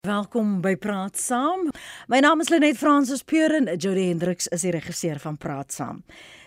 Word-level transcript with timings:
Welkom 0.00 0.62
by 0.64 0.78
Praat 0.80 1.18
Saam. 1.20 1.66
My 2.08 2.22
naam 2.24 2.40
is 2.40 2.48
Lenet 2.48 2.78
Fransis 2.80 3.20
Puren. 3.20 3.66
Jody 3.76 4.06
Hendriks 4.06 4.46
is 4.48 4.62
die 4.64 4.70
regisseur 4.72 5.18
van 5.20 5.36
Praat 5.36 5.74
Saam. 5.76 5.98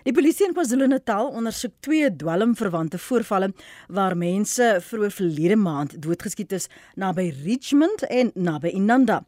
Die 0.08 0.14
polisie 0.18 0.48
in 0.48 0.56
KwaZulu-Natal 0.58 1.30
ondersoek 1.38 1.76
twee 1.86 2.10
dwelmverwante 2.10 2.98
voorvalle 2.98 3.52
waar 3.94 4.18
mense 4.18 4.72
vroeër 4.88 5.14
verlede 5.20 5.60
maand 5.62 5.94
doodgeskiet 6.02 6.58
is 6.58 6.66
naby 6.98 7.28
Richmond 7.44 8.08
en 8.10 8.34
naby 8.34 8.74
Inanda. 8.74 9.20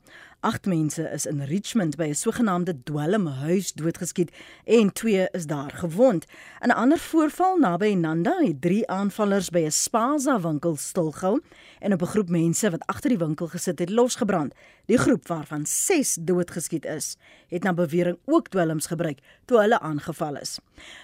Agt 0.46 0.66
mense 0.66 1.02
is 1.10 1.26
in 1.26 1.42
Richmond 1.42 1.96
by 1.98 2.08
'n 2.10 2.14
sogenaamde 2.14 2.84
dwelmhuis 2.84 3.74
doodgeskiet 3.74 4.32
en 4.66 4.94
twee 4.94 5.28
is 5.32 5.46
daar 5.46 5.72
gewond. 5.72 6.26
In 6.62 6.70
'n 6.70 6.72
ander 6.72 7.00
voorval 7.00 7.58
naby 7.58 7.94
Nanda 7.94 8.38
het 8.42 8.62
drie 8.62 8.88
aanvallers 8.88 9.50
by 9.50 9.60
'n 9.66 9.72
Spaza 9.72 10.40
winkel 10.40 10.76
stilgehou 10.76 11.42
en 11.80 11.94
op 11.94 12.02
'n 12.02 12.06
groep 12.06 12.30
mense 12.30 12.70
wat 12.70 12.86
agter 12.86 13.10
die 13.10 13.18
winkel 13.18 13.48
gesit 13.48 13.80
het 13.80 13.90
losgebrand. 13.90 14.54
Die 14.86 14.98
groep 14.98 15.28
waarvan 15.28 15.66
6 15.66 16.18
doodgeskiet 16.22 16.86
is, 16.86 17.18
het 17.48 17.64
na 17.64 17.74
bewering 17.74 18.18
ook 18.26 18.48
dwelms 18.48 18.86
gebruik 18.86 19.20
toe 19.46 19.60
hulle 19.60 19.80
aangeval 19.80 20.36
is. 20.36 20.60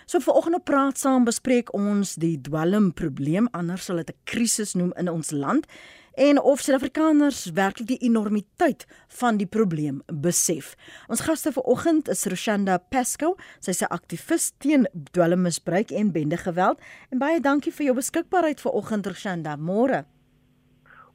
So 0.06 0.20
vanoggend 0.20 0.56
op 0.56 0.64
praat 0.64 0.98
saam 0.98 1.24
bespreek 1.24 1.74
ons 1.74 2.16
die 2.16 2.42
dwelmprobleem, 2.42 3.48
anders 3.52 3.86
sal 3.86 3.96
dit 3.96 4.10
'n 4.10 4.18
krisis 4.24 4.74
noem 4.74 4.94
in 4.94 5.10
ons 5.10 5.32
land 5.32 5.66
en 6.14 6.42
of 6.42 6.60
Suid-Afrikaners 6.60 7.52
werklik 7.54 7.88
die 7.88 7.98
enormiteit 7.98 8.86
van 9.08 9.38
die 9.38 9.48
probleem 9.48 10.02
besef. 10.14 10.76
Ons 11.08 11.24
gaste 11.28 11.52
vanoggend 11.56 12.10
is 12.12 12.26
Roshanda 12.26 12.78
Pesco, 12.78 13.36
sy's 13.60 13.82
'n 13.82 13.92
aktivis 13.92 14.52
teen 14.58 14.88
dwelmmisbruik 15.12 15.92
en 15.92 16.12
bendegeweld. 16.12 16.80
En 17.12 17.18
baie 17.18 17.40
dankie 17.40 17.72
vir 17.72 17.86
jou 17.86 17.96
beskikbaarheid 17.96 18.62
vanoggend 18.62 19.08
Roshanda. 19.08 19.56
Môre. 19.56 20.06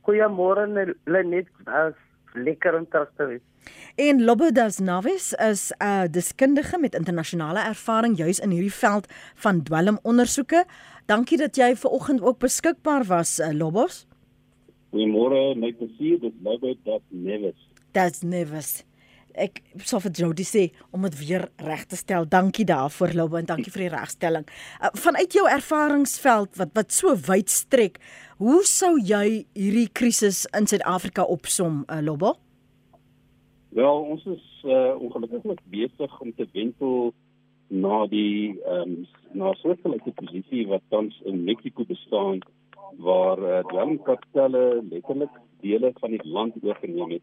Goeiemôre 0.06 0.94
Lenet, 1.04 1.46
lekker 2.34 2.74
om 2.74 2.88
terug 2.88 3.10
te 3.16 3.26
wees. 3.26 3.40
En 3.94 4.24
Lobodas 4.24 4.78
Navis 4.78 5.32
is 5.32 5.72
'n 5.78 6.10
deskundige 6.10 6.78
met 6.78 6.94
internasionale 6.94 7.60
ervaring 7.60 8.16
juis 8.16 8.38
in 8.38 8.50
hierdie 8.50 8.72
veld 8.72 9.12
van 9.34 9.62
dwelmondersoeke. 9.62 10.64
Dankie 11.06 11.38
dat 11.38 11.56
jy 11.56 11.76
vanoggend 11.76 12.22
ook 12.22 12.38
beskikbaar 12.38 13.04
was, 13.04 13.38
uh, 13.38 13.52
Lobos. 13.52 14.06
Goeiemôre, 14.96 15.52
my 15.60 15.74
plesier, 15.76 16.16
dit 16.22 16.36
nou 16.40 16.54
by 16.62 16.70
dat 16.86 17.02
Nevis. 17.12 17.56
That's 17.92 18.22
Nevis. 18.24 18.78
Ek 19.36 19.58
sou 19.84 19.98
vir 20.00 20.14
Jody 20.16 20.46
sê 20.48 20.62
om 20.96 21.04
dit 21.04 21.18
weer 21.20 21.44
reg 21.60 21.82
te 21.90 21.98
stel. 22.00 22.24
Dankie 22.32 22.64
daarvoor, 22.64 23.12
Lobo, 23.18 23.36
en 23.36 23.48
dankie 23.50 23.72
vir 23.74 23.84
die 23.84 23.90
regstelling. 23.92 24.46
Uh, 24.80 24.88
vanuit 24.96 25.36
jou 25.36 25.44
ervaringsveld 25.52 26.56
wat 26.56 26.72
wat 26.78 26.96
so 26.96 27.12
wyd 27.28 27.52
strek, 27.52 28.00
hoe 28.40 28.62
sou 28.64 28.94
jy 28.96 29.44
hierdie 29.52 29.90
krisis 29.92 30.46
in 30.56 30.64
Suid-Afrika 30.70 31.28
opsom, 31.28 31.82
uh, 31.92 32.00
Lobo? 32.00 32.38
Wel, 33.76 34.00
ons 34.16 34.24
is 34.32 34.48
uh, 34.64 34.96
ongelukkig 34.96 35.60
besig 35.68 36.20
om 36.24 36.32
te 36.40 36.48
wentel 36.56 37.12
na 37.68 38.06
die 38.08 38.56
ehm 38.64 38.96
um, 38.96 39.06
na 39.36 39.52
soortgelyke 39.60 40.14
posisie 40.16 40.64
wat 40.70 40.80
tans 40.88 41.16
in 41.28 41.42
Mexiko 41.44 41.84
bestaan 41.84 42.40
waar 42.96 43.38
uh, 43.38 43.62
dwelmkartelle 43.68 44.82
letterlik 44.90 45.30
dele 45.60 45.92
van 46.00 46.10
die 46.10 46.24
land 46.24 46.54
oorgeneem 46.62 47.10
het 47.10 47.22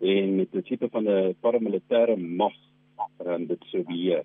en 0.00 0.36
met 0.36 0.54
'n 0.54 0.62
tipe 0.62 0.88
van 0.90 1.04
'n 1.08 1.34
paramilitêre 1.40 2.16
mag 2.16 2.54
ran 3.16 3.46
dit 3.46 3.64
so 3.70 3.82
beheer. 3.82 4.24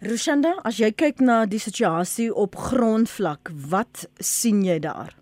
Rushanda, 0.00 0.54
as 0.64 0.78
jy 0.78 0.92
kyk 0.92 1.20
na 1.20 1.46
die 1.46 1.58
situasie 1.58 2.30
op 2.34 2.54
grondvlak, 2.56 3.50
wat 3.70 4.08
sien 4.16 4.62
jy 4.64 4.78
daar? 4.78 5.12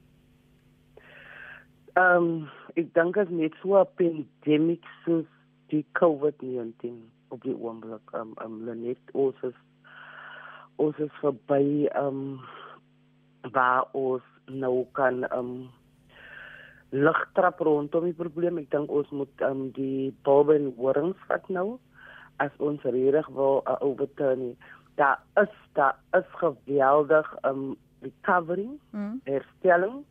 Ehm 1.99 2.17
um, 2.17 2.49
ek 2.79 2.95
dink 2.95 3.17
as 3.17 3.29
net 3.29 3.55
so 3.63 3.75
'n 3.81 3.87
pandemie 3.99 4.81
soos 5.05 5.27
die 5.67 5.85
COVID-19 5.99 6.95
op 7.29 7.43
die 7.43 7.57
oomblik 7.57 8.15
ehm 8.15 8.33
um, 8.45 8.69
um, 8.69 8.81
net 8.81 8.99
ons 9.13 9.35
is 9.43 9.59
ons 10.77 10.97
is 10.99 11.13
verby 11.21 11.89
ehm 11.91 12.07
um, 12.07 12.41
waar 13.43 13.85
ons 13.93 14.23
nou 14.47 14.87
kan 14.93 15.25
um 15.35 15.69
lig 16.91 17.19
trap 17.37 17.61
rondom 17.61 18.05
die 18.09 18.17
probleem. 18.17 18.59
Ek 18.59 18.71
dink 18.73 18.91
ons 18.91 19.11
moet 19.13 19.45
um 19.45 19.69
die 19.77 20.15
Boben 20.25 20.73
warings 20.77 21.21
vat 21.29 21.49
nou 21.53 21.79
as 22.43 22.55
ons 22.63 22.83
regtig 22.87 23.29
wil 23.37 23.63
uh, 23.67 23.77
overturn. 23.85 24.55
Daar 24.97 25.21
is 25.41 25.53
daar 25.75 25.99
is 26.17 26.29
geweldig 26.41 27.29
um 27.45 27.77
recovery, 28.03 28.69
mm. 28.91 29.21
herstelling. 29.25 30.05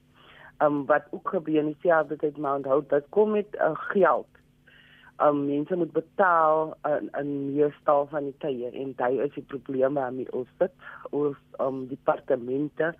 Um 0.61 0.85
wat 0.85 1.07
ook 1.11 1.29
gebeur 1.29 1.61
in 1.63 1.73
dieselfde 1.73 2.17
tyd 2.17 2.37
maar 2.37 2.61
onthou 2.61 2.81
dit 2.89 3.05
kom 3.09 3.31
met 3.31 3.55
uh, 3.55 3.73
geld. 3.93 4.36
Um 5.23 5.45
mense 5.47 5.75
moet 5.75 5.91
betaal 5.91 6.75
in 6.85 7.09
in 7.19 7.29
meestal 7.55 8.07
van 8.11 8.29
die 8.29 8.35
tye 8.43 8.69
en 8.69 8.93
dit 8.97 9.19
is 9.25 9.33
die 9.33 9.45
probleem 9.53 9.93
waarmee 9.97 10.31
ons 10.31 10.49
sit. 10.57 10.73
Ons 11.09 11.37
um 11.59 11.87
departemente 11.87 12.93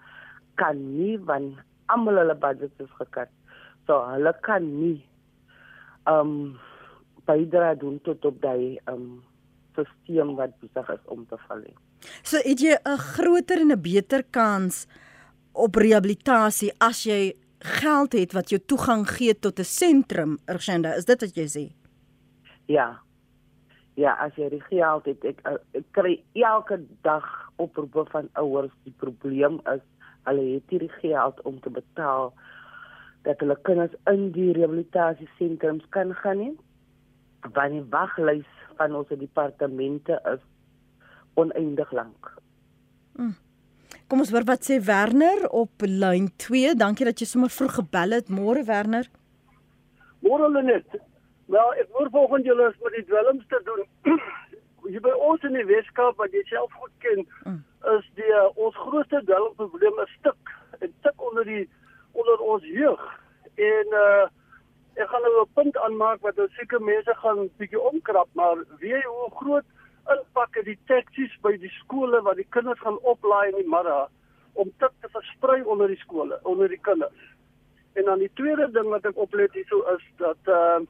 kan 0.56 0.80
nie 0.98 1.18
van 1.30 1.54
almal 1.86 2.18
hulle 2.24 2.36
budgets 2.36 2.82
is 2.82 2.94
gekat. 2.98 3.30
So 3.86 4.02
hulle 4.14 4.34
kan 4.42 4.66
nie 4.80 5.06
um 6.10 6.58
bydra 7.28 7.76
doen 7.76 8.00
tot 8.02 8.26
op 8.26 8.42
daai 8.42 8.80
um 8.88 9.24
stelsel 9.78 10.36
wat 10.36 10.56
besig 10.62 10.90
is 10.90 11.04
om 11.14 11.26
te 11.30 11.38
val. 11.48 11.64
So 12.24 12.38
het 12.38 12.60
jy 12.60 12.78
'n 12.78 12.98
groter 12.98 13.60
en 13.62 13.72
'n 13.72 13.82
beter 13.82 14.24
kans 14.24 14.88
op 15.54 15.76
rehabilitasie 15.76 16.72
as 16.80 17.04
jy 17.04 17.36
geld 17.60 18.14
het 18.14 18.34
wat 18.34 18.50
jou 18.50 18.60
toegang 18.60 19.08
gee 19.08 19.34
tot 19.34 19.60
'n 19.60 19.64
sentrum, 19.64 20.38
Urgenda, 20.46 20.96
is 20.96 21.06
dit 21.06 21.22
wat 21.22 21.36
jy 21.36 21.48
sê? 21.48 21.87
Ja. 22.68 23.00
Ja, 23.98 24.14
as 24.22 24.36
jy 24.38 24.52
die 24.54 24.62
geld 24.68 25.08
het, 25.10 25.24
ek, 25.26 25.40
ek 25.74 25.88
kry 25.98 26.18
elke 26.38 26.78
dag 27.08 27.26
oproepe 27.58 28.06
van 28.12 28.28
ouers 28.38 28.74
die 28.86 28.94
probleem 29.02 29.58
is 29.74 29.82
hulle 30.28 30.44
het 30.52 30.74
hierdie 30.74 30.92
geld 31.00 31.42
om 31.48 31.58
te 31.64 31.72
betaal 31.74 32.30
dat 33.26 33.42
hulle 33.44 33.58
kinders 33.68 33.96
in 34.12 34.30
die 34.36 34.52
rehabilitasiesentrums 34.56 35.88
kan 35.96 36.14
gaan 36.22 36.42
nie. 36.44 36.54
Want 37.56 37.76
die 37.76 37.84
waglys 37.92 38.48
van 38.78 38.96
ons 38.96 39.10
departemente 39.10 40.20
is 40.34 40.44
oneindig 41.40 41.92
lank. 41.92 42.32
Mm. 43.18 43.36
Kom 44.08 44.24
ons 44.24 44.32
hoor 44.32 44.46
wat 44.48 44.64
sê 44.68 44.78
Werner 44.84 45.48
op 45.52 45.84
lyn 45.84 46.30
2. 46.40 46.76
Dankie 46.80 47.08
dat 47.08 47.20
jy 47.20 47.28
sommer 47.28 47.52
vroeg 47.52 47.80
gebel 47.82 48.16
het. 48.16 48.32
Môre 48.32 48.64
Werner. 48.68 49.10
Môre 50.24 50.48
Lenet. 50.52 51.00
Wel, 51.48 51.74
ek 51.74 51.88
hoor 51.96 52.10
volgens 52.12 52.46
julle 52.46 52.70
is 52.70 52.80
met 52.84 52.94
die 52.94 53.06
dwelms 53.06 53.48
te 53.48 53.62
doen. 53.64 53.84
Jy 54.94 55.00
by 55.04 55.16
ons 55.30 55.44
in 55.48 55.56
die 55.56 55.68
Weskaap 55.68 56.20
wat 56.20 56.32
jy 56.32 56.44
self 56.48 56.72
goed 56.80 56.94
ken. 57.04 57.26
Mm 57.44 57.64
is 57.88 58.08
die 58.20 58.32
uh, 58.36 58.48
ons 58.60 58.76
grootste 58.76 59.22
dwelmprobleem 59.24 60.00
is 60.04 60.16
stuk 60.20 60.52
en 60.80 60.92
stuk 61.00 61.22
onder 61.30 61.46
die 61.48 61.70
onder 62.18 62.42
ons 62.54 62.66
jeug. 62.66 63.06
En 63.56 63.96
uh 64.02 64.26
ek 64.98 65.12
gaan 65.12 65.22
nou 65.22 65.42
'n 65.44 65.54
punt 65.54 65.76
aanmaak 65.78 66.22
wat 66.26 66.36
nou 66.42 66.48
seker 66.58 66.82
mense 66.82 67.14
gaan 67.22 67.50
bietjie 67.58 67.80
omkrap, 67.80 68.30
maar 68.34 68.58
weet 68.80 68.98
jy 68.98 69.02
hoe 69.06 69.30
groot 69.42 69.68
impak 70.14 70.56
het 70.58 70.66
die 70.66 70.80
taksies 70.90 71.36
by 71.42 71.54
die 71.58 71.74
skole 71.76 72.22
wat 72.22 72.36
die 72.36 72.48
kinders 72.50 72.80
gaan 72.80 72.98
oplaai 73.12 73.50
in 73.50 73.60
die 73.62 73.70
middag 73.76 74.10
om 74.54 74.72
tik 74.82 74.94
te 75.02 75.10
versprei 75.14 75.62
onder 75.62 75.88
die 75.88 76.02
skole, 76.02 76.40
onder 76.44 76.68
die 76.68 76.82
kinders. 76.82 77.22
En 77.94 78.04
dan 78.10 78.20
die 78.20 78.32
tweede 78.34 78.72
ding 78.72 78.90
wat 78.90 79.06
ek 79.06 79.18
oplet 79.18 79.54
hierso 79.54 79.84
is 79.96 80.04
dat 80.18 80.54
uh 80.60 80.82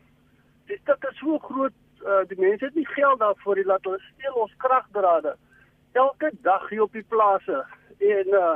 die 0.68 0.80
stuk 0.82 1.04
is 1.10 1.20
so 1.20 1.38
groot 1.50 1.74
uh 2.06 2.24
die 2.30 2.40
mense 2.40 2.66
het 2.66 2.76
nie 2.76 2.88
geld 2.94 3.20
daarvoor 3.20 3.56
nie 3.56 3.66
laat 3.66 3.84
hulle 3.84 4.02
steel 4.14 4.34
ons 4.34 4.58
kragdrade 4.58 5.36
elke 5.94 6.32
dag 6.42 6.70
hier 6.70 6.82
op 6.82 6.94
die 6.94 7.08
plase 7.16 7.66
en 7.98 8.28
uh 8.42 8.56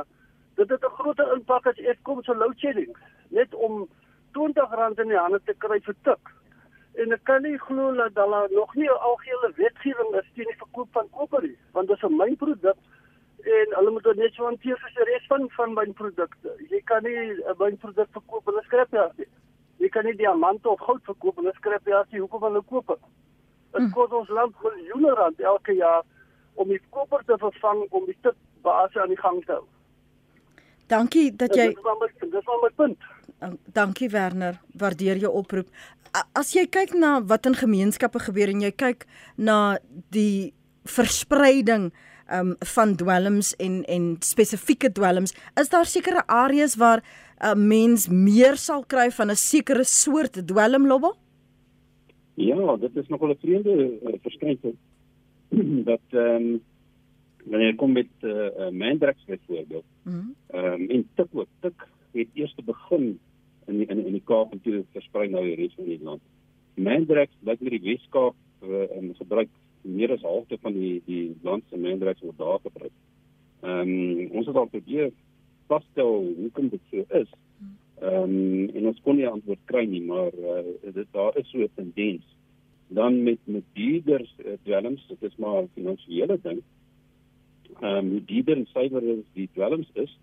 dit 0.60 0.68
het 0.68 0.84
'n 0.84 0.96
groot 1.00 1.18
impak 1.18 1.66
as 1.66 1.78
ek 1.78 1.98
kom 2.02 2.22
so 2.22 2.34
load 2.34 2.58
shedding 2.58 2.96
net 3.28 3.54
om 3.54 3.88
R20 4.32 5.00
in 5.02 5.08
die 5.12 5.18
hande 5.18 5.40
te 5.44 5.54
kry 5.64 5.78
vir 5.86 5.96
tik. 6.08 6.32
En 7.00 7.12
ek 7.16 7.24
kan 7.28 7.44
nie 7.44 7.58
glo 7.66 7.92
dat 7.96 8.14
daar 8.14 8.48
nog 8.52 8.74
nie 8.74 8.88
'n 8.88 9.04
algehele 9.08 9.52
wetgewing 9.56 10.14
is 10.20 10.28
teen 10.34 10.50
die 10.50 10.62
verkoop 10.64 10.88
van 10.92 11.10
koper 11.10 11.42
nie, 11.42 11.56
want 11.72 11.88
dit 11.88 11.96
is 11.96 12.02
'n 12.02 12.16
mynproduk 12.16 12.80
en 13.56 13.66
hulle 13.76 13.90
moet 13.90 14.04
dit 14.04 14.16
net 14.16 14.34
so 14.34 14.44
hanteer 14.44 14.78
soos 14.78 14.94
die 14.94 15.04
res 15.04 15.26
van 15.26 15.50
van 15.50 15.74
mynprodukte. 15.74 16.50
Jy 16.70 16.80
kan 16.84 17.02
nie 17.02 17.16
'n 17.16 17.54
mynproduk 17.58 18.08
verkoop 18.12 18.48
in 18.48 18.54
'n 18.54 18.62
skrapjaar 18.62 19.12
nie. 19.16 19.28
Jy 19.78 19.88
kan 19.88 20.04
nie 20.04 20.16
diamante 20.16 20.68
of 20.68 20.80
goud 20.80 21.02
verkoop 21.04 21.38
in 21.38 21.48
'n 21.48 21.52
skrapjaar 21.54 22.06
nie. 22.10 22.20
Hoekom 22.20 22.42
hulle 22.42 22.62
koop 22.62 22.86
dit? 22.86 23.02
Dit 23.72 23.92
kos 23.92 24.10
ons 24.10 24.28
land 24.28 24.54
miljoene 24.62 25.14
rand 25.14 25.40
elke 25.40 25.72
jaar 25.72 26.02
om 26.54 26.68
die 26.68 26.80
koper 26.90 27.24
te 27.24 27.38
vervang 27.38 27.86
om 27.90 28.04
die 28.06 28.16
tip 28.22 28.36
basis 28.62 28.96
aan 29.02 29.08
die 29.08 29.20
gang 29.20 29.44
te 29.44 29.52
hou. 29.52 29.64
Dankie 30.92 31.30
dat 31.36 31.54
jy 31.56 31.70
Dis 31.72 32.46
wel 32.46 32.60
my 32.62 32.70
punt. 32.76 32.98
Dankie 33.72 34.08
Werner, 34.10 34.60
waardeer 34.78 35.16
jou 35.16 35.32
oproep. 35.32 35.68
As 36.36 36.52
jy 36.52 36.66
kyk 36.70 36.92
na 36.94 37.20
wat 37.24 37.46
in 37.48 37.56
gemeenskappe 37.56 38.20
gebeur 38.20 38.52
en 38.52 38.60
jy 38.60 38.70
kyk 38.70 39.06
na 39.36 39.78
die 40.14 40.52
verspreiding 40.84 41.92
um 42.32 42.54
van 42.74 42.94
dwelms 42.96 43.52
en 43.60 43.82
en 43.84 44.16
spesifieke 44.24 44.92
dwelms, 44.92 45.34
is 45.60 45.68
daar 45.72 45.88
sekere 45.88 46.22
areas 46.26 46.76
waar 46.80 47.02
'n 47.42 47.66
mens 47.66 48.08
meer 48.08 48.56
sal 48.56 48.84
kry 48.84 49.10
van 49.10 49.30
'n 49.30 49.36
sekere 49.36 49.84
soort 49.84 50.34
dwelmlobbe? 50.46 51.12
Ja, 52.34 52.76
dit 52.76 52.96
is 52.96 53.08
nogal 53.08 53.30
'n 53.30 53.38
vreemde 53.40 53.98
uh, 54.02 54.12
verskynsel 54.22 54.74
dat 55.90 56.06
ehm 56.10 56.36
um, 56.36 56.60
wanneer 57.44 57.74
kom 57.74 57.92
met 57.92 58.12
uh, 58.20 58.68
mandrakes 58.70 59.24
byvoorbeeld. 59.24 59.84
Mhm. 60.02 60.16
Ehm 60.46 60.64
mm 60.64 60.80
um, 60.80 60.90
en 60.90 61.08
tik 61.14 61.26
ook 61.30 61.48
tik 61.60 61.88
het 62.12 62.28
eers 62.34 62.54
te 62.54 62.62
begin 62.62 63.18
in 63.66 63.76
die, 63.78 63.86
in 63.86 64.06
in 64.06 64.12
die 64.12 64.24
Kaap 64.24 64.52
en 64.52 64.60
toe 64.60 64.84
versprei 64.92 65.28
nou 65.28 65.44
die 65.44 65.54
res 65.54 65.74
van 65.74 65.84
die 65.84 66.02
land. 66.02 66.22
Mandrakes 66.74 67.36
blyk 67.40 67.60
met 67.60 67.70
die 67.70 67.82
Weskaap 67.88 68.34
uh, 68.62 68.96
in 68.96 69.14
gebruik 69.18 69.48
meer 69.82 70.12
as 70.12 70.22
halfte 70.22 70.58
van 70.60 70.72
die 70.72 71.02
die 71.06 71.36
land 71.42 71.64
se 71.68 71.76
mandrakes 71.76 72.22
word 72.22 72.38
daar 72.38 72.60
gebruik. 72.62 72.96
Ehm 73.60 73.80
um, 73.80 74.30
ons 74.30 74.46
het 74.46 74.56
al 74.56 74.70
probeer 74.70 75.10
vasstel 75.72 76.12
hoekom 76.36 76.68
dit 76.74 76.84
so 76.90 77.04
is. 77.22 77.32
Ehm 78.02 78.36
um, 78.36 78.70
en 78.76 78.86
ons 78.90 79.00
kon 79.06 79.18
nie 79.18 79.28
antwoord 79.28 79.60
kry 79.70 79.84
nie, 79.86 80.02
maar 80.02 80.34
uh, 80.34 80.62
dit 80.82 81.08
daar 81.16 81.36
is 81.38 81.50
so 81.50 81.58
'n 81.62 81.74
tendens. 81.74 82.24
Dan 82.88 83.22
met 83.22 83.38
met 83.44 83.64
dierder 83.78 84.24
uh, 84.44 84.56
dwelms, 84.64 85.06
dit 85.08 85.22
is 85.30 85.36
maar 85.36 85.62
'n 85.62 85.74
finansiële 85.74 86.38
ding. 86.42 86.62
Ehm 87.80 87.96
um, 87.96 88.10
hoe 88.10 88.24
dierder 88.24 88.56
en 88.56 88.66
suiwer 88.66 89.02
die 89.32 89.48
dwelms 89.54 89.90
is, 89.92 90.18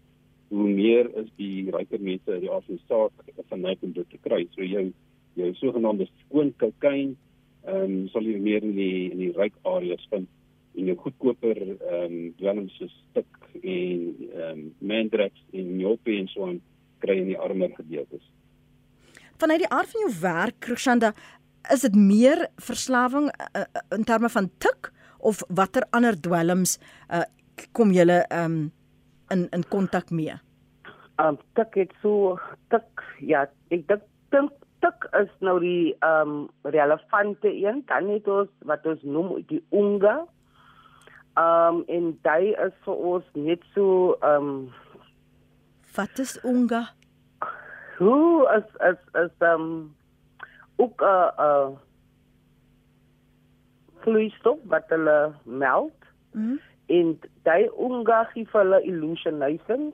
hoe 0.48 0.68
meer 0.68 1.10
is 1.22 1.30
die 1.36 1.72
ryker 1.72 2.02
mense 2.02 2.34
in 2.34 2.40
die 2.40 2.50
afsaak 2.50 3.12
van 3.48 3.62
net 3.62 3.78
om 3.82 3.94
dit 3.94 4.10
te 4.10 4.18
kry. 4.22 4.48
So 4.56 4.64
jou 4.64 4.92
jou 5.34 5.54
sogenaamde 5.54 6.08
skoon 6.26 6.54
kokain 6.58 7.16
ehm 7.64 7.84
um, 7.84 8.08
sal 8.08 8.24
jy 8.24 8.40
meer 8.40 8.64
in 8.64 8.76
die 8.76 9.12
in 9.12 9.18
die 9.18 9.34
ryk 9.36 9.56
areas 9.64 10.06
vind 10.10 10.28
en 10.80 10.92
jou 10.92 10.98
goedkoper 11.04 11.60
ehm 11.60 12.04
um, 12.06 12.18
dwelms 12.40 12.76
soos 12.80 12.96
stuk 13.10 13.40
en 13.62 14.04
ehm 14.30 14.50
um, 14.50 14.66
mandrax 14.92 15.34
en 15.54 15.74
nyope 15.78 16.16
en 16.16 16.30
so 16.32 16.48
aan 16.48 16.62
kry 17.04 17.20
in 17.22 17.32
die 17.34 17.40
armer 17.40 17.72
gedeeltes. 17.76 18.24
Vanuit 19.40 19.64
die 19.64 19.72
aard 19.72 19.92
van 19.92 20.02
jou 20.04 20.14
werk, 20.22 20.60
Krishanda, 20.66 21.14
is 21.72 21.84
dit 21.88 21.96
meer 21.96 22.48
verslawing 22.60 23.30
uh, 23.32 23.66
in 23.96 24.04
terme 24.08 24.30
van 24.30 24.50
tik 24.58 24.92
of 25.20 25.42
watter 25.48 25.86
ander 25.96 26.16
dwelms 26.16 26.78
uh, 27.12 27.26
kom 27.72 27.92
julle 27.96 28.24
ehm 28.28 28.46
um, 28.46 28.72
in 29.30 29.48
in 29.56 29.68
kontak 29.70 30.10
mee? 30.12 30.40
Ehm 31.20 31.36
um, 31.36 31.38
tik 31.60 31.76
het 31.84 31.94
so 32.02 32.40
tik 32.74 33.06
ja, 33.20 33.46
ek 33.70 33.88
dink 33.88 34.08
dink 34.34 34.56
tik 34.84 35.08
is 35.22 35.32
nou 35.44 35.60
die 35.60 35.96
ehm 36.00 36.36
um, 36.36 36.50
relevante 36.64 37.52
een, 37.52 37.84
dan 37.88 38.08
net 38.08 38.28
ons 38.28 38.52
wat 38.72 38.86
ons 38.86 39.04
noem 39.04 39.40
die 39.52 39.64
unga. 39.76 40.24
Ehm 41.40 41.76
um, 41.76 41.84
en 41.88 42.08
daai 42.28 42.54
is 42.68 42.76
vir 42.86 43.04
ons 43.12 43.28
net 43.34 43.64
so 43.74 44.16
ehm 44.20 44.50
um, 44.50 44.74
Wat 45.96 46.20
is 46.20 46.40
unga? 46.44 46.82
Hoe 47.98 48.48
is 48.58 48.68
is 48.92 49.02
is 49.24 49.36
ehm 49.40 49.62
um, 49.62 49.96
ook 50.76 51.02
'n 51.02 51.06
uh, 51.06 51.28
eh, 51.28 51.32
'n 51.38 51.42
uh, 51.42 51.68
eh, 51.68 51.78
vloeistof 54.04 54.60
wat 54.64 54.86
hulle 54.88 55.34
meld. 55.44 55.98
Mm 56.32 56.60
en 56.90 57.10
daai 57.46 57.70
unga 57.86 58.24
gee 58.34 58.48
vir 58.52 58.64
hulle 58.64 58.80
illusionations. 58.92 59.94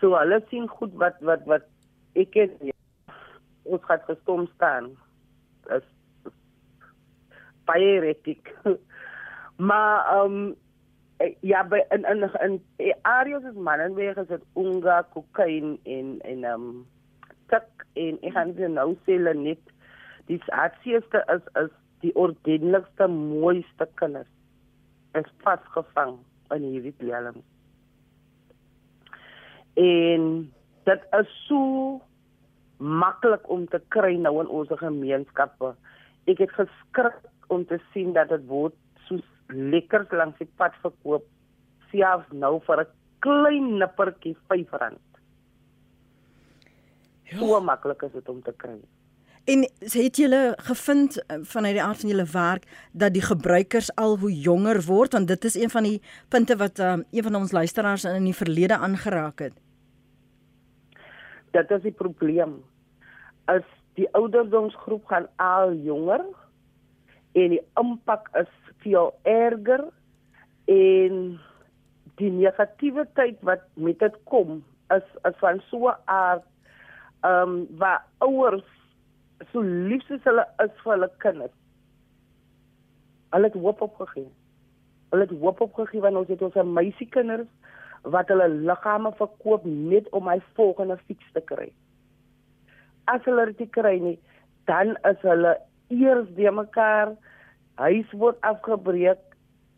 So 0.00 0.18
hulle 0.18 0.40
sien 0.50 0.68
goed 0.68 0.92
wat 1.02 1.20
wat 1.28 1.46
wat 1.52 1.68
ek 2.22 2.36
het 2.40 2.58
ons 3.62 3.88
het 3.88 4.04
gestom 4.10 4.44
staan. 4.54 4.90
Is 5.76 5.86
baie 7.64 8.00
retik. 8.00 8.54
maar 9.68 10.06
ehm 10.16 10.32
um, 10.32 10.56
Eh, 11.22 11.34
ja 11.40 11.62
by 11.64 11.84
in 11.90 12.04
in 12.04 12.30
in, 12.40 12.62
in 12.76 12.94
areas 13.02 13.42
is 13.42 13.54
man 13.54 13.78
en 13.78 13.94
weer 13.94 14.18
is 14.18 14.26
dit 14.26 14.42
unga 14.54 15.02
kokain 15.14 15.78
en 15.82 16.18
en 16.20 16.44
ehm 16.44 16.62
um, 16.62 16.86
tik 17.52 17.84
en 17.92 18.18
ek 18.22 18.32
gaan 18.34 18.54
dit 18.58 18.72
nou 18.72 18.88
sê 19.06 19.18
net 19.20 19.70
die 20.26 20.40
aksieste 20.64 21.22
is 21.34 21.44
is 21.62 21.70
die 22.02 22.14
ordentlikste 22.24 23.06
mooiste 23.12 23.88
kinders 24.00 24.32
is 25.20 25.30
vasgevang 25.44 26.16
in 26.56 26.66
hierdie 26.72 26.94
dwelm. 26.98 27.38
En 29.78 30.24
dit 30.90 31.06
is 31.20 31.36
so 31.46 32.00
maklik 32.78 33.46
om 33.46 33.68
te 33.68 33.78
kry 33.94 34.16
nou 34.16 34.40
in 34.40 34.50
ons 34.50 34.74
gemeenskappe. 34.80 35.76
Ek 36.26 36.42
het 36.42 36.58
geskrik 36.58 37.20
om 37.52 37.66
te 37.68 37.78
sien 37.92 38.12
dat 38.16 38.32
dit 38.32 38.44
word 38.48 38.74
soos 39.08 39.24
lekkers 39.48 40.10
langs 40.16 40.40
die 40.40 40.48
pad 40.60 40.76
verkoop 40.84 41.28
selfs 41.92 42.32
nou 42.32 42.58
vir 42.66 42.82
'n 42.82 42.90
klein 43.20 43.68
nippertjie 43.78 44.36
R5. 44.48 44.96
Hoe 47.38 47.60
maklik 47.60 48.02
is 48.02 48.12
dit 48.12 48.28
om 48.28 48.42
te 48.42 48.52
kry? 48.56 48.78
En 49.44 49.64
het 49.80 50.16
julle 50.16 50.54
gevind 50.56 51.16
eh, 51.26 51.38
vanuit 51.42 51.74
die 51.74 51.82
aard 51.82 52.00
van 52.00 52.08
julle 52.08 52.26
werk 52.32 52.64
dat 52.92 53.12
die 53.12 53.22
gebruikers 53.22 53.90
al 53.94 54.18
hoe 54.18 54.30
jonger 54.30 54.82
word 54.86 55.12
want 55.12 55.28
dit 55.28 55.44
is 55.44 55.54
een 55.54 55.70
van 55.70 55.82
die 55.82 56.00
punte 56.28 56.56
wat 56.56 56.78
um, 56.78 57.04
een 57.10 57.22
van 57.22 57.34
ons 57.34 57.52
luisteraars 57.52 58.04
in 58.04 58.24
die 58.24 58.36
verlede 58.36 58.76
aangeraak 58.76 59.38
het. 59.38 59.52
Dit 61.50 61.70
is 61.70 61.82
die 61.82 61.92
probleem. 61.92 62.62
As 63.44 63.66
die 63.98 64.08
ouderdomsgroep 64.14 65.06
gaan 65.06 65.26
al 65.36 65.72
jonger 65.72 66.22
en 67.32 67.54
die 67.54 67.62
impak 67.80 68.28
is 68.40 68.50
veel 68.84 69.12
erger 69.22 69.86
en 70.70 71.40
die 72.20 72.30
negativiteit 72.30 73.40
wat 73.40 73.64
met 73.74 73.98
dit 73.98 74.16
kom 74.24 74.60
is 74.94 75.06
is 75.28 75.36
van 75.40 75.62
so 75.70 75.88
'n 75.88 75.96
aard 76.04 76.44
ehm 77.22 77.48
um, 77.48 77.66
waar 77.78 78.04
ouers 78.18 78.70
so 79.52 79.62
lief 79.62 80.02
soos 80.06 80.24
hulle 80.28 80.44
is 80.64 80.72
vir 80.84 80.92
hulle 80.92 81.10
kinders. 81.24 81.54
Hulle 83.34 83.48
het 83.48 83.58
hoop 83.64 83.80
opgegee. 83.80 84.28
Hulle 85.10 85.26
het 85.26 85.38
hoop 85.40 85.60
opgegee 85.60 86.00
want 86.00 86.16
ons 86.16 86.28
het 86.28 86.42
ons 86.42 86.74
meisiekinders 86.78 87.48
wat 88.14 88.28
hulle 88.28 88.48
liggame 88.48 89.12
verkoop 89.18 89.64
net 89.64 90.08
om 90.10 90.24
my 90.24 90.38
volgende 90.58 90.98
fiks 91.06 91.32
te 91.32 91.40
kry. 91.40 91.68
As 93.04 93.22
hulle 93.24 93.46
dit 93.52 93.70
kry 93.74 93.98
nie, 94.02 94.18
dan 94.70 94.96
is 95.10 95.20
hulle 95.26 95.56
eers 95.92 96.28
de 96.36 96.50
mekaar 96.50 97.14
huis 97.74 98.10
word 98.12 98.40
afgebreek 98.40 99.20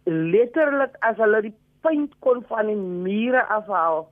letterlik 0.06 0.96
as 1.00 1.16
hulle 1.22 1.43
die 1.49 1.55
punt 1.84 2.14
kon 2.25 2.43
van 2.49 2.70
die 2.70 2.76
mure 2.78 3.43
afhaal 3.58 4.06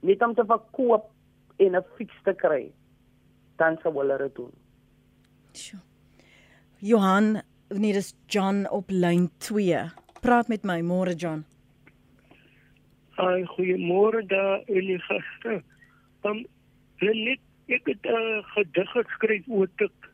net 0.00 0.22
om 0.22 0.34
te 0.34 0.44
verkoop 0.44 1.10
en 1.58 1.76
'n 1.76 1.84
fiks 1.96 2.18
te 2.24 2.34
kry 2.34 2.64
dan 3.58 3.78
sou 3.82 3.92
hulle 3.98 4.18
dit 4.18 4.34
doen. 4.34 4.52
Sjoe. 5.52 5.80
Johan, 6.78 7.42
nee 7.68 7.92
dis 7.92 8.14
John 8.26 8.66
op 8.70 8.90
lyn 8.90 9.30
2. 9.38 9.90
Praat 10.22 10.48
met 10.48 10.62
my 10.62 10.80
môre 10.82 11.14
John. 11.14 11.44
Ai, 13.18 13.42
goeiemôre 13.54 14.22
daar 14.30 14.62
in 14.70 14.86
die 14.92 15.00
gaste. 15.02 15.62
Dan 16.22 16.44
net 17.00 17.40
ek 17.66 17.86
het 17.86 18.06
'n 18.06 18.14
uh, 18.14 18.44
gedig 18.54 18.90
geskryf 18.90 19.44
oor 19.48 19.68
tik 19.76 20.07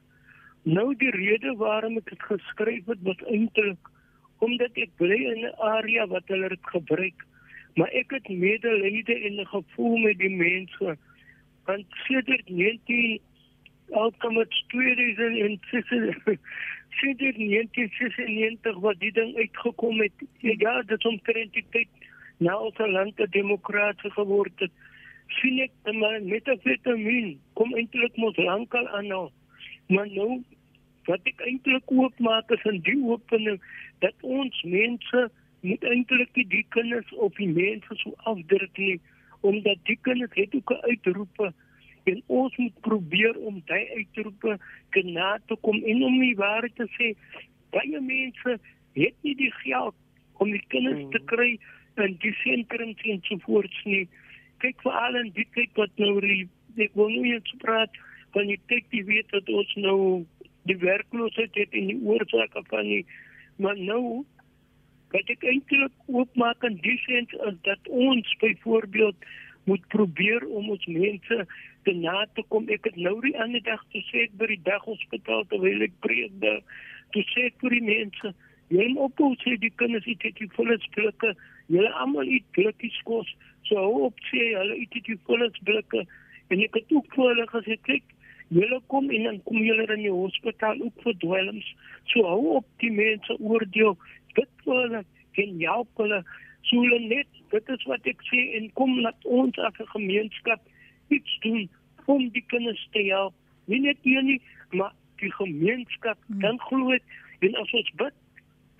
Nou 0.64 0.94
die 0.96 1.10
rede 1.12 1.52
waarom 1.60 1.98
ek 2.00 2.08
dit 2.08 2.22
geskryf 2.22 2.86
het 2.88 3.02
was 3.04 3.20
eintlik 3.28 3.90
omdat 4.44 4.76
ek 4.80 4.90
bly 5.00 5.18
in 5.32 5.44
'n 5.44 5.56
area 5.72 6.06
wat 6.06 6.28
hulle 6.32 6.48
dit 6.48 6.66
gebruik. 6.72 7.24
Maar 7.76 7.90
ek 8.00 8.10
het 8.10 8.28
medelyde 8.28 9.14
en 9.14 9.40
'n 9.40 9.46
gevoel 9.46 9.96
met 9.96 10.18
die 10.18 10.30
mense. 10.30 10.96
Want 11.64 11.84
sedert 12.06 12.48
19 12.48 13.20
alkommet 13.90 14.52
2006 14.68 15.88
sedert 17.00 17.36
1996 17.36 18.78
wat 18.78 18.98
die 19.00 19.12
ding 19.12 19.36
uitgekom 19.36 20.00
het. 20.00 20.12
Ja, 20.38 20.82
dit 20.82 20.98
is 20.98 21.04
omtrent 21.04 21.52
die 21.52 21.66
tyd 21.70 21.88
nou 22.38 22.64
ons 22.64 22.78
land 22.78 23.20
'n 23.20 23.30
demokrasie 23.30 24.10
geword 24.10 24.60
het. 24.60 24.72
sien 25.28 25.58
ek 25.60 25.70
met 26.22 26.48
'n 26.48 26.58
vitamine 26.62 27.36
kom 27.52 27.74
eintlik 27.74 28.16
mos 28.16 28.36
lankal 28.36 28.88
aan 28.88 29.06
nou. 29.06 29.30
Maar 29.86 30.10
nou 30.10 30.42
wat 31.08 31.26
ek 31.28 31.40
eintlik 31.44 31.90
oopmaak 31.92 32.50
is 32.56 32.62
in 32.70 32.80
die 32.86 33.00
opening 33.04 33.60
dat 34.04 34.14
ons 34.20 34.62
mense 34.62 35.26
moet 35.64 35.84
eintlik 35.84 36.32
die 36.34 36.64
kinders 36.76 37.12
op 37.26 37.36
die 37.40 37.48
mense 37.48 37.98
so 38.00 38.14
afdruk 38.30 38.80
nie 38.80 39.00
omdat 39.44 39.80
die 39.84 39.98
kinders 40.00 40.32
het 40.34 40.54
ook 40.56 40.72
uitroepe 40.88 41.52
en 42.04 42.22
ons 42.26 42.56
moet 42.56 42.80
probeer 42.80 43.36
om 43.48 43.60
daai 43.68 43.84
uitroepe 43.96 44.56
genade 44.96 45.42
te 45.46 45.56
kom 45.60 45.82
en 45.84 46.02
om 46.08 46.18
die 46.20 46.36
waarheid 46.36 46.76
te 46.80 46.88
sê 46.96 47.12
baie 47.76 48.00
mense 48.00 48.56
het 48.96 49.16
nie 49.26 49.36
die 49.40 49.52
geld 49.60 49.96
om 50.42 50.50
die 50.52 50.64
kinders 50.72 51.04
te 51.12 51.20
kry 51.32 51.50
in 52.04 52.16
die 52.24 52.34
sentrums 52.42 53.02
en 53.06 53.20
so 53.28 53.38
voort 53.44 53.76
nie. 53.86 54.04
Kyk 54.62 54.82
vir 54.82 54.98
al 54.98 55.18
en 55.20 55.30
dit 55.36 55.50
kyk 55.54 55.76
wat 55.78 56.02
nou 56.02 56.16
ek 56.20 56.96
wil 56.98 57.12
nie 57.12 57.34
eens 57.36 57.54
praat 57.62 58.00
van 58.34 58.50
die 58.50 58.60
tyd 58.70 58.86
die 58.94 59.04
weet 59.08 59.30
dat 59.32 59.48
ons 59.48 59.74
nou 59.80 59.98
die 60.68 60.78
werkloosheid 60.80 61.54
het 61.60 61.74
en 61.76 61.90
die 61.92 62.00
oorsake 62.02 62.62
van 62.70 62.88
die 62.90 63.04
maar 63.62 63.78
nou 63.78 64.24
wat 65.14 65.30
ek 65.30 65.46
eintlik 65.46 65.94
oopmaak 66.10 66.64
in 66.66 66.80
die 66.82 66.96
sin 67.04 67.28
is 67.48 67.58
dat 67.68 67.90
ons 67.90 68.30
byvoorbeeld 68.40 69.28
moet 69.70 69.84
probeer 69.94 70.42
om 70.46 70.72
ons 70.74 70.86
mense 70.90 71.36
te 71.84 71.92
na 71.96 72.24
te 72.34 72.42
kom. 72.48 72.66
Ek 72.72 72.88
het 72.88 72.96
nou 72.96 73.14
die 73.24 73.36
ander 73.40 73.62
dag 73.64 73.84
gesê 73.94 74.26
by 74.40 74.48
die 74.50 74.60
daghospitaal 74.66 75.46
terwyl 75.52 75.86
ek 75.86 75.94
preek 76.04 76.34
daar, 76.42 76.60
toe 77.14 77.22
sê 77.30 77.48
ek 77.50 77.62
vir 77.62 77.76
die 77.78 77.86
mense, 77.86 78.34
jy 78.74 78.88
moet 78.92 79.06
op 79.06 79.22
hoe 79.22 79.36
sê 79.44 79.54
die 79.62 79.72
kinders 79.80 80.08
eet 80.10 80.26
die 80.40 80.50
volle 80.56 80.76
blikke, 80.96 81.34
julle 81.72 81.92
almal 82.02 82.28
eet 82.28 82.46
blikkies 82.56 82.98
kos, 83.08 83.30
so 83.68 83.78
hou 83.80 84.08
op 84.10 84.20
sê 84.32 84.50
hulle 84.56 84.80
eet 84.82 84.98
die 85.06 85.20
volle 85.28 85.50
blikke 85.62 86.04
en 86.52 86.60
ek 86.60 86.76
het 86.76 86.92
ook 86.92 87.06
vir 87.14 87.30
hulle 87.30 87.46
gesê 87.52 87.78
kyk 87.88 88.13
Julle 88.48 88.80
kom 88.86 89.10
in 89.10 89.26
en 89.26 89.42
kom 89.48 89.62
julle 89.64 89.86
in 89.94 90.02
die 90.04 90.12
hospitaal 90.12 90.80
ook 90.80 91.02
vir 91.02 91.16
dwelms. 91.22 91.68
So 92.12 92.26
hou 92.28 92.56
op 92.60 92.66
die 92.82 92.92
mense 92.92 93.38
oordeel. 93.40 93.96
Dit 94.34 94.50
vir 94.64 94.80
hulle 94.82 95.04
en 95.42 95.60
help 95.60 96.02
hulle. 96.02 96.20
So 96.68 96.82
hulle 96.82 97.00
net 97.08 97.40
dit 97.50 97.68
is 97.68 97.86
wat 97.90 98.06
ek 98.10 98.20
sê 98.28 98.42
en 98.58 98.68
kom 98.78 98.98
laat 99.00 99.24
ons 99.24 99.58
as 99.58 99.80
'n 99.80 99.94
gemeenskap 99.96 100.60
iets 101.08 101.38
doen 101.40 101.68
om 102.06 102.28
die 102.28 102.44
kinders 102.52 102.88
te 102.92 103.02
help. 103.08 103.34
Nie 103.66 103.80
net 103.80 103.98
hier 104.02 104.22
nie 104.22 104.40
maar 104.70 104.92
die 105.16 105.32
gemeenskap 105.32 106.18
hmm. 106.26 106.40
dan 106.40 106.58
glo 106.68 106.92
ek 106.92 107.02
en 107.40 107.54
as 107.60 107.72
ons 107.72 107.90
bid 108.00 108.14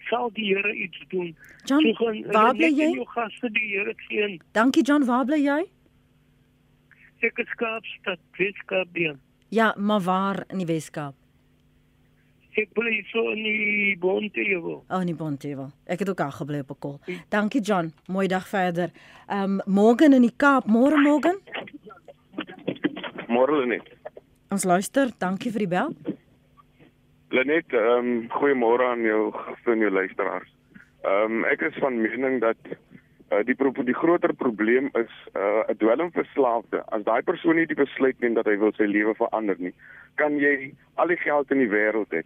sal 0.09 0.31
die 0.37 0.51
Here 0.53 0.75
iets 0.75 1.01
doen. 1.09 1.37
John, 1.65 1.81
so 1.81 1.93
gaan 2.01 2.25
waar 2.33 2.55
bly 2.55 2.69
jy? 2.69 2.91
jou 2.93 3.07
gaste 3.15 3.51
die 3.57 3.69
Here 3.73 3.95
sien 4.09 4.41
dankie 4.53 4.85
John 4.85 5.07
waar 5.09 5.25
bly 5.25 5.41
jy? 5.41 5.61
Ek 7.25 7.39
is 7.41 7.55
Kaapstad 7.57 8.21
Weskaap 8.37 8.93
ja 9.55 9.75
maar 9.77 10.03
waar 10.03 10.45
in 10.49 10.59
die 10.59 10.71
Weskaap 10.71 11.15
Ek 12.55 12.71
bly 12.71 13.01
so 13.11 13.33
in 13.35 13.41
die 13.43 13.95
Bonteheuwel. 13.99 14.77
Oh, 14.87 15.01
in 15.03 15.09
die 15.11 15.17
Bonteheuwel. 15.19 15.73
Ek 15.91 16.05
het 16.05 16.11
ook 16.13 16.21
al 16.23 16.31
gebly 16.31 16.61
op 16.63 16.71
'n 16.71 16.79
kol. 16.79 17.01
Dankie 17.29 17.61
John. 17.61 17.93
Mooi 18.07 18.29
dag 18.29 18.47
verder. 18.49 18.91
Ehm 19.27 19.59
um, 19.59 19.61
môre 19.67 20.05
in 20.05 20.23
die 20.23 20.37
Kaap, 20.37 20.67
môre 20.67 20.95
môre. 20.95 21.35
Môre 23.27 23.59
Lenet. 23.59 23.83
Ons 24.51 24.65
luister. 24.65 25.11
Dankie 25.19 25.51
vir 25.51 25.67
die 25.67 25.69
bel. 25.69 25.91
Lenet, 27.31 27.73
ehm 27.73 28.07
um, 28.07 28.29
goeiemôre 28.31 28.87
aan 28.87 29.03
jou 29.03 29.33
gaste 29.33 29.71
en 29.73 29.79
jou 29.79 29.91
luisteraars. 29.91 30.51
Ehm 31.03 31.33
um, 31.33 31.45
ek 31.45 31.61
is 31.61 31.75
van 31.83 32.01
mening 32.01 32.41
dat 32.41 32.57
uh, 33.31 33.43
die 33.45 33.57
die 33.85 33.95
groter 33.95 34.35
probleem 34.35 34.91
is 34.93 35.13
uh, 35.35 35.65
'n 35.69 35.71
uh, 35.71 35.79
dwelmverslaafde. 35.79 36.85
As 36.93 37.05
daai 37.05 37.23
persoon 37.23 37.57
nie 37.57 37.67
die 37.67 37.83
besluit 37.85 38.21
neem 38.21 38.35
dat 38.35 38.47
hy 38.47 38.57
wil 38.59 38.73
sy 38.73 38.85
lewe 38.85 39.15
verander 39.15 39.57
nie, 39.59 39.75
kan 40.15 40.39
jy 40.39 40.75
al 40.95 41.09
die 41.09 41.21
geld 41.21 41.51
in 41.51 41.59
die 41.59 41.71
wêreld 41.71 42.11
hê 42.13 42.25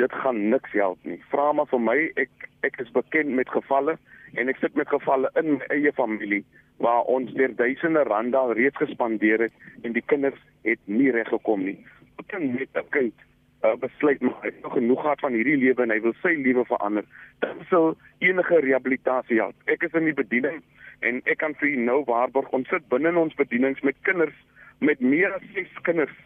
dit 0.00 0.12
gaan 0.22 0.48
niks 0.48 0.72
help 0.72 0.98
nie. 1.02 1.20
Vra 1.32 1.52
maar 1.52 1.68
vir 1.70 1.82
my, 1.84 1.98
ek 2.22 2.48
ek 2.68 2.80
is 2.84 2.92
bekend 2.96 3.34
met 3.36 3.48
gevalle 3.52 3.96
en 4.40 4.48
ek 4.52 4.60
sit 4.62 4.76
met 4.78 4.88
gevalle 4.88 5.30
in 5.40 5.56
my 5.58 5.66
eie 5.74 5.92
familie 5.96 6.44
waar 6.84 7.08
ons 7.12 7.32
deur 7.36 7.52
duisende 7.56 8.04
rande 8.08 8.38
al 8.40 8.54
reeds 8.56 8.80
gespandeer 8.80 9.46
het 9.46 9.84
en 9.84 9.96
die 9.96 10.04
kinders 10.12 10.40
het 10.68 10.80
nie 10.86 11.10
reg 11.16 11.28
gekom 11.28 11.66
nie. 11.68 11.76
Wat 12.16 12.32
kan 12.32 12.52
met 12.54 12.72
'n 12.74 12.88
kind 12.96 13.26
uh, 13.62 13.74
besluit 13.80 14.20
maar 14.20 14.36
hy 14.42 14.52
het 14.52 14.62
nog 14.62 14.72
genoeg 14.72 15.00
gehad 15.00 15.20
van 15.20 15.36
hierdie 15.36 15.56
lewe 15.56 15.82
en 15.82 15.94
hy 15.94 16.00
wil 16.04 16.14
sy 16.22 16.34
lewe 16.36 16.64
verander. 16.68 17.04
Dan 17.44 17.64
sal 17.70 17.96
enige 18.18 18.60
rehabilitasie 18.64 19.40
help. 19.40 19.56
Ek 19.64 19.82
is 19.86 19.96
in 19.98 20.08
die 20.10 20.16
bediening 20.16 20.62
en 21.06 21.20
ek 21.24 21.40
kan 21.42 21.54
vir 21.60 21.76
nou 21.76 22.02
waarborg 22.08 22.50
ons 22.56 22.68
sit 22.72 22.86
binne 22.92 23.12
ons 23.16 23.36
bedienings 23.38 23.80
met 23.86 23.96
kinders 24.08 24.36
met 24.80 25.00
meer 25.00 25.32
as 25.36 25.44
6 25.54 25.82
kinders 25.84 26.16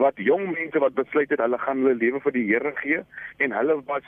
wat 0.00 0.16
jong 0.16 0.52
mense 0.52 0.80
wat 0.80 0.96
besluit 0.96 1.30
het 1.32 1.40
hulle 1.40 1.58
gaan 1.60 1.82
hulle 1.84 1.98
lewe 2.00 2.20
vir 2.24 2.36
die 2.36 2.46
Here 2.48 2.72
gee 2.80 3.00
en 3.44 3.56
hulle 3.56 3.76
was 3.88 4.06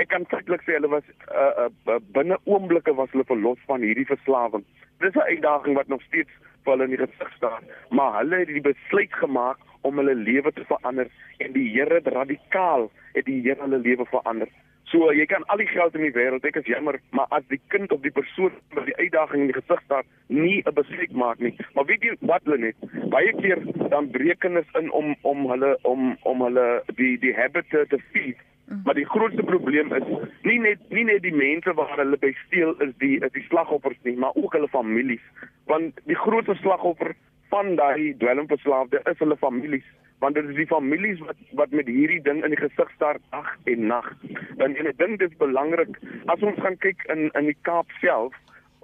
ek 0.00 0.10
kan 0.12 0.26
feitelik 0.30 0.62
sê 0.64 0.76
hulle 0.76 0.90
was 0.92 1.06
uh, 1.32 1.68
uh, 1.68 2.00
binne 2.16 2.36
oomblikke 2.44 2.94
was 2.98 3.10
hulle 3.14 3.26
verlos 3.28 3.60
van 3.70 3.82
hierdie 3.82 4.06
verslawing. 4.08 4.64
Dis 5.00 5.16
'n 5.16 5.28
uitdaging 5.32 5.74
wat 5.80 5.88
nog 5.88 6.02
steeds 6.08 6.30
vir 6.64 6.74
hulle 6.74 6.88
in 6.88 6.96
die 6.96 7.02
gesig 7.04 7.32
staan, 7.36 7.70
maar 7.90 8.18
hulle 8.20 8.42
het 8.42 8.52
die 8.52 8.64
besluit 8.64 9.12
gemaak 9.22 9.58
om 9.84 10.00
hulle 10.00 10.14
lewe 10.14 10.52
te 10.52 10.64
verander 10.68 11.10
en 11.38 11.52
die 11.52 11.68
Here 11.74 12.00
het 12.00 12.12
radikaal 12.12 12.90
het 13.14 13.26
die 13.28 13.40
Here 13.44 13.60
hulle 13.62 13.82
lewe 13.84 14.06
verander. 14.10 14.48
So 14.92 15.08
jy 15.16 15.24
kan 15.26 15.44
al 15.48 15.58
die 15.58 15.68
geld 15.70 15.96
in 15.96 16.04
die 16.04 16.12
wêreld, 16.14 16.44
ek 16.46 16.58
is 16.60 16.68
jammer, 16.68 17.00
maar 17.16 17.30
as 17.34 17.44
die 17.50 17.58
kind 17.72 17.92
of 17.94 18.02
die 18.04 18.12
persoon 18.14 18.52
met 18.76 18.84
die 18.86 18.96
uitdaging 19.00 19.46
in 19.46 19.50
die 19.50 19.56
gesig 19.56 19.80
staan, 19.86 20.04
nie 20.28 20.62
'n 20.62 20.74
besluit 20.76 21.12
maak 21.12 21.40
nie. 21.40 21.54
Maar 21.74 21.86
weet 21.88 22.04
jy 22.04 22.16
wat 22.20 22.44
hulle 22.44 22.58
net? 22.58 22.76
Baie 23.10 23.32
keer 23.40 23.60
dan 23.90 24.10
breek 24.10 24.40
kinders 24.40 24.68
in 24.78 24.90
om 24.92 25.16
om 25.22 25.48
hulle 25.50 25.78
om 25.82 26.16
om 26.22 26.42
hulle 26.46 26.82
die 26.96 27.18
die 27.18 27.34
habit 27.34 27.68
te 27.70 27.98
feed. 28.12 28.36
Maar 28.84 28.94
die 28.94 29.08
grootste 29.08 29.42
probleem 29.42 29.92
is 29.92 30.06
nie 30.42 30.58
net 30.58 30.80
nie 30.88 31.04
net 31.04 31.22
die 31.22 31.34
mense 31.34 31.74
waar 31.76 31.98
hulle 31.98 32.16
by 32.20 32.32
steel 32.46 32.72
is 32.86 32.94
die 33.02 33.18
is 33.20 33.32
die 33.36 33.44
slagoffers 33.48 33.98
nie, 34.08 34.16
maar 34.16 34.32
ook 34.34 34.56
hulle 34.56 34.68
families. 34.72 35.24
Want 35.68 36.00
die 36.08 36.16
grootste 36.16 36.56
slagoffer 36.62 37.12
van 37.52 37.76
daai 37.76 38.16
dwelmverslaafde 38.18 39.02
is 39.04 39.20
hulle 39.20 39.36
families 39.36 39.84
want 40.24 40.34
dit 40.38 40.48
is 40.48 40.56
die 40.56 40.70
families 40.70 41.20
wat 41.26 41.40
wat 41.60 41.70
met 41.76 41.88
hierdie 41.90 42.22
ding 42.24 42.40
in 42.46 42.54
die 42.54 42.60
gesig 42.60 42.90
staar 42.94 43.18
dag 43.34 43.50
en 43.72 43.86
nag. 43.90 44.06
En 44.56 44.76
en 44.76 44.88
ek 44.88 44.98
dink 45.02 45.18
dit 45.20 45.30
is 45.30 45.40
belangrik 45.42 45.98
as 46.32 46.44
ons 46.50 46.60
gaan 46.64 46.78
kyk 46.84 47.04
in 47.12 47.28
in 47.40 47.50
die 47.50 47.58
Kaap 47.68 47.92
self, 48.00 48.36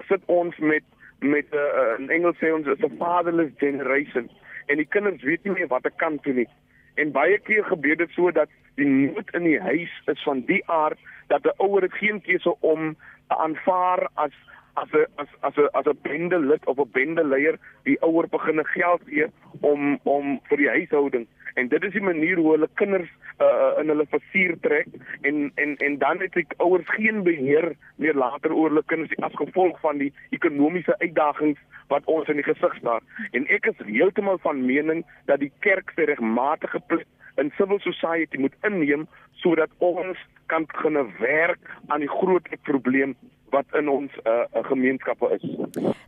sit 0.08 0.26
ons 0.26 0.58
met 0.72 0.84
met 1.20 1.46
'n 1.52 1.56
uh, 1.56 1.82
uh, 1.82 1.94
in 1.98 2.10
Engels 2.16 2.36
sê 2.42 2.52
ons 2.52 2.66
is 2.66 2.84
a 2.84 2.90
fatherless 3.00 3.52
generation 3.64 4.28
en 4.66 4.76
die 4.76 4.90
kinders 4.96 5.22
weet 5.22 5.44
nie 5.44 5.52
meer 5.52 5.72
wat 5.72 5.86
ek 5.86 5.96
kan 5.96 6.18
doen 6.22 6.42
nie. 6.42 6.50
En 7.00 7.12
baie 7.16 7.38
keer 7.38 7.64
gebeur 7.64 7.96
dit 7.96 8.10
so 8.16 8.30
dat 8.30 8.48
die 8.76 8.86
nood 8.86 9.34
in 9.38 9.46
die 9.48 9.60
huis 9.60 9.92
is 10.12 10.22
van 10.22 10.42
die 10.48 10.60
aard 10.68 10.98
dat 11.32 11.44
'n 11.44 11.56
ouer 11.56 11.80
dit 11.80 11.92
geen 11.92 12.20
keuse 12.20 12.54
om 12.60 12.96
aanvaar 13.26 14.08
as 14.14 14.34
as 14.74 14.92
'n 14.92 15.06
as 15.16 15.28
as 15.40 15.56
'n 15.56 15.68
as 15.72 15.86
'n 15.86 15.98
bende 16.02 16.38
lid 16.38 16.66
of 16.66 16.78
'n 16.78 16.90
bende 16.92 17.24
leier 17.24 17.58
die 17.82 18.00
ouer 18.02 18.28
beginne 18.28 18.64
geld 18.64 19.02
gee 19.06 19.26
om 19.60 19.98
om 20.02 20.40
vir 20.48 20.56
die 20.56 20.68
huishouding 20.68 21.26
en 21.54 21.68
dit 21.68 21.84
is 21.84 21.92
die 21.92 22.04
manier 22.04 22.36
hoe 22.36 22.52
hulle 22.54 22.68
kinders 22.74 23.10
uh, 23.40 23.80
in 23.80 23.92
hulle 23.92 24.06
versier 24.10 24.56
trek 24.66 24.88
en 25.22 25.50
en 25.54 25.76
en 25.76 25.98
dan 25.98 26.20
het 26.20 26.34
die 26.38 26.46
ouers 26.56 26.88
geen 26.96 27.22
beheer 27.22 27.72
meer 27.96 28.14
later 28.14 28.54
oor 28.54 28.68
hulle 28.68 28.86
kinders 28.86 29.16
as 29.28 29.38
gevolg 29.42 29.80
van 29.80 29.98
die 30.02 30.12
ekonomiese 30.30 30.98
uitdagings 30.98 31.60
wat 31.90 32.06
ons 32.06 32.28
in 32.30 32.38
die 32.38 32.46
gesig 32.46 32.74
staar. 32.78 33.02
En 33.34 33.46
ek 33.50 33.66
is 33.72 33.86
heeltemal 33.86 34.38
van 34.44 34.62
mening 34.66 35.02
dat 35.26 35.42
die 35.42 35.52
kerk 35.66 35.90
sy 35.96 36.06
regmatige 36.10 36.80
plek 36.86 37.08
in 37.40 37.50
civil 37.56 37.80
society 37.82 38.38
moet 38.38 38.54
inneem 38.66 39.06
sodat 39.42 39.72
ons 39.78 40.18
kan 40.52 40.66
begin 40.70 40.98
werk 41.18 41.70
aan 41.88 42.04
die 42.04 42.10
groot 42.10 42.48
probleem 42.68 43.16
wat 43.50 43.66
in 43.78 43.88
ons 43.88 44.12
uh, 44.24 44.44
gemeenskappe 44.68 45.30
is. 45.36 45.44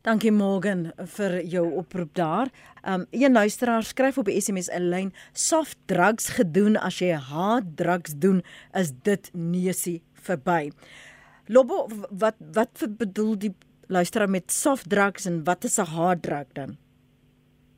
Dankie 0.02 0.32
Morgan 0.32 0.90
vir 1.16 1.40
jou 1.46 1.66
oproep 1.82 2.14
daar. 2.14 2.50
Um 2.82 3.06
een 3.11 3.32
luisteraar 3.32 3.82
skryf 3.82 4.18
op 4.18 4.26
die 4.26 4.40
SMS 4.40 4.70
'n 4.70 4.88
lyn: 4.90 5.12
"Soft 5.32 5.78
drugs 5.87 6.28
gedoen 6.28 6.76
as 6.76 6.99
jy 6.99 7.12
hard 7.14 7.76
drugs 7.76 8.14
doen, 8.18 8.42
is 8.72 8.92
dit 9.02 9.30
neusie 9.32 10.02
verby." 10.12 10.70
Lobo, 11.46 11.87
wat 12.11 12.34
wat 12.52 12.87
bedoel 12.99 13.38
die 13.38 13.54
luisteraar 13.87 14.30
met 14.30 14.50
soft 14.50 14.90
drugs 14.90 15.26
en 15.26 15.44
wat 15.44 15.64
is 15.64 15.78
'n 15.78 15.87
hard 15.94 16.22
drug 16.22 16.46
dan? 16.52 16.76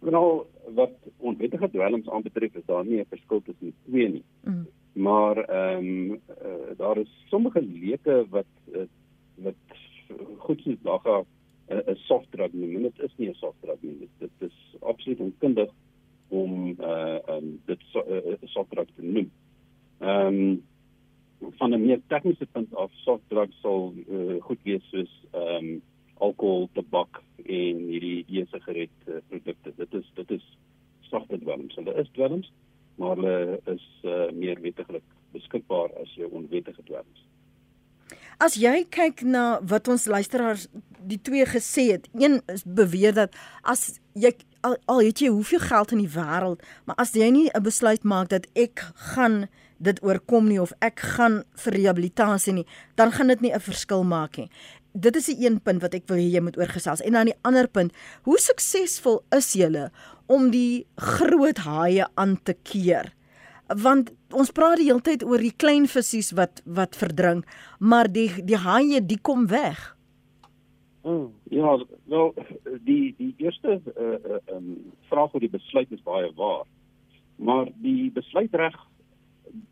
Nou, 0.00 0.44
wat 0.74 0.92
onwettige 1.18 1.70
dwelms 1.70 2.08
aanbetref, 2.08 2.54
is 2.54 2.66
daar 2.66 2.84
nie 2.84 3.00
'n 3.00 3.06
verskil 3.08 3.42
tussen 3.42 3.66
die 3.66 3.74
twee 3.86 4.08
nie. 4.08 4.24
Mm. 4.40 4.66
Maar 4.92 5.36
ehm 5.36 5.78
um, 5.78 6.10
uh, 6.12 6.76
daar 6.76 6.98
is 6.98 7.24
sommige 7.28 7.62
leuke 7.62 8.26
wat 8.30 8.46
uh, 8.72 8.82
wat 9.36 9.54
goed 10.38 10.60
soos 10.60 10.80
daga 10.82 11.24
'n 11.68 11.96
soft 11.96 12.30
drug 12.30 12.52
noem. 12.52 12.82
Dit 12.82 12.98
is 12.98 13.14
nie 13.16 13.28
'n 13.28 13.34
soft 13.34 13.60
drug 13.60 13.80
nie. 13.80 13.98
Dit, 13.98 14.10
dit 14.18 14.50
is 14.50 14.76
absoluut 14.80 15.20
onkundig 15.20 15.70
om 16.28 16.76
uh 16.80 17.18
um 17.28 17.60
dit 17.64 17.80
so, 17.92 18.04
uh, 18.08 18.36
soft 18.42 18.70
drug 18.70 18.88
te 18.94 19.02
noem. 19.02 19.30
Ehm 19.98 20.26
um, 20.26 20.62
van 21.58 21.74
'n 21.74 21.86
meer 21.86 22.00
tegniese 22.06 22.46
punt 22.46 22.74
af 22.74 22.90
soft 22.92 23.22
drugs 23.28 23.60
sal 23.60 23.94
uh, 24.08 24.42
goed 24.42 24.62
wees 24.62 24.88
soos 24.90 25.12
ehm 25.30 25.64
um, 25.64 25.82
alkohol, 26.14 26.68
tabak 26.72 27.22
en 27.36 27.76
hierdie 27.90 28.24
e-sigaret 28.28 28.90
uh, 29.08 29.14
produkte. 29.28 29.72
Dit 29.76 29.94
is 29.94 30.10
dit 30.14 30.30
is 30.30 30.58
soft 31.00 31.40
dwelms. 31.40 31.74
Hulle 31.74 31.94
is 31.94 32.10
dwelms, 32.12 32.52
maar 32.94 33.16
hulle 33.16 33.60
is 33.64 33.86
uh, 34.02 34.30
meer 34.32 34.60
wettiglik 34.60 35.04
beskikbaar 35.32 35.92
as 36.02 36.14
jou 36.14 36.30
onwettige 36.30 36.82
dwelms. 36.82 37.24
As 38.44 38.58
jy 38.60 38.82
kyk 38.92 39.22
na 39.24 39.56
wat 39.64 39.86
ons 39.88 40.02
luisteraars 40.10 40.66
die 41.08 41.16
twee 41.24 41.46
gesê 41.48 41.86
het, 41.94 42.08
een 42.12 42.42
is 42.52 42.64
beweer 42.66 43.14
dat 43.16 43.32
as 43.62 43.94
jy 44.12 44.34
al, 44.66 44.74
al 44.90 45.00
het 45.06 45.22
jy 45.22 45.30
hoeveel 45.32 45.62
geld 45.62 45.94
in 45.96 46.02
die 46.02 46.10
wêreld, 46.12 46.60
maar 46.84 46.98
as 47.00 47.14
jy 47.16 47.30
nie 47.32 47.48
'n 47.54 47.64
besluit 47.64 48.04
maak 48.04 48.28
dat 48.28 48.44
ek 48.52 48.84
gaan 49.14 49.48
dit 49.80 50.02
oorkom 50.04 50.48
nie 50.48 50.60
of 50.60 50.76
ek 50.80 51.00
gaan 51.16 51.44
vir 51.56 51.72
rehabilitasie 51.72 52.52
nie, 52.52 52.66
dan 52.96 53.12
gaan 53.12 53.28
dit 53.28 53.40
nie 53.40 53.52
'n 53.54 53.60
verskil 53.60 54.04
maak 54.04 54.36
nie. 54.36 54.50
Dit 54.92 55.16
is 55.16 55.26
die 55.26 55.46
een 55.46 55.60
punt 55.60 55.80
wat 55.80 55.94
ek 55.94 56.08
wil 56.08 56.18
hê 56.18 56.28
jy 56.28 56.40
moet 56.40 56.58
oorgesels. 56.58 57.00
En 57.00 57.12
dan 57.12 57.26
die 57.26 57.40
ander 57.42 57.68
punt, 57.68 57.92
hoe 58.24 58.38
suksesvol 58.38 59.24
is 59.30 59.52
julle 59.52 59.90
om 60.26 60.50
die 60.50 60.86
groot 60.96 61.58
haie 61.58 62.06
aan 62.14 62.42
te 62.42 62.54
keer? 62.62 63.14
Want 63.68 64.12
ons 64.32 64.52
praat 64.52 64.76
die 64.76 64.90
hele 64.90 65.00
tyd 65.00 65.24
oor 65.24 65.38
die 65.38 65.54
klein 65.56 65.86
visse 65.88 66.36
wat 66.36 66.62
wat 66.64 66.96
verdrink, 66.96 67.46
maar 67.80 68.10
die 68.12 68.28
die 68.44 68.60
haie 68.60 69.00
die 69.00 69.18
kom 69.22 69.46
weg. 69.48 69.96
Mm. 71.04 71.32
Ja, 71.50 71.78
wel 72.08 72.34
die 72.84 73.14
die 73.18 73.34
eerste 73.38 73.80
uh, 73.96 74.04
uh, 74.04 74.40
um, 74.56 74.92
vraag 75.08 75.34
oor 75.34 75.40
die 75.40 75.52
besluit 75.52 75.92
is 75.92 76.02
baie 76.02 76.30
waar. 76.36 76.64
Maar 77.36 77.68
die 77.82 78.10
besluitreg 78.14 78.76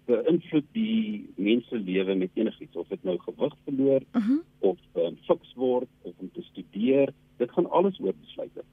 beïnvloed 0.06 0.66
die 0.76 1.28
mense 1.37 1.78
lewe 1.78 2.14
met 2.14 2.30
enigiets 2.34 2.76
of 2.76 2.88
dit 2.88 3.02
nou 3.04 3.16
gewig 3.18 3.54
verloor 3.64 4.02
Mhm. 4.12 4.18
Uh 4.18 4.26
-huh. 4.28 4.70
of 4.70 4.78
um, 4.94 5.16
fiks 5.26 5.54
word 5.54 5.88
of 6.02 6.12
om 6.18 6.30
te 6.32 6.42
studeer, 6.42 7.12
dit 7.37 7.50
gaan 7.50 7.70
alles 7.70 8.00
oor 8.00 8.14
besluite. 8.20 8.64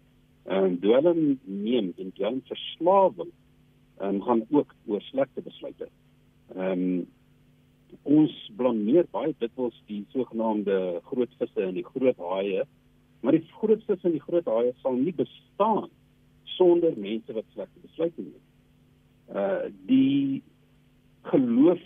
Ehm 0.46 0.64
um, 0.64 0.80
dwelm 0.80 1.40
neem 1.44 1.94
en 1.98 2.12
dwelm 2.16 2.42
verslawing 2.46 3.32
um, 4.02 4.22
gaan 4.22 4.46
ook 4.50 4.76
oor 4.86 5.02
slegte 5.02 5.42
besluite. 5.42 5.90
Ehm 6.56 6.72
um, 6.72 7.08
ons 8.04 8.34
blameer 8.56 9.08
baie 9.12 9.34
dikwels 9.42 9.78
die 9.90 10.04
sogenaamde 10.14 11.02
groot 11.10 11.32
visse 11.40 11.64
en 11.64 11.74
die 11.74 11.86
groot 11.86 12.18
haie, 12.22 12.66
maar 13.22 13.34
die 13.34 13.46
groot 13.58 13.82
visse 13.88 14.06
en 14.08 14.14
die 14.14 14.22
groot 14.22 14.46
haie 14.46 14.74
sal 14.84 14.94
nie 14.94 15.14
bestaan 15.18 15.90
sonder 16.44 16.94
mense 16.98 17.34
wat 17.34 17.48
slegte 17.54 17.82
besluite 17.88 18.22
neem. 18.22 18.44
Uh 19.34 19.72
die 19.90 20.44
geloof 21.32 21.82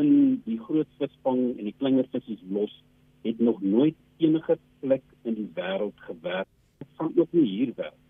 in 0.00 0.42
die 0.44 0.58
groot 0.60 0.88
visvang 1.00 1.42
en 1.56 1.64
die 1.70 1.76
kleiner 1.78 2.08
visse 2.12 2.36
los 2.52 2.74
het 3.24 3.40
nog 3.40 3.62
nooit 3.62 3.96
enige 4.22 4.58
plek 4.80 5.02
in 5.22 5.34
die 5.34 5.50
wêreld 5.54 6.00
gewerk. 6.08 6.48
Dit 6.78 6.88
gaan 6.98 7.12
ook 7.16 7.32
nie 7.32 7.48
hier 7.48 7.72
werk. 7.76 8.00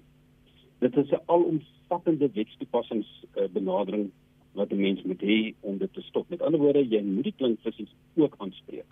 Dit 0.79 0.97
is 0.97 1.11
'n 1.11 1.23
alomvattende 1.27 2.31
wetstoepassings 2.33 3.25
uh, 3.35 3.49
benadering 3.53 4.11
wat 4.53 4.71
'n 4.71 4.81
mens 4.81 5.03
moet 5.03 5.21
hê 5.21 5.55
om 5.61 5.79
dit 5.79 5.93
te 5.93 6.01
stop. 6.01 6.29
Met 6.29 6.36
ander 6.47 6.61
woorde, 6.61 6.85
jy 6.85 7.03
moet 7.03 7.25
die 7.29 7.35
klein 7.37 7.57
visse 7.63 7.87
ook 8.17 8.35
aanspreek. 8.39 8.89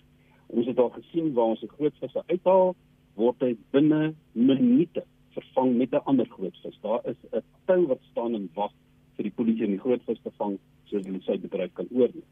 Ons 0.47 0.67
het 0.69 0.79
al 0.79 0.91
gesien 0.99 1.33
waar 1.33 1.55
ons 1.55 1.63
'n 1.63 1.75
groot 1.77 1.93
visse 1.99 2.23
uithaal, 2.27 2.75
word 3.15 3.39
hy 3.39 3.55
binne 3.71 4.13
minute 4.33 5.03
vervang 5.35 5.77
met 5.77 5.91
'n 5.93 6.05
ander 6.05 6.25
groot 6.25 6.57
vis. 6.63 6.79
Daar 6.81 7.01
is 7.05 7.17
'n 7.31 7.43
tou 7.65 7.87
wat 7.87 8.01
staan 8.11 8.35
en 8.35 8.49
wag 8.53 8.71
vir 9.15 9.23
die 9.23 9.35
polisie 9.35 9.65
om 9.65 9.71
die 9.71 9.85
groot 9.85 10.03
vis 10.05 10.19
te 10.23 10.31
vang 10.37 10.57
sodat 10.85 11.05
hulle 11.05 11.21
sy 11.21 11.37
bedryf 11.37 11.73
kan 11.73 11.87
oorneem. 11.91 12.27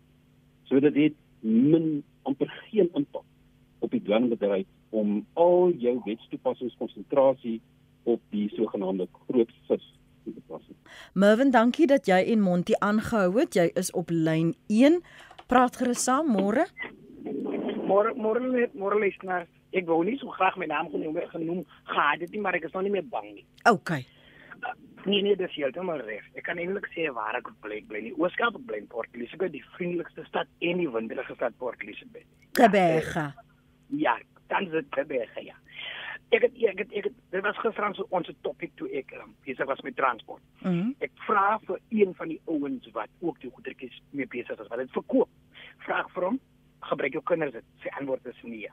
So 0.63 0.79
dit 0.79 0.95
het 0.95 1.13
min 1.39 2.03
amper 2.23 2.47
geen 2.69 2.89
impak 2.93 3.25
op 3.79 3.91
die 3.91 4.03
dwelmbedryf 4.03 4.67
om 4.89 5.25
al 5.33 5.71
jou 5.71 6.01
wetstoepassingskonsentrasie 6.05 7.61
op 8.03 8.21
die 8.29 8.49
sogenaamde 8.49 9.07
groot 9.27 9.51
vis. 9.67 9.92
Mervin, 11.13 11.51
dankie 11.53 11.85
dat 11.85 12.07
jy 12.09 12.23
en 12.33 12.41
Monty 12.41 12.73
aangehou 12.81 13.35
het. 13.37 13.53
Jy 13.53 13.67
is 13.77 13.91
op 13.93 14.09
lyn 14.09 14.55
1. 14.73 14.95
Praat 15.45 15.75
gerus 15.77 16.01
saam 16.07 16.31
môre. 16.33 16.65
Môre 17.85 18.15
môre 18.17 18.41
net 18.41 18.73
môre 18.73 18.97
luister. 18.97 19.45
Ek 19.77 19.85
wou 19.85 19.99
nie 20.05 20.15
so 20.17 20.33
graag 20.33 20.57
my 20.57 20.65
naam 20.71 20.89
genoem 20.89 21.19
genoem 21.29 21.61
gehad 21.91 22.25
het 22.25 22.33
nie, 22.33 22.41
maar 22.41 22.57
ek 22.57 22.65
is 22.65 22.73
nog 22.73 22.87
nie 22.87 22.95
meer 22.95 23.05
bang 23.13 23.29
nie. 23.29 23.45
OK. 23.69 23.93
Nee 25.05 25.21
nee, 25.21 25.37
dis 25.37 25.53
heeltemal 25.53 26.01
reg. 26.01 26.25
Ek 26.33 26.47
kan 26.47 26.57
eintlik 26.57 26.89
sê 26.95 27.05
waar 27.13 27.37
ek 27.37 27.51
bly, 27.61 27.83
bly 27.85 28.01
in 28.01 28.09
die 28.09 28.17
Ooskaap, 28.17 28.57
bly 28.65 28.81
in 28.81 28.89
Port 28.89 29.13
Elizabeth, 29.13 29.53
die 29.53 29.61
vriendelikste 29.77 30.25
stad 30.31 30.49
en 30.65 30.81
die 30.81 30.89
winderige 30.89 31.37
stad 31.37 31.53
Port 31.61 31.85
Elizabeth. 31.85 32.25
Tebega. 32.57 33.29
Ja, 33.93 34.17
dan 34.49 34.65
is 34.65 34.73
dit 34.79 34.89
Tebega, 34.97 35.45
ja. 35.45 35.61
Ek 36.33 36.41
het 36.41 36.55
ek 36.57 36.79
het 36.81 36.93
ek 36.97 37.07
het 37.09 37.17
dit 37.35 37.43
was 37.45 37.59
gisterand 37.61 37.95
so 37.95 38.07
ons 38.09 38.29
topic 38.41 38.71
toe 38.79 38.87
ek 38.97 39.11
um, 39.19 39.35
besig 39.45 39.67
was 39.69 39.81
met 39.85 39.95
transport. 39.95 40.41
Mm 40.63 40.95
Ek 41.05 41.11
vra 41.27 41.59
vir 41.67 41.79
een 41.89 42.15
van 42.17 42.31
die 42.31 42.39
ouens 42.49 42.89
wat 42.95 43.11
ook 43.21 43.39
die 43.43 43.51
goedertjies 43.53 43.99
mee 44.11 44.27
besig 44.27 44.59
is, 44.59 44.71
wat 44.71 44.81
dit 44.81 44.95
verkoop. 44.97 45.29
Vra 45.85 46.01
vir 46.15 46.27
hom, 46.29 46.39
gebruik 46.89 47.13
jou 47.19 47.23
kinders 47.29 47.53
dit? 47.53 47.69
Sy 47.83 47.93
antwoord 47.99 48.25
is 48.31 48.41
nee. 48.43 48.71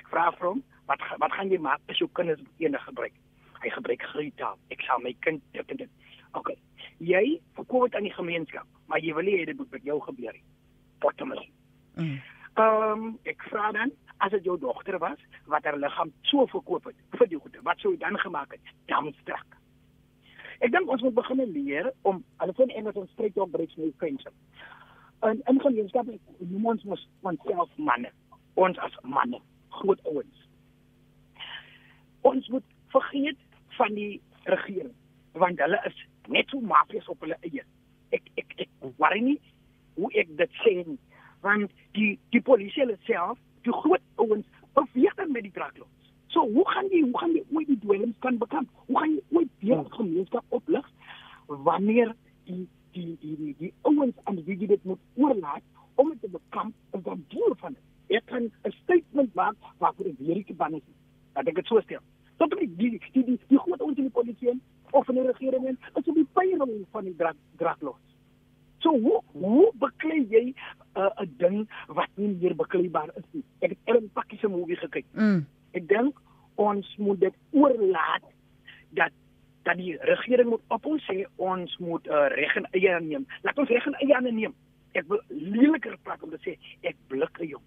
Ek 0.00 0.08
vra 0.08 0.30
vir 0.38 0.48
hom, 0.52 0.64
wat 0.88 1.04
wat 1.20 1.36
gaan 1.36 1.52
jy 1.52 1.60
maak 1.68 1.92
as 1.92 2.00
jou 2.00 2.08
kinders 2.16 2.40
eendag 2.62 2.84
gebruik? 2.88 3.12
Hy 3.60 3.74
gebruik 3.74 4.08
grita. 4.14 4.54
Ek 4.72 4.84
sal 4.86 5.04
my 5.04 5.12
kind 5.26 5.44
dit 5.52 5.74
en 5.74 5.84
dit. 5.84 6.10
Okay. 6.40 6.56
Jy 7.04 7.24
verkoop 7.58 7.88
dit 7.88 8.00
aan 8.00 8.08
die 8.08 8.16
gemeenskap, 8.16 8.66
maar 8.86 9.04
jy 9.04 9.12
wil 9.14 9.28
nie 9.28 9.38
hê 9.40 9.44
dit 9.50 9.58
moet 9.58 9.76
met 9.76 9.84
jou 9.84 10.00
gebeur 10.08 10.32
nie. 10.32 10.44
Bottomless. 11.04 11.52
Mm. 12.00 12.20
Ehm 12.58 12.92
um, 12.92 13.18
ek 13.28 13.44
vra 13.52 13.72
dan 13.76 13.92
as 14.24 14.30
dit 14.34 14.44
jou 14.44 14.58
dogter 14.58 14.98
was 14.98 15.20
wat 15.46 15.64
haar 15.64 15.78
liggaam 15.78 16.12
so 16.30 16.46
verkoop 16.46 16.90
het 16.90 17.18
vir 17.18 17.30
die 17.30 17.38
goede, 17.38 17.62
wat 17.62 17.80
sou 17.82 17.92
jy 17.94 18.00
dan 18.02 18.18
gemaak 18.18 18.52
het? 18.56 18.74
Damstrak. 18.90 19.58
Ek 20.58 20.72
dink 20.74 20.90
ons 20.90 21.02
moet 21.06 21.14
begin 21.14 21.44
leer 21.54 21.92
om 22.02 22.22
hulle 22.42 22.54
in 22.64 22.74
Engels 22.80 22.98
ons 22.98 23.10
spreek 23.14 23.36
ook 23.38 23.50
breaks 23.54 23.76
no 23.78 23.90
friendship. 24.02 24.34
En 25.22 25.40
in 25.50 25.60
gemeenskap 25.60 26.10
noem 26.38 26.66
ons 26.66 26.84
ons 26.90 27.06
onsself 27.22 27.70
manne. 27.76 28.10
Ons 28.58 28.78
as 28.82 28.94
manne, 29.02 29.38
groot 29.80 30.00
ouens. 30.10 30.46
Ons 32.26 32.48
moet 32.54 32.64
vergeet 32.94 33.38
van 33.78 33.94
die 33.94 34.20
regering 34.50 34.94
want 35.38 35.60
hulle 35.62 35.78
is 35.86 35.98
net 36.26 36.50
so 36.50 36.58
mafias 36.60 37.06
op 37.12 37.20
hulle 37.22 37.36
eie. 37.46 37.62
Ek 38.10 38.24
ek 38.40 38.54
ek 38.64 38.70
worry 38.98 39.20
nie 39.22 39.38
hoe 39.98 40.10
ek 40.18 40.32
dit 40.40 40.56
sê 40.64 40.74
nie 40.80 40.98
want 41.44 41.70
die 41.94 42.16
die 42.34 42.42
polisie 42.42 42.86
self, 43.06 43.38
die 43.68 43.80
groot 43.82 44.04
ouens 44.22 44.46
beweeg 44.78 45.14
dan 45.20 45.32
met 45.32 45.46
die 45.46 45.54
draklos. 45.54 45.88
So 46.34 46.44
hoe 46.54 46.66
gaan 46.68 46.88
jy 46.92 47.02
hoe 47.04 47.18
gaan 47.18 47.34
jy 47.36 47.44
ooit 47.52 47.68
die 47.72 47.78
dwelms 47.84 48.18
kan 48.24 48.38
bekamp? 48.38 48.68
Hoe 48.86 48.98
gaan 48.98 49.14
jy 49.14 49.22
ooit 49.38 49.52
weer 49.64 49.82
die 49.84 49.96
gemeenskap 49.96 50.44
oplig 50.60 50.90
wanneer 51.46 52.14
die 52.44 52.66
die 52.92 53.16
die 53.20 53.36
die, 53.36 53.54
die 53.58 53.72
ouens 53.88 54.16
aan 54.24 54.40
wie 54.44 54.56
jy 54.58 54.68
dit 54.74 54.84
moet 54.84 55.00
oorlaat 55.16 55.64
om 55.98 56.12
dit 56.12 56.20
te 56.20 56.30
bekamp 56.32 56.74
is 56.96 57.02
dan 57.02 57.24
deel 57.34 57.54
van 57.62 57.76
dit. 57.76 58.16
Ek 58.18 58.26
kan 58.26 58.50
'n 58.64 58.72
statement 58.82 59.34
maak 59.34 59.56
waarvoor 59.78 60.06
ek 60.06 60.18
weer 60.18 60.36
nie 60.36 60.54
ban 60.56 60.74
is. 60.74 60.86
Dat 61.32 61.46
ek 61.46 61.54
dit 61.54 61.66
so 61.66 61.80
stel. 61.80 62.04
Tot 62.36 62.50
die 62.50 62.68
die 62.76 62.90
die 62.90 63.24
die, 63.24 63.38
die, 63.48 63.58
groot 63.58 63.80
ouens 63.80 63.98
in 63.98 64.08
die 64.08 64.16
polisie 64.20 64.50
en 64.50 64.60
of 64.90 65.08
in 65.08 65.14
die 65.14 65.26
regering 65.26 65.66
en 65.66 65.78
is 65.94 66.08
op 66.08 66.14
die 66.14 66.28
pyring 66.32 66.86
van 66.90 67.04
die 67.04 67.16
drak 67.16 67.36
draklos. 67.56 68.00
So 68.78 68.94
hoe 68.98 69.22
hoe 69.32 69.72
beklei 69.78 70.26
jy 70.30 70.44
'n 70.48 70.54
uh, 70.96 71.22
'n 71.22 71.34
ding 71.36 71.70
wat 71.86 72.10
nie 72.14 72.28
meer 72.40 72.56
bekleibaar 72.56 73.10
is 73.16 73.24
nie? 73.30 73.44
Ek 73.58 73.70
het 73.70 73.78
Ellen 73.84 74.10
Pakkie 74.12 74.38
se 74.38 74.48
movie 74.48 74.76
gekyk. 74.76 75.06
Mm. 75.12 75.46
Ek 75.72 75.88
dink 75.88 76.20
ons 76.54 76.96
moet 76.96 77.20
dit 77.20 77.34
oorlaat 77.50 78.22
dat 78.90 79.12
dat 79.62 79.76
die 79.76 79.96
regering 80.00 80.48
moet 80.48 80.62
op 80.68 80.86
ons 80.86 81.04
sê 81.04 81.26
ons 81.36 81.76
moet 81.78 82.06
uh, 82.06 82.26
reg 82.28 82.56
en 82.56 82.68
eie 82.70 82.94
aanneem. 82.94 83.26
Laat 83.42 83.58
ons 83.58 83.68
reg 83.68 83.86
en 83.86 83.98
eie 84.00 84.14
aanneem. 84.16 84.54
Ek 84.92 85.04
wil 85.08 85.20
leliker 85.28 85.98
praat 86.02 86.22
om 86.22 86.30
te 86.30 86.40
sê 86.44 86.56
ek 86.88 86.96
blik 87.12 87.42
jou. 87.44 87.60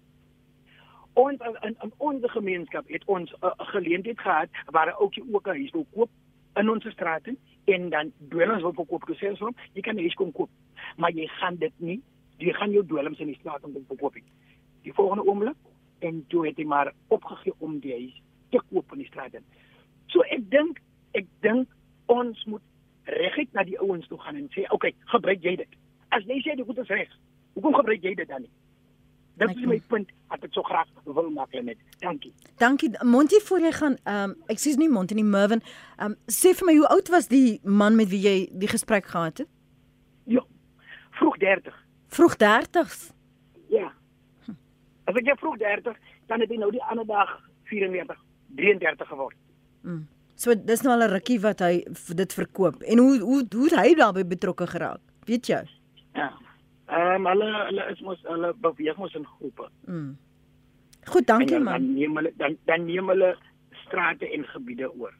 Ons 1.14 1.44
in, 1.44 1.56
in, 1.68 1.76
in 1.84 1.92
ons 1.98 2.24
gemeenskap 2.32 2.88
het 2.88 3.04
ons 3.06 3.30
'n 3.30 3.46
uh, 3.46 3.52
geleentheid 3.74 4.18
gehad 4.18 4.48
waar 4.72 4.88
'n 4.88 4.98
ouetjie 4.98 5.24
ook 5.32 5.46
'n 5.46 5.58
huis 5.60 5.70
wil 5.70 5.86
koop 5.94 6.10
in 6.54 6.70
ons 6.70 6.90
straat 6.90 7.28
en 7.64 7.88
dan 7.90 8.12
dwelms 8.28 8.62
wil 8.62 8.72
verkoop 8.72 9.04
gesê 9.08 9.36
so, 9.36 9.50
jy 9.72 9.80
kan 9.80 9.94
'n 9.94 10.04
huis 10.04 10.14
kom 10.14 10.32
koop, 10.32 10.50
maar 10.96 11.12
jy 11.12 11.26
gaan 11.38 11.56
dit 11.56 11.72
nie, 11.76 12.00
jy 12.38 12.52
gaan 12.52 12.70
jou 12.74 12.84
dwelms 12.86 13.20
in 13.20 13.30
die 13.32 13.38
straat 13.38 13.64
om 13.64 13.72
te 13.72 13.84
verkoop. 13.88 14.14
nie. 14.14 14.24
Die 14.82 14.94
volgende 14.94 15.26
oomblik 15.26 15.56
en 15.98 16.24
toe 16.28 16.46
het 16.46 16.56
hy 16.56 16.64
maar 16.64 16.92
opgegee 17.08 17.54
om 17.58 17.78
die 17.80 17.92
huis 17.92 18.22
te 18.50 18.60
koop 18.70 18.92
in 18.92 18.98
die 18.98 19.06
straat. 19.06 19.34
in. 19.34 19.44
So 20.06 20.20
ek 20.22 20.50
dink 20.50 20.80
ek 21.12 21.26
dink 21.40 21.68
ons 22.06 22.44
moet 22.44 22.62
reguit 23.04 23.52
na 23.52 23.64
die 23.64 23.78
ouens 23.80 24.06
toe 24.08 24.18
gaan 24.18 24.36
en 24.36 24.48
sê, 24.50 24.64
"Oké, 24.64 24.74
okay, 24.74 24.94
gebruik 25.04 25.42
jy 25.42 25.56
dit." 25.56 25.68
As 26.08 26.24
jy 26.24 26.40
sê 26.40 26.56
die 26.56 26.64
goed 26.64 26.78
is 26.78 26.88
reg, 26.88 27.08
hoekom 27.54 27.74
gebruik 27.74 28.02
jy 28.02 28.14
dit 28.14 28.28
dan 28.28 28.42
nie? 28.42 28.50
Dit 29.40 29.56
is 29.56 29.64
my 29.64 29.80
punt 29.88 30.10
wat 30.28 30.44
ek 30.44 30.52
so 30.52 30.62
graag 30.62 30.88
wil 31.04 31.30
maak 31.30 31.54
net. 31.64 31.78
Dankie. 31.98 32.32
Dankie 32.60 32.90
Monty 33.04 33.40
voor 33.40 33.60
jy 33.60 33.72
gaan 33.72 33.96
ehm 34.04 34.30
um, 34.30 34.36
ek 34.52 34.60
sê 34.60 34.74
nie 34.76 34.88
Monty 34.92 35.14
nie 35.14 35.24
Mervin. 35.24 35.62
Ehm 35.98 36.12
um, 36.12 36.16
sê 36.26 36.52
vir 36.58 36.68
my 36.68 36.76
hoe 36.76 36.88
oud 36.88 37.08
was 37.08 37.28
die 37.28 37.60
man 37.64 37.96
met 37.96 38.08
wie 38.12 38.20
jy 38.20 38.36
die 38.52 38.68
gesprek 38.68 39.06
gehad 39.06 39.38
het? 39.38 39.48
Vroeg 41.18 41.36
30. 41.38 41.74
Vroeg 42.12 42.36
30s. 42.36 43.12
Ja. 43.72 43.92
As 45.04 45.18
ek 45.18 45.26
jy 45.26 45.36
vroeg 45.40 45.58
30, 45.60 45.96
dan 46.30 46.42
het 46.44 46.50
hy 46.52 46.58
nou 46.60 46.70
die 46.74 46.82
ander 46.92 47.06
dag 47.08 47.30
44, 47.70 48.18
33 48.58 49.08
geword. 49.08 49.38
Mm. 49.82 50.04
So 50.42 50.54
dis 50.54 50.82
nou 50.82 50.94
al 50.94 51.06
'n 51.06 51.12
rukkie 51.12 51.40
wat 51.40 51.60
hy 51.60 51.84
dit 52.16 52.32
verkoop. 52.32 52.82
En 52.82 52.98
hoe 52.98 53.18
hoe 53.20 53.46
hoe 53.54 53.70
hy 53.76 53.94
daarbey 53.94 54.26
betrokke 54.26 54.66
geraak? 54.66 55.00
Weet 55.26 55.46
jy? 55.46 55.62
Ja. 56.14 56.32
Ehm 56.88 57.26
um, 57.26 57.26
hulle 57.26 57.50
hulle 57.66 57.84
is 57.92 58.00
mos 58.00 58.20
hulle 58.22 58.54
beweeg 58.60 58.96
mos 58.96 59.14
in 59.14 59.26
groepe. 59.26 59.68
Mm. 59.86 60.16
Goed, 61.04 61.26
dankie 61.26 61.56
dan, 61.56 61.62
man. 61.62 61.72
Dan 61.72 61.94
neem 61.94 62.16
hulle 62.16 62.32
dan 62.36 62.56
dan 62.64 62.84
neem 62.84 63.08
hulle 63.08 63.36
strate 63.84 64.32
en 64.32 64.44
gebiede 64.44 64.92
oor. 64.94 65.14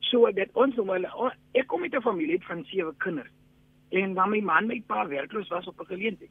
So 0.00 0.30
dat 0.32 0.48
ons 0.52 0.76
hulle 0.76 1.10
o, 1.14 1.30
ek 1.52 1.66
kom 1.66 1.80
met 1.80 1.94
'n 1.94 2.02
familie 2.02 2.40
van 2.46 2.64
sewe 2.64 2.94
kinders. 2.98 3.30
En 3.94 4.14
dan 4.14 4.30
my 4.30 4.40
man 4.40 4.66
my 4.66 4.80
pa 4.86 5.06
werkloos 5.08 5.48
was 5.54 5.66
op 5.70 5.80
'n 5.80 5.92
geleentheid. 5.94 6.30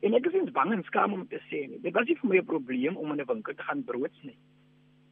En 0.00 0.14
ek 0.14 0.26
is 0.26 0.32
eens 0.32 0.50
bang 0.50 0.72
en 0.72 0.82
skaam 0.82 1.12
om 1.12 1.28
te 1.28 1.40
sê 1.50 1.68
nie. 1.68 1.80
Dit 1.82 1.92
was 1.94 2.06
nie 2.06 2.18
vir 2.20 2.30
my 2.30 2.38
'n 2.38 2.44
probleem 2.44 2.96
om 2.96 3.12
in 3.12 3.20
'n 3.20 3.26
winkel 3.26 3.54
te 3.54 3.62
gaan 3.62 3.84
brood 3.84 4.14
sny. 4.20 4.36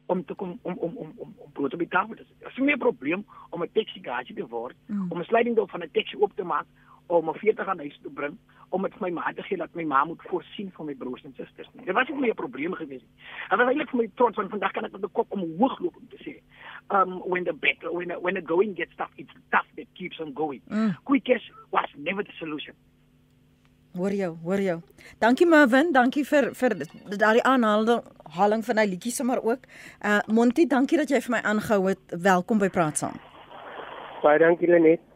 om 0.07 0.25
te 0.25 0.33
kom 0.33 0.59
om 0.61 0.77
om 0.77 0.97
om 0.97 1.11
om, 1.15 1.33
om 1.37 1.51
brood 1.51 1.73
op 1.73 1.79
die 1.79 1.87
tafel 1.87 2.15
te 2.15 2.23
sit. 2.23 2.39
Dit 2.39 2.47
is 2.47 2.57
nie 2.57 2.75
'n 2.75 2.79
probleem 2.79 3.25
om 3.49 3.63
'n 3.63 3.69
taxi 3.73 3.99
garage 4.01 4.33
te 4.33 4.47
word, 4.47 4.75
mm. 4.87 5.11
om 5.11 5.19
'n 5.19 5.23
sliding 5.23 5.55
door 5.55 5.69
van 5.69 5.83
'n 5.83 5.89
taxi 5.91 6.15
oop 6.17 6.35
te 6.35 6.43
maak 6.43 6.65
om 7.07 7.29
'n 7.29 7.33
40 7.33 7.67
aan 7.67 7.79
huis 7.79 7.99
te 8.01 8.09
bring 8.09 8.37
om 8.69 8.81
dit 8.81 8.93
vir 8.93 9.01
my 9.01 9.09
ma 9.09 9.31
te 9.33 9.43
gee 9.43 9.57
dat 9.57 9.73
my 9.75 9.83
ma 9.83 10.03
moet 10.05 10.21
voorsien 10.27 10.71
vir 10.75 10.85
my 10.85 10.95
broers 10.95 11.23
en 11.23 11.33
susters 11.37 11.69
nie. 11.73 11.85
Dit 11.85 11.95
was 11.95 12.07
nie 12.07 12.29
'n 12.29 12.35
probleem 12.35 12.73
gewees 12.73 13.01
nie. 13.01 13.15
En 13.49 13.57
was 13.57 13.67
eintlik 13.67 13.89
vir 13.89 13.99
my 14.01 14.09
trots 14.15 14.35
want 14.35 14.49
vandag 14.49 14.71
kan 14.71 14.85
ek 14.85 14.91
met 14.91 15.01
die 15.01 15.09
kop 15.09 15.31
omhoog 15.31 15.79
loop 15.79 15.95
om 15.95 16.07
te 16.09 16.17
sê, 16.25 16.41
um 16.89 17.21
when 17.25 17.43
the 17.43 17.53
battle 17.53 17.93
when 17.93 18.11
when 18.21 18.33
the 18.33 18.41
going 18.45 18.75
gets 18.75 18.95
tough, 18.95 19.11
it's 19.15 19.33
tough 19.49 19.67
that 19.75 19.87
keeps 19.93 20.19
on 20.19 20.31
going. 20.33 20.61
Mm. 20.67 20.95
Quick 21.03 21.23
cash 21.23 21.51
was 21.71 21.89
never 21.95 22.23
the 22.23 22.31
solution. 22.31 22.75
Hoor 23.95 24.11
jou, 24.11 24.37
hoor 24.43 24.61
jou. 24.61 24.81
Dankie 25.19 25.45
Marvin, 25.45 25.91
dankie 25.91 26.25
vir 26.25 26.53
vir 26.53 26.75
daardie 27.17 27.43
aanhaling 27.43 28.65
van 28.65 28.77
hy 28.77 28.85
liedjie 28.85 29.11
sommer 29.11 29.41
ook. 29.43 29.65
Uh 30.05 30.19
Monty, 30.27 30.67
dankie 30.67 30.97
dat 30.97 31.09
jy 31.09 31.21
vir 31.21 31.31
my 31.31 31.41
aangehou 31.41 31.87
het. 31.87 31.99
Welkom 32.11 32.59
by 32.59 32.69
Praat 32.69 32.97
saam. 32.97 33.17
Baie 34.21 34.39
dankie 34.39 34.67
Lenet. 34.67 35.06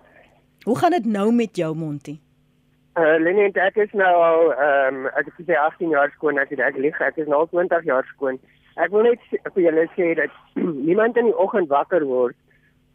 Hoe 0.64 0.78
gaan 0.78 0.92
dit 0.92 1.06
nou 1.06 1.34
met 1.34 1.56
jou 1.56 1.76
Monty? 1.76 2.20
Uh 3.00 3.16
Lenet, 3.18 3.56
ek 3.58 3.76
is 3.76 3.94
nou 3.96 4.12
al 4.24 4.50
ehm 4.52 4.96
um, 4.96 5.06
ek 5.16 5.30
is 5.32 5.46
sy 5.48 5.56
18 5.56 5.94
jaar 5.96 6.12
skoon, 6.12 6.38
ek 6.38 6.50
het 6.54 6.60
ek 6.60 6.78
lieg, 6.78 6.98
ek 7.02 7.18
is 7.24 7.30
nou 7.32 7.46
20 7.50 7.86
jaar 7.88 8.06
skoon. 8.10 8.38
Ek 8.76 8.92
wil 8.92 9.08
net 9.08 9.24
vir 9.32 9.62
julle 9.64 9.86
sê 9.96 10.12
dat 10.20 10.36
niemand 10.90 11.18
in 11.18 11.32
die 11.32 11.38
oggend 11.46 11.72
wakker 11.72 12.04
word 12.06 12.36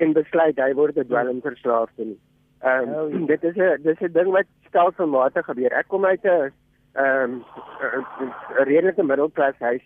en 0.05 0.13
besluit 0.13 0.61
hy 0.61 0.69
word 0.79 1.01
'n 1.01 1.09
dwelmverslaafde 1.09 2.11
nie. 2.13 2.19
Ehm 2.61 2.93
um, 2.93 3.23
oh, 3.23 3.27
dit 3.33 3.49
is 3.51 3.57
'n 3.57 3.83
dis 3.89 4.05
'n 4.05 4.13
ding 4.13 4.31
wat 4.37 4.47
stelselmatig 4.69 5.49
gebeur. 5.49 5.73
Ek 5.73 5.89
kom 5.89 6.05
uit 6.05 6.25
'n 6.25 6.53
ehm 6.95 7.41
'n 7.41 8.69
redelike 8.71 9.03
middelklas 9.03 9.59
huis. 9.59 9.83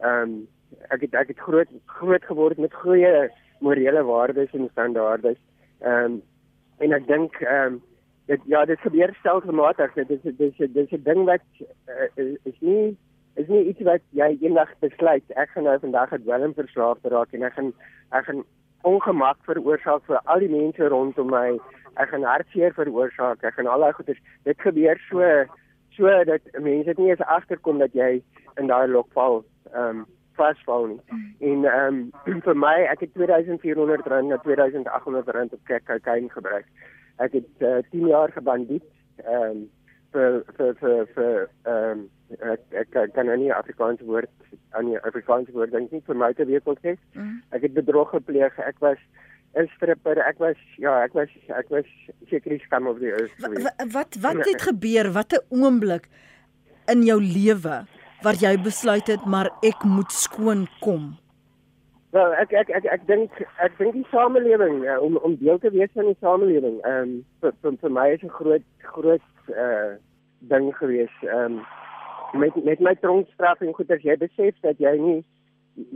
Ehm 0.00 0.32
um, 0.32 0.48
ek 0.90 1.00
het 1.06 1.14
ek 1.14 1.28
het 1.28 1.38
groot 1.38 1.68
groot 1.86 2.24
geword 2.24 2.58
met 2.58 2.74
goeie 2.74 3.30
morele 3.60 4.02
waardes 4.02 4.52
en 4.52 4.68
standaarde. 4.72 5.36
Ehm 5.80 6.04
um, 6.04 6.22
en 6.82 6.98
ek 6.98 7.08
dink 7.08 7.40
ehm 7.46 7.78
um, 7.78 7.80
dit 8.30 8.44
ja, 8.46 8.64
dit 8.64 8.80
gebeur 8.80 9.10
stelselmatig. 9.18 9.94
Dit 9.94 10.10
is 10.10 10.36
dis 10.38 10.56
dis 10.58 10.92
'n 10.92 11.02
ding 11.04 11.24
wat 11.26 11.42
uh, 11.60 12.34
is 12.50 12.58
nie 12.60 12.96
is 13.34 13.48
nie 13.48 13.64
iets 13.64 13.82
wat 13.88 14.02
jy 14.10 14.28
eendag 14.40 14.70
besluit 14.80 15.24
ek 15.42 15.50
gaan 15.54 15.64
nou 15.64 15.78
vandag 15.78 16.12
'n 16.12 16.22
dwelm 16.22 16.54
verslaaf 16.54 16.98
raak 17.02 17.32
en 17.32 17.42
ek 17.42 17.54
gaan 17.58 17.72
ek 18.12 18.24
gaan 18.24 18.44
ongemak 18.82 19.38
veroorsaak 19.46 20.04
vir 20.06 20.20
al 20.24 20.38
die 20.38 20.52
mense 20.52 20.88
rondom 20.88 21.30
my 21.30 21.58
ek 21.96 22.08
gaan 22.08 22.24
hartseer 22.24 22.72
veroorsaak, 22.74 23.44
ek 23.44 23.54
gaan 23.54 23.66
al 23.66 23.84
daai 23.84 23.92
goeders. 23.92 24.20
Dit 24.44 24.60
gebeur 24.60 24.98
so 25.10 25.20
so 25.96 26.24
dat 26.24 26.40
mense 26.58 26.88
dit 26.88 26.98
nie 26.98 27.10
eens 27.10 27.20
agterkom 27.20 27.78
dat 27.78 27.92
jy 27.92 28.22
in 28.56 28.66
daai 28.66 28.88
lokval 28.88 29.44
ehm 29.72 29.88
um, 29.88 30.06
vasval 30.38 30.86
nie. 30.86 31.00
En 31.40 31.64
ehm 31.64 32.00
um, 32.26 32.40
vir 32.46 32.56
my, 32.56 32.74
ek 32.92 33.06
het 33.06 33.14
2400 33.18 34.06
rand 34.06 34.28
na 34.28 34.40
2800 34.46 35.34
rand 35.36 35.52
op 35.52 35.70
kokain 35.84 36.30
gebruik. 36.30 36.66
Ek 37.16 37.32
het 37.32 37.50
uh, 37.60 37.78
eh, 37.78 37.84
10 37.90 38.06
jaar 38.06 38.32
gebandiet 38.32 38.88
ehm 39.24 39.48
um, 39.50 39.62
vir 40.12 40.42
vir 40.56 40.74
vir 40.80 41.06
vir 41.16 41.36
ehm 41.64 42.04
um, 42.04 42.08
ek, 42.52 42.64
ek 42.82 42.96
ek 43.04 43.14
kan 43.16 43.30
nie 43.32 43.52
Afrikaans 43.52 44.00
woord 44.08 44.30
aan 44.76 44.90
die 44.90 45.00
Afrikaans 45.00 45.50
woord 45.52 45.72
dink 45.72 45.92
nie 45.92 46.02
vir 46.06 46.18
my 46.24 46.32
te 46.36 46.46
weet 46.48 46.64
wat 46.68 46.80
sê. 46.84 46.96
Mm. 47.16 47.40
Ek 47.56 47.66
het 47.66 47.76
bedrog 47.76 48.12
gepleeg. 48.12 48.58
Ek 48.58 48.80
was 48.84 49.00
'n 49.56 49.68
stripper. 49.76 50.18
Ek 50.18 50.38
was 50.38 50.56
ja, 50.78 51.02
ek 51.04 51.14
was 51.14 51.32
ek 51.48 51.68
was 51.68 51.88
seker 52.28 52.58
skam 52.66 52.86
of 52.86 52.98
die 52.98 53.12
earth. 53.12 53.32
Wat 53.40 53.88
wat 53.92 54.20
wat 54.20 54.44
het 54.48 54.62
gebeur? 54.68 55.12
Wat 55.12 55.32
'n 55.32 55.44
oomblik 55.48 56.08
in 56.86 57.02
jou 57.02 57.20
lewe 57.20 57.84
waar 58.22 58.38
jy 58.38 58.54
besluit 58.62 59.06
het 59.06 59.24
maar 59.26 59.50
ek 59.62 59.84
moet 59.84 60.12
skoon 60.12 60.66
kom. 60.80 61.12
Wel, 62.12 62.34
ek 62.36 62.52
ek 62.52 62.70
ek 62.76 62.86
ek 62.92 63.04
dink 63.08 63.38
ek 63.64 63.78
dink 63.78 63.94
die 63.96 64.08
samelewing 64.12 64.82
uh, 64.84 64.98
om 65.00 65.16
om 65.24 65.36
deel 65.40 65.58
te 65.58 65.70
wees 65.72 65.92
van 65.96 66.10
die 66.10 66.18
samelewing. 66.20 66.80
Ehm 66.84 67.02
um, 67.02 67.12
vir, 67.40 67.54
vir 67.62 67.78
vir 67.84 67.94
my 67.98 68.08
is 68.12 68.22
'n 68.22 68.34
groot 68.38 68.66
groot 68.94 69.28
uh 69.48 69.94
ding 70.52 70.68
gewees. 70.76 71.14
Ehm 71.22 71.56
um, 71.56 71.62
met 72.32 72.64
met 72.64 72.80
my 72.80 72.94
tronkstraf 73.00 73.60
en 73.60 73.72
goeie 73.72 73.98
jy 74.02 74.16
besef 74.16 74.60
dat 74.60 74.78
jy 74.78 74.92
nie 75.00 75.24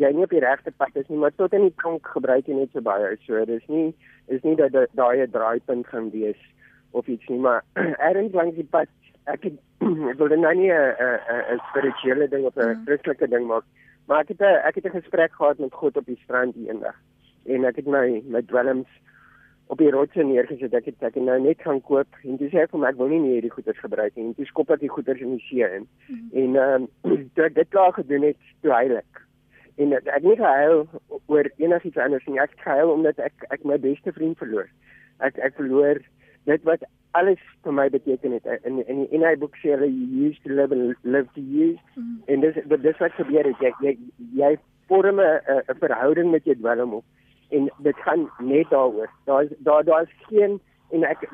jy 0.01 0.12
nie 0.17 0.25
op 0.25 0.33
die 0.33 0.41
regte 0.41 0.73
pad 0.73 0.97
is 0.97 1.09
nie, 1.09 1.19
maar 1.19 1.35
tot 1.37 1.53
in 1.53 1.69
die 1.69 1.77
tronk 1.77 2.09
gebruik 2.09 2.49
jy 2.49 2.55
net 2.55 2.73
so 2.73 2.81
baie. 2.81 3.17
So 3.27 3.45
dis 3.45 3.67
nie 3.69 3.95
is 4.27 4.43
nie 4.43 4.57
dat 4.57 4.73
daai 4.73 5.21
'n 5.21 5.31
draaipunt 5.31 5.87
gaan 5.87 6.11
wees 6.11 6.41
of 6.91 7.07
iets 7.07 7.29
nie, 7.29 7.39
maar 7.39 7.62
erns 8.09 8.33
langs 8.33 8.57
die 8.57 8.71
pad 8.71 8.89
ek 9.33 9.49
het, 9.49 9.57
ek 10.12 10.21
wil 10.21 10.35
nou 10.37 10.55
nie 10.55 10.71
'n 10.71 10.95
'n 10.95 11.57
'n 11.57 11.61
spirituele 11.71 12.29
ding 12.29 12.45
of 12.45 12.57
'n 12.57 12.69
mm. 12.69 12.85
Christelike 12.87 13.29
ding 13.29 13.47
maak, 13.47 13.65
maar 14.07 14.21
ek 14.21 14.29
het 14.35 14.41
'n 14.41 14.62
ek 14.69 14.75
het 14.75 14.87
'n 14.87 14.99
gesprek 15.01 15.33
gehad 15.33 15.59
met 15.59 15.73
God 15.73 15.97
op 15.97 16.07
die 16.07 16.21
strand 16.23 16.57
eendag 16.57 16.97
en 17.47 17.65
ek 17.65 17.77
het 17.77 17.87
my 17.87 18.23
my 18.27 18.43
dwelms 18.43 18.89
op 19.67 19.79
die 19.79 19.91
rotse 19.91 20.23
neergesit. 20.23 20.75
Ek 20.75 20.85
het 20.85 21.03
ek 21.03 21.15
nou 21.15 21.41
net 21.41 21.61
gaan 21.61 21.81
koop 21.83 22.09
en 22.23 22.37
dis 22.37 22.55
ek 22.55 22.71
vir 22.71 22.81
my 22.81 22.89
ek 22.89 22.99
wil 22.99 23.09
nie 23.09 23.21
meer 23.21 23.33
hierdie 23.33 23.51
goeder 23.51 23.75
gebruik 23.75 24.15
nie. 24.15 24.25
En 24.25 24.35
dis 24.37 24.49
skop 24.49 24.71
ek 24.71 24.81
die 24.81 24.95
goeder 24.95 25.19
in 25.19 25.37
die 25.37 25.47
see 25.49 25.67
in. 25.67 25.89
Mm. 26.07 26.31
En 26.33 26.57
ehm 26.57 26.89
um, 27.05 27.29
toe 27.35 27.45
ek 27.45 27.55
dit 27.55 27.69
klaar 27.69 27.93
gedoen 27.93 28.23
het, 28.23 28.37
toe 28.62 28.73
heilig 28.73 29.27
en 29.77 29.93
ek 29.93 30.09
het 30.09 30.25
nie 30.25 30.37
gehuil 30.37 30.87
oor 31.27 31.49
enigiets 31.61 32.01
anders 32.01 32.25
nie. 32.27 32.41
Ek 32.41 32.55
het 32.55 32.65
gehuil 32.65 32.93
omdat 32.93 33.19
ek 33.21 33.47
ek 33.53 33.65
my 33.69 33.79
beste 33.81 34.12
vriend 34.17 34.39
verloor. 34.41 34.69
Ek 35.25 35.39
ek 35.45 35.57
verloor 35.59 36.01
dit 36.49 36.69
wat 36.69 36.85
alles 37.18 37.42
vir 37.64 37.74
my 37.74 37.88
beteken 37.90 38.33
het. 38.37 38.46
In 38.68 38.81
in 38.87 39.02
die 39.02 39.18
NI 39.18 39.35
boek 39.40 39.57
sê 39.62 39.74
hulle 39.74 39.88
you 39.90 40.29
used 40.29 40.42
to 40.44 40.55
live 40.55 40.72
and 40.76 40.94
live 41.02 41.29
to 41.35 41.40
use. 41.40 41.81
Mm. 41.96 42.22
En 42.26 42.40
dis 42.40 42.59
dis 42.88 43.05
wat 43.05 43.18
gebeur 43.18 43.50
het. 43.50 43.62
Jy 43.64 43.72
jy, 43.87 43.98
jy 44.40 44.57
vorm 44.88 45.20
'n 45.20 45.79
verhouding 45.83 46.31
met 46.31 46.44
jou 46.44 46.57
dwelm 46.57 46.94
op 47.00 47.05
en 47.50 47.70
dit 47.79 47.96
gaan 47.96 48.31
net 48.38 48.70
daaroor. 48.70 49.11
Daar's 49.24 49.50
daar 49.59 49.85
daar's 49.85 50.12
geen 50.29 50.61
en 50.90 51.05
ek 51.05 51.29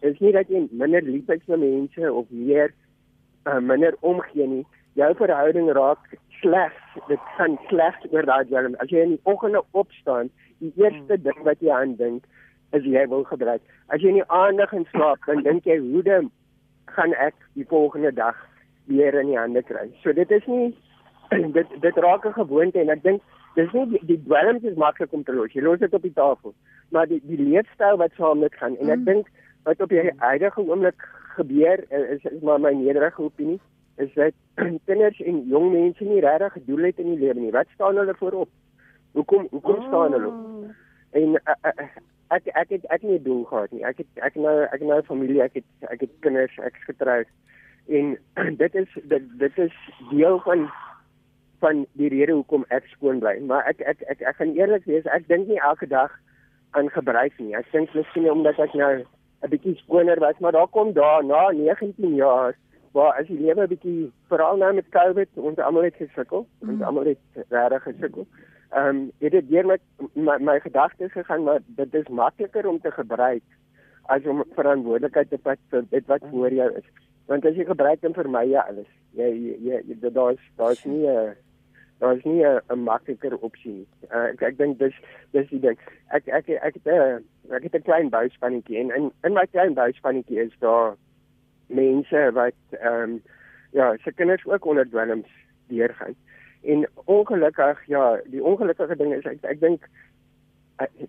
is 0.00 0.18
nie 0.18 0.32
dat 0.32 0.48
jy 0.48 0.66
minder 0.70 1.02
lief 1.02 1.28
is 1.28 1.44
vir 1.46 1.58
mense 1.58 2.12
of 2.12 2.26
meer 2.28 2.74
uh, 3.46 3.58
minder 3.58 3.94
omgee 4.00 4.46
nie. 4.46 4.66
Jou 4.92 5.14
verhouding 5.14 5.70
raak 5.72 6.18
sleg, 6.40 6.74
dit 7.08 7.20
gaan 7.36 7.58
sleg 7.68 7.94
oor 8.10 8.26
daai 8.26 8.44
dwelm. 8.44 8.74
As 8.78 8.90
jy 8.90 9.02
in 9.06 9.16
die 9.16 9.20
oggende 9.22 9.62
opstaan, 9.70 10.30
die 10.58 10.72
eerste 10.76 11.14
hmm. 11.14 11.22
ding 11.22 11.42
wat 11.46 11.60
jy 11.62 11.70
aan 11.74 11.94
dink 11.96 12.26
is 12.76 12.84
jy 12.84 13.06
wil 13.08 13.24
gebruik. 13.24 13.62
As 13.88 14.02
jy 14.02 14.12
in 14.12 14.20
die 14.20 14.30
aande 14.32 14.66
gaan 14.66 14.86
slaap, 14.92 15.24
dan 15.26 15.42
dink 15.46 15.64
jy 15.64 15.78
hoe 15.78 16.02
dan 16.02 16.30
gaan 16.96 17.14
ek 17.14 17.34
die 17.54 17.66
volgende 17.68 18.12
dag 18.12 18.36
weer 18.88 19.14
in 19.20 19.32
die 19.32 19.38
hande 19.38 19.62
kry. 19.62 19.88
So 20.02 20.12
dit 20.12 20.30
is 20.30 20.46
nie 20.46 20.74
dit 21.56 21.74
dit 21.84 21.96
raak 22.04 22.26
'n 22.26 22.36
gewoonte 22.40 22.80
en 22.80 22.90
ek 22.90 23.02
dink 23.02 23.22
dis 23.54 23.72
nie 23.72 23.86
die, 23.92 24.00
die 24.12 24.20
dwelms 24.24 24.64
is 24.64 24.76
maklik 24.76 25.12
om 25.12 25.24
te 25.24 25.32
los. 25.32 25.52
Jy 25.52 25.62
los 25.62 25.78
dit 25.78 25.94
op 25.94 26.02
die 26.02 26.12
tafel. 26.12 26.54
Maar 26.90 27.06
die 27.06 27.20
die 27.24 27.40
leefstyl 27.40 27.96
wat 27.96 28.12
saam 28.16 28.44
met 28.44 28.54
gaan 28.54 28.76
en 28.76 28.90
ek 28.90 28.98
mm. 28.98 29.04
dink 29.04 29.26
wat 29.64 29.80
op 29.80 29.92
die 29.92 30.12
huidige 30.16 30.60
oomblik 30.60 31.08
gebeur 31.36 31.84
is 31.90 32.24
is 32.24 32.42
maar 32.42 32.60
my 32.60 32.72
nederige 32.72 33.22
opinie 33.22 33.60
is 33.96 34.14
dat 34.14 34.34
kinders 34.88 35.20
en 35.20 35.44
jong 35.48 35.72
mense 35.72 36.04
nie 36.04 36.20
regtig 36.20 36.52
gedoel 36.52 36.90
het 36.90 36.98
in 36.98 37.14
die 37.14 37.20
lewe 37.24 37.40
nie. 37.40 37.52
Wat 37.52 37.68
staan 37.74 37.96
hulle 37.96 38.14
voorop? 38.14 38.48
Hoekom 39.12 39.48
hoekom 39.50 39.82
staan 39.88 40.12
hulle? 40.12 40.28
Oh. 40.28 40.70
En 41.10 41.28
uh, 41.34 41.54
uh, 41.64 41.86
ek 42.34 42.46
ek 42.46 42.68
het 42.68 42.84
ek 42.84 43.00
het 43.00 43.02
nie 43.02 43.18
'n 43.18 43.22
doel 43.22 43.44
gehad 43.44 43.72
nie. 43.72 43.84
Ek 43.84 43.98
het 43.98 44.06
ek 44.16 44.34
nou 44.34 44.62
ek 44.72 44.80
nou 44.80 45.02
familie, 45.02 45.42
ek 45.42 45.54
het 45.54 45.64
ek 45.90 46.00
het 46.00 46.10
kinders, 46.20 46.58
ek 46.58 46.76
is 46.76 46.84
getroud. 46.84 47.26
En 47.88 48.18
dit 48.62 48.74
is 48.74 48.88
dit 49.04 49.24
dit 49.38 49.58
is 49.58 49.74
deel 50.10 50.40
van 50.40 50.70
van 51.58 51.86
die 51.92 52.08
rede 52.08 52.32
hoekom 52.32 52.64
ek 52.68 52.86
skoon 52.86 53.18
bly. 53.18 53.38
Maar 53.40 53.64
ek 53.66 53.80
ek 53.80 54.02
ek 54.08 54.20
ek 54.20 54.36
gaan 54.36 54.54
eerlik 54.54 54.84
wees, 54.84 55.04
ek 55.04 55.28
dink 55.28 55.48
nie 55.48 55.60
elke 55.60 55.86
dag 55.86 56.12
aan 56.70 56.90
gebruik 56.90 57.38
nie. 57.38 57.56
Ek 57.56 57.66
dink 57.72 57.94
miskien 57.94 58.30
omdat 58.30 58.58
ek 58.58 58.74
nou 58.74 59.04
'n 59.42 59.50
bietjie 59.50 59.76
skoner 59.76 60.20
was, 60.20 60.38
maar 60.38 60.52
daar 60.52 60.68
kom 60.68 60.92
daar 60.92 61.24
na 61.24 61.50
19 61.50 62.14
jaar 62.14 62.56
waar 62.92 63.12
as 63.20 63.26
die 63.26 63.40
lewe 63.40 63.62
'n 63.62 63.68
bietjie 63.68 64.12
veral 64.28 64.56
nou 64.56 64.72
met 64.74 64.88
COVID 64.88 65.28
ons 65.34 65.58
almal 65.58 65.82
het 65.82 65.94
gesukkel, 65.94 66.46
mm. 66.60 66.68
ons 66.70 66.82
almal 66.82 67.04
het 67.04 67.18
regtig 67.48 67.82
gesukkel. 67.82 68.26
Ehm 68.70 68.96
um, 68.96 69.10
dit 69.18 69.32
het 69.32 69.48
deur 69.48 69.66
met 69.66 69.80
my, 70.12 70.36
my 70.38 70.60
gedagtes 70.60 71.12
gegaan 71.12 71.42
maar 71.42 71.60
dit 71.66 71.94
is 71.94 72.08
makliker 72.08 72.68
om 72.68 72.80
te 72.80 72.90
gebruik 72.90 73.42
as 74.02 74.26
om 74.26 74.44
verantwoordelikheid 74.56 75.30
te 75.30 75.38
vat 75.42 75.58
vir 75.72 75.84
dit 75.90 76.06
wat 76.06 76.24
voor 76.30 76.52
jou 76.52 76.68
is. 76.76 76.84
Want 77.26 77.44
as 77.44 77.56
jy 77.56 77.64
gebruik 77.64 78.00
dan 78.00 78.16
vermy 78.16 78.44
jy 78.48 78.60
alles. 78.60 78.90
Jy 79.16 79.30
jy, 79.64 79.80
jy 79.88 80.10
daar's 80.10 80.40
daar's 80.56 80.84
nie 80.84 81.08
'n 81.08 81.34
daar's 82.00 82.24
nie 82.24 82.44
'n 82.44 82.78
makliker 82.84 83.36
opsie 83.38 83.72
nie. 83.72 83.86
Uh, 84.12 84.28
ek 84.32 84.42
ek 84.42 84.58
dink 84.58 84.78
dis 84.78 84.94
dis 85.32 85.48
die 85.48 85.60
ding. 85.60 85.78
Ek 86.12 86.28
ek 86.28 86.48
ek 86.48 86.74
het 86.74 86.86
'n 86.86 87.24
ek 87.50 87.62
het 87.62 87.74
'n 87.74 87.88
klein 87.88 88.08
bouspannetjie 88.10 88.78
en 88.78 88.90
in 88.90 89.12
in 89.24 89.32
my 89.32 89.46
klein 89.46 89.74
bouspannetjie 89.74 90.40
is 90.40 90.58
daar 90.60 90.96
mense 91.66 92.30
wat 92.32 92.60
ehm 92.70 93.02
um, 93.02 93.22
ja, 93.72 93.96
se 93.96 94.12
kinders 94.12 94.46
ook 94.46 94.64
onder 94.64 94.88
dwelms 94.88 95.28
deurgaan. 95.68 96.14
En 96.62 96.86
ongelukkig 97.04 97.86
ja, 97.86 98.20
die 98.24 98.44
ongelukkige 98.44 98.96
ding 98.96 99.14
is 99.14 99.24
ek 99.24 99.44
ek 99.44 99.60
dink 99.60 99.88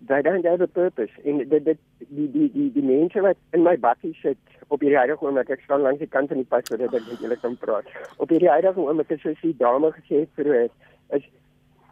they 0.08 0.22
don't 0.22 0.44
have 0.44 0.60
a 0.60 0.66
purpose 0.66 1.10
en 1.24 1.38
dit 1.48 1.64
dit 1.64 1.78
die 1.98 2.28
die 2.32 2.48
die 2.52 2.70
die 2.74 2.82
mense 2.82 3.20
wat 3.22 3.36
in 3.52 3.62
my 3.62 3.76
bakkie 3.78 4.14
sit 4.22 4.38
op 4.68 4.82
hierdie 4.82 4.98
huidige 4.98 5.26
oomblik 5.26 5.50
ek 5.54 5.62
staan 5.66 5.84
langs 5.86 6.02
die 6.02 6.10
kant 6.10 6.32
van 6.32 6.40
die 6.42 6.50
pad 6.54 6.66
sodat 6.66 6.94
ek 6.94 7.06
met 7.06 7.22
julle 7.22 7.38
kan 7.42 7.56
praat. 7.62 7.86
Op 8.18 8.32
hierdie 8.34 8.50
huidige 8.50 8.82
oomblik 8.82 9.14
is 9.14 9.22
soos 9.22 9.44
die 9.44 9.54
dame 9.62 9.92
gesê 9.98 10.24
het 10.24 10.34
vroeër 10.38 10.70
is 11.18 11.28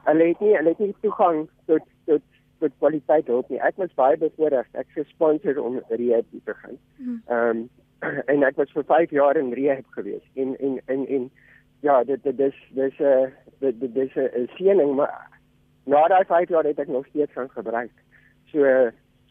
hulle 0.09 0.29
het 0.31 0.43
nie 0.45 0.55
hulle 0.57 0.75
het 0.75 0.83
nie 0.85 0.95
toegang 1.07 1.45
tot 1.71 1.87
tot 2.11 2.25
tot 2.59 2.79
kwaliteit 2.83 3.31
hulp 3.31 3.51
nie. 3.53 3.61
Ek 3.63 3.77
was 3.79 3.95
baie 3.99 4.19
bevoordeel. 4.19 4.67
Ek 4.75 4.89
gesponsor 4.97 5.61
om 5.63 5.79
rehab 5.91 6.27
te 6.33 6.43
begin. 6.51 6.81
Ehm 7.03 7.51
um, 7.51 7.69
en 8.33 8.47
ek 8.47 8.59
was 8.59 8.71
vir 8.75 8.85
5 8.87 9.15
jaar 9.15 9.39
in 9.39 9.55
rehab 9.59 9.87
gewees. 9.99 10.27
En 10.35 10.55
en 10.59 10.81
en 10.87 11.07
en 11.07 11.31
ja, 11.81 12.05
dit 12.05 12.23
dit 12.23 12.37
dis 12.37 12.55
dis 12.71 12.99
'n 12.99 13.05
uh, 13.05 13.27
dit 13.59 13.81
dit 13.81 13.95
dis 13.95 14.15
'n 14.15 14.49
siening 14.57 14.95
maar 14.95 15.29
na 15.85 16.07
daai 16.09 16.25
5 16.25 16.49
jaar 16.49 16.65
het 16.65 16.79
ek 16.79 16.89
nog 16.89 17.07
steeds 17.07 17.33
van 17.33 17.51
gebruik. 17.51 17.91
So 18.53 18.59
uh, 18.59 18.91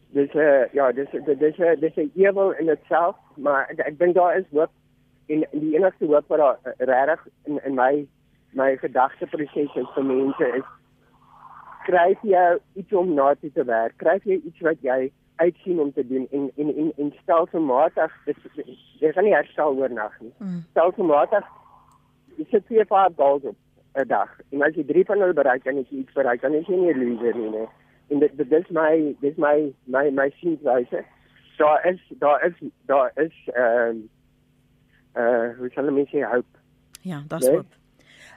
dis 0.10 0.34
'n 0.34 0.38
uh, 0.38 0.74
ja, 0.74 0.92
dis 0.92 1.10
dis 1.12 1.38
dis 1.38 1.58
'n 1.58 1.80
dis 1.80 1.96
'n 1.96 2.12
evil 2.16 2.52
in 2.52 2.70
itself, 2.70 3.16
maar 3.36 3.68
ek, 3.70 3.80
ek 3.80 4.00
dink 4.00 4.16
daar 4.16 4.38
is 4.38 4.46
hoop 4.52 4.72
en 5.28 5.46
die 5.52 5.76
enigste 5.76 6.06
hoop 6.06 6.28
wat 6.28 6.38
daar 6.38 6.58
uh, 6.64 6.72
regtig 6.78 7.28
in 7.44 7.60
in 7.64 7.76
my 7.76 8.08
my 8.52 8.78
gedagteproses 8.78 9.76
is 9.76 9.90
vir 9.94 10.06
mense 10.06 10.48
is 10.58 10.64
skryf 11.84 12.18
jy 12.22 12.60
iets 12.74 12.94
om 12.94 13.14
na 13.14 13.36
te 13.36 13.52
te 13.52 13.64
werk, 13.64 13.94
skryf 13.96 14.24
jy 14.24 14.42
iets 14.44 14.60
wat 14.60 14.82
jy 14.82 15.12
uitsien 15.36 15.80
om 15.80 15.92
te 15.94 16.08
doen 16.08 16.28
en 16.32 16.52
en 16.56 16.76
en, 16.76 16.92
en 16.98 17.14
stelselmatig 17.22 18.14
jy 19.00 19.12
gaan 19.14 19.24
nie 19.24 19.36
herstel 19.36 19.78
oornag 19.78 20.20
nie. 20.20 20.34
Mm. 20.38 20.64
Stelselmatig 20.72 21.46
jy 22.38 22.46
sit 22.52 22.66
twee 22.66 22.86
paar 22.86 23.10
goals 23.16 23.44
op 23.44 23.56
'n 23.98 24.08
dag. 24.08 24.30
En 24.52 24.62
as 24.62 24.76
jy 24.76 24.86
drie 24.86 25.06
van 25.06 25.20
hulle 25.20 25.34
bereik, 25.34 25.64
dan 25.64 25.78
is 25.78 25.90
jy 25.90 25.98
iets 25.98 26.14
bereik, 26.14 26.42
dan 26.42 26.54
is 26.54 26.68
jy 26.68 26.76
nie 26.76 26.94
'n 26.94 27.00
loser 27.04 27.36
nie, 27.36 27.50
nee. 27.50 27.68
En 28.08 28.20
dit 28.20 28.38
dit 28.38 28.52
is 28.52 28.70
my 28.70 29.16
dis 29.20 29.36
my 29.36 29.74
my 29.86 30.10
my 30.10 30.30
sienwyse. 30.40 31.04
Daar 31.58 31.86
is 31.86 32.02
daar 32.20 32.46
is 32.46 32.70
daar 32.86 33.12
is 33.16 33.50
ehm 33.54 33.90
um, 33.90 34.10
uh 35.16 35.58
hoe 35.58 35.70
sal 35.74 35.98
ek 35.98 36.10
sê 36.10 36.24
hoop. 36.24 36.46
Ja, 37.02 37.24
dis 37.28 37.48
nee? 37.48 37.56
hoop. 37.56 37.74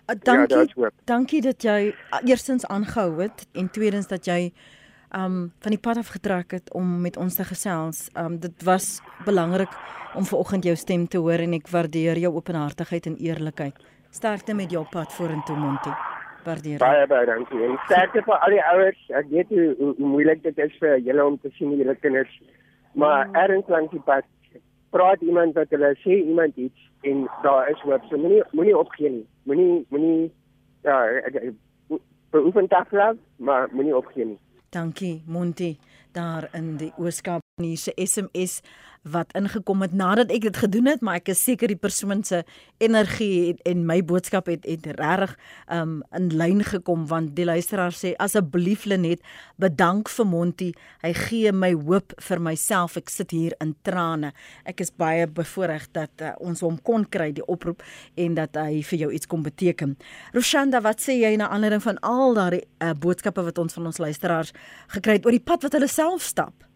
Uh, 0.09 0.17
dankie. 0.23 0.73
Ja, 0.75 0.91
dankie 1.05 1.41
dat 1.43 1.63
jy 1.63 1.95
uh, 1.95 2.21
eerstens 2.25 2.67
aangehou 2.67 3.21
het 3.23 3.47
en 3.53 3.71
tweedens 3.71 4.09
dat 4.09 4.25
jy 4.25 4.53
um 5.17 5.53
van 5.59 5.75
die 5.75 5.81
pad 5.81 5.97
af 5.97 6.13
getrek 6.15 6.51
het 6.51 6.73
om 6.73 7.01
met 7.01 7.17
ons 7.17 7.35
te 7.35 7.45
gesels. 7.45 8.09
Um 8.15 8.39
dit 8.41 8.63
was 8.63 9.01
belangrik 9.25 9.73
om 10.15 10.25
vanoggend 10.25 10.65
jou 10.65 10.77
stem 10.77 11.09
te 11.09 11.19
hoor 11.19 11.43
en 11.43 11.53
ek 11.59 11.69
waardeer 11.69 12.19
jou 12.19 12.35
openhartigheid 12.35 13.07
en 13.07 13.17
eerlikheid. 13.17 13.77
Sterkte 14.11 14.55
met 14.55 14.71
jou 14.71 14.85
pad 14.91 15.13
vorentoe 15.13 15.57
Monty. 15.57 15.93
Waardeer. 16.45 16.79
Baie 16.79 17.07
baie 17.07 17.27
dankie. 17.27 17.63
En 17.63 17.79
sterkte 17.85 18.23
vir 18.27 18.39
al 18.39 18.57
die 18.57 18.63
ouers. 18.73 19.01
Ek 19.09 19.29
weet 19.31 19.49
hoe, 19.49 19.75
hoe, 19.79 19.95
hoe 19.99 20.11
moeilik 20.15 20.43
dit 20.43 20.59
is 20.59 20.77
vir 20.81 20.99
julle 20.99 21.25
om 21.25 21.39
te 21.39 21.51
sien 21.59 21.77
julle 21.77 21.95
kinders. 21.95 22.41
Maar 22.93 23.27
mm. 23.27 23.35
erns 23.35 23.69
langs 23.69 23.91
die 23.95 24.05
pad 24.07 24.27
praat 24.91 25.21
iemand 25.23 25.55
wat 25.55 25.71
hulle 25.71 25.95
sê 26.03 26.19
iemand 26.19 26.57
iets 26.57 26.89
en 27.07 27.27
daar 27.43 27.71
is 27.71 27.83
hoop. 27.87 28.03
So 28.11 28.19
moenie 28.19 28.43
moenie 28.51 28.77
opgee 28.77 29.11
nie. 29.11 29.27
Moenie 29.47 29.85
moenie 29.89 30.33
ja, 30.83 30.99
beoefen 32.31 32.69
tafel, 32.69 33.19
maar 33.37 33.69
moenie 33.73 33.97
opgee 33.97 34.25
nie. 34.25 34.39
Dankie 34.71 35.23
Monty 35.27 35.79
daar 36.13 36.49
in 36.55 36.77
die 36.77 36.93
Ooskaap. 36.97 37.41
Hier 37.61 37.77
se 37.77 37.93
SMS 37.97 38.61
wat 39.03 39.33
ingekom 39.39 39.81
het 39.81 39.93
nadat 39.97 40.31
ek 40.35 40.45
dit 40.49 40.57
gedoen 40.61 40.91
het, 40.91 41.01
maar 41.01 41.21
ek 41.21 41.31
is 41.33 41.41
seker 41.41 41.71
die 41.73 41.79
persoon 41.79 42.21
se 42.27 42.43
energie 42.83 43.51
en, 43.51 43.61
en 43.73 43.87
my 43.89 44.01
boodskap 44.05 44.51
het 44.53 44.67
het 44.69 44.87
regtig 44.99 45.33
um 45.73 46.01
in 46.17 46.29
lyn 46.37 46.61
gekom 46.67 47.07
want 47.09 47.33
die 47.37 47.47
luisteraar 47.49 47.97
sê 47.97 48.13
asseblief 48.21 48.85
Lenet, 48.85 49.25
bedank 49.61 50.11
vir 50.13 50.29
Monty. 50.29 50.71
Hy 51.05 51.13
gee 51.17 51.53
my 51.53 51.73
hoop 51.73 52.15
vir 52.21 52.43
myself. 52.45 52.99
Ek 53.01 53.11
sit 53.13 53.33
hier 53.35 53.57
in 53.65 53.75
trane. 53.87 54.33
Ek 54.69 54.81
is 54.85 54.93
baie 54.93 55.27
bevoorreg 55.27 55.89
dat 55.97 56.25
uh, 56.25 56.35
ons 56.45 56.61
hom 56.65 56.79
kon 56.85 57.07
kry 57.09 57.31
die 57.37 57.47
oproep 57.49 57.85
en 58.21 58.37
dat 58.37 58.57
hy 58.61 58.83
vir 58.87 59.05
jou 59.07 59.13
iets 59.17 59.31
kom 59.31 59.45
beteken. 59.47 59.97
Roshanda, 60.37 60.83
wat 60.85 61.01
sê 61.05 61.17
jy 61.21 61.37
na 61.41 61.49
aanleiding 61.49 61.85
van 61.85 62.01
al 62.07 62.37
daardie 62.37 62.65
uh, 62.83 62.93
boodskappe 62.93 63.45
wat 63.49 63.61
ons 63.63 63.79
van 63.79 63.93
ons 63.93 64.03
luisteraars 64.03 64.53
gekry 64.97 65.19
het 65.19 65.29
oor 65.29 65.37
die 65.37 65.45
pad 65.45 65.65
wat 65.65 65.79
hulle 65.79 65.89
self 65.91 66.27
stap? 66.27 66.70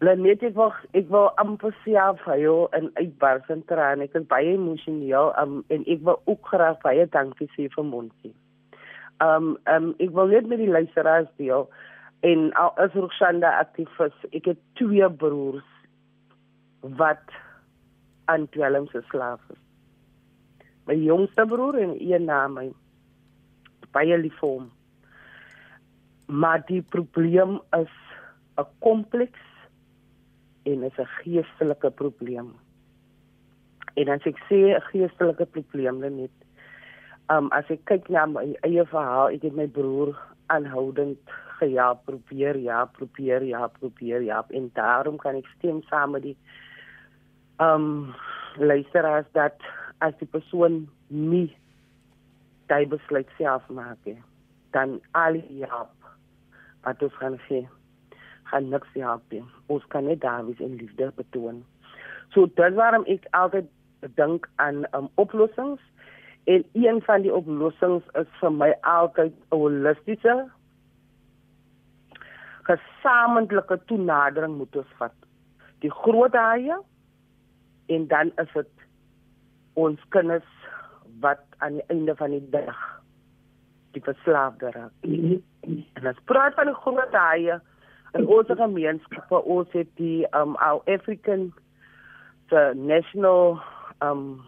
Lenet 0.00 0.40
ek 0.48 0.54
wil 0.56 0.70
ek 0.96 1.10
wil 1.12 1.26
amper 1.42 1.74
self 1.84 2.22
hy 2.24 2.38
en 2.76 2.86
uitbars 2.96 3.48
en 3.52 3.60
trane. 3.68 4.06
Ek 4.08 4.14
is 4.16 4.28
baie 4.30 4.54
emosioneel 4.54 5.34
um, 5.36 5.58
en 5.68 5.82
ek 5.84 6.00
wil 6.06 6.16
ook 6.24 6.48
graag 6.48 6.78
baie 6.80 7.04
dankie 7.12 7.50
sê 7.52 7.66
vir 7.74 7.84
Monty. 7.84 8.32
Um 9.20 9.58
um 9.68 9.90
ek 10.00 10.14
wil 10.16 10.32
net 10.32 10.48
met 10.48 10.62
die 10.62 10.70
luisteraars 10.72 11.28
deel 11.36 11.68
en 12.24 12.48
al 12.62 12.72
is 12.86 12.96
Roshanda 12.96 13.50
aktief 13.60 13.92
is. 14.06 14.16
Ek 14.32 14.48
het 14.48 14.62
twee 14.80 15.10
broers 15.20 15.68
wat 16.96 17.36
aan 18.32 18.48
dwelm 18.56 18.88
se 18.88 19.04
slaaf 19.10 19.44
is. 19.52 19.60
My 20.88 20.96
jongste 20.96 21.44
broer 21.44 21.76
en 21.76 21.94
een 22.00 22.24
na 22.24 22.46
my 22.48 22.70
baie 23.92 24.16
lief 24.16 24.40
vir 24.40 24.48
hom. 24.48 24.72
Maar 26.32 26.64
die 26.72 26.80
probleem 26.88 27.60
is 27.76 27.92
'n 28.56 28.68
kompleks 28.80 29.49
en 30.62 30.82
is 30.82 30.98
'n 30.98 31.08
geestelike 31.22 31.90
probleem. 31.90 32.54
En 33.94 34.08
as 34.08 34.24
ek 34.26 34.38
sê 34.48 34.76
'n 34.76 34.80
geestelike 34.92 35.46
probleem 35.46 35.98
net 36.00 36.30
um 37.28 37.48
as 37.52 37.64
ek 37.70 37.84
kyk 37.84 38.08
na 38.08 38.26
my 38.26 38.56
eie 38.66 38.84
verhaal, 38.84 39.28
ek 39.28 39.42
het 39.42 39.54
my 39.54 39.66
broer 39.66 40.16
aanhoudend 40.46 41.18
geja 41.58 41.94
probeer, 41.94 42.56
ja, 42.56 42.84
probeer, 42.84 43.42
ja, 43.42 43.66
probeer, 43.66 44.22
ja, 44.22 44.44
en 44.48 44.70
daarom 44.74 45.16
kan 45.16 45.36
ek 45.36 45.46
stem 45.58 45.82
saam 45.82 46.10
met 46.10 46.22
die 46.22 46.36
um 47.58 48.14
luisteraars 48.56 49.26
dat 49.32 49.56
as 49.98 50.14
die 50.18 50.28
persoon 50.28 50.88
nie 51.08 51.56
daai 52.66 52.86
besluit 52.86 53.28
self 53.36 53.68
maak, 53.68 53.98
dan 54.72 55.00
al 55.12 55.32
die 55.32 55.66
hulp 55.66 56.10
wat 56.82 57.02
ons 57.02 57.16
kan 57.20 57.38
sê 57.48 57.66
gaan 58.50 58.68
niks 58.68 58.88
help 58.98 59.22
nie. 59.34 59.44
Ons 59.66 59.86
kan 59.94 60.06
net 60.10 60.20
daar 60.20 60.46
wees 60.46 60.60
en 60.60 60.76
liefde 60.76 61.12
betoon. 61.16 61.62
So 62.34 62.46
dit 62.58 62.74
waarom 62.78 63.06
ek 63.10 63.26
altyd 63.38 63.68
dink 64.18 64.48
aan 64.62 64.84
um, 64.96 65.08
oplossings 65.20 65.80
en 66.50 66.64
een 66.72 67.00
van 67.06 67.22
die 67.22 67.34
oplossings 67.34 68.06
is 68.20 68.30
vir 68.40 68.52
my 68.52 68.70
altyd 68.82 69.34
'n 69.34 69.56
holistiese 69.56 70.36
gesamentlike 72.70 73.80
toenadering 73.90 74.56
moet 74.56 74.76
ons 74.76 74.94
vat. 74.98 75.16
Die 75.80 75.90
groot 75.90 76.34
haie 76.34 76.78
en 77.86 78.06
dan 78.06 78.32
is 78.36 78.52
dit 78.54 78.86
ons 79.74 80.00
kinders 80.08 80.50
wat 81.20 81.42
aan 81.58 81.80
die 81.80 81.86
einde 81.88 82.16
van 82.16 82.30
die 82.30 82.50
dag 82.50 82.78
die 83.96 84.02
verslaafde 84.02 84.70
raak. 84.70 84.92
en 85.02 86.06
as 86.06 86.22
praat 86.24 86.54
van 86.54 86.66
die 86.70 86.80
groot 86.84 87.12
haie 87.12 87.60
in 88.18 88.26
ons 88.26 88.50
gemeenskappe 88.62 89.42
ons 89.44 89.68
het 89.76 89.90
die 90.00 90.26
um 90.36 90.56
our 90.56 90.82
African 90.90 91.50
the 92.50 92.72
national 92.74 93.60
um 94.02 94.42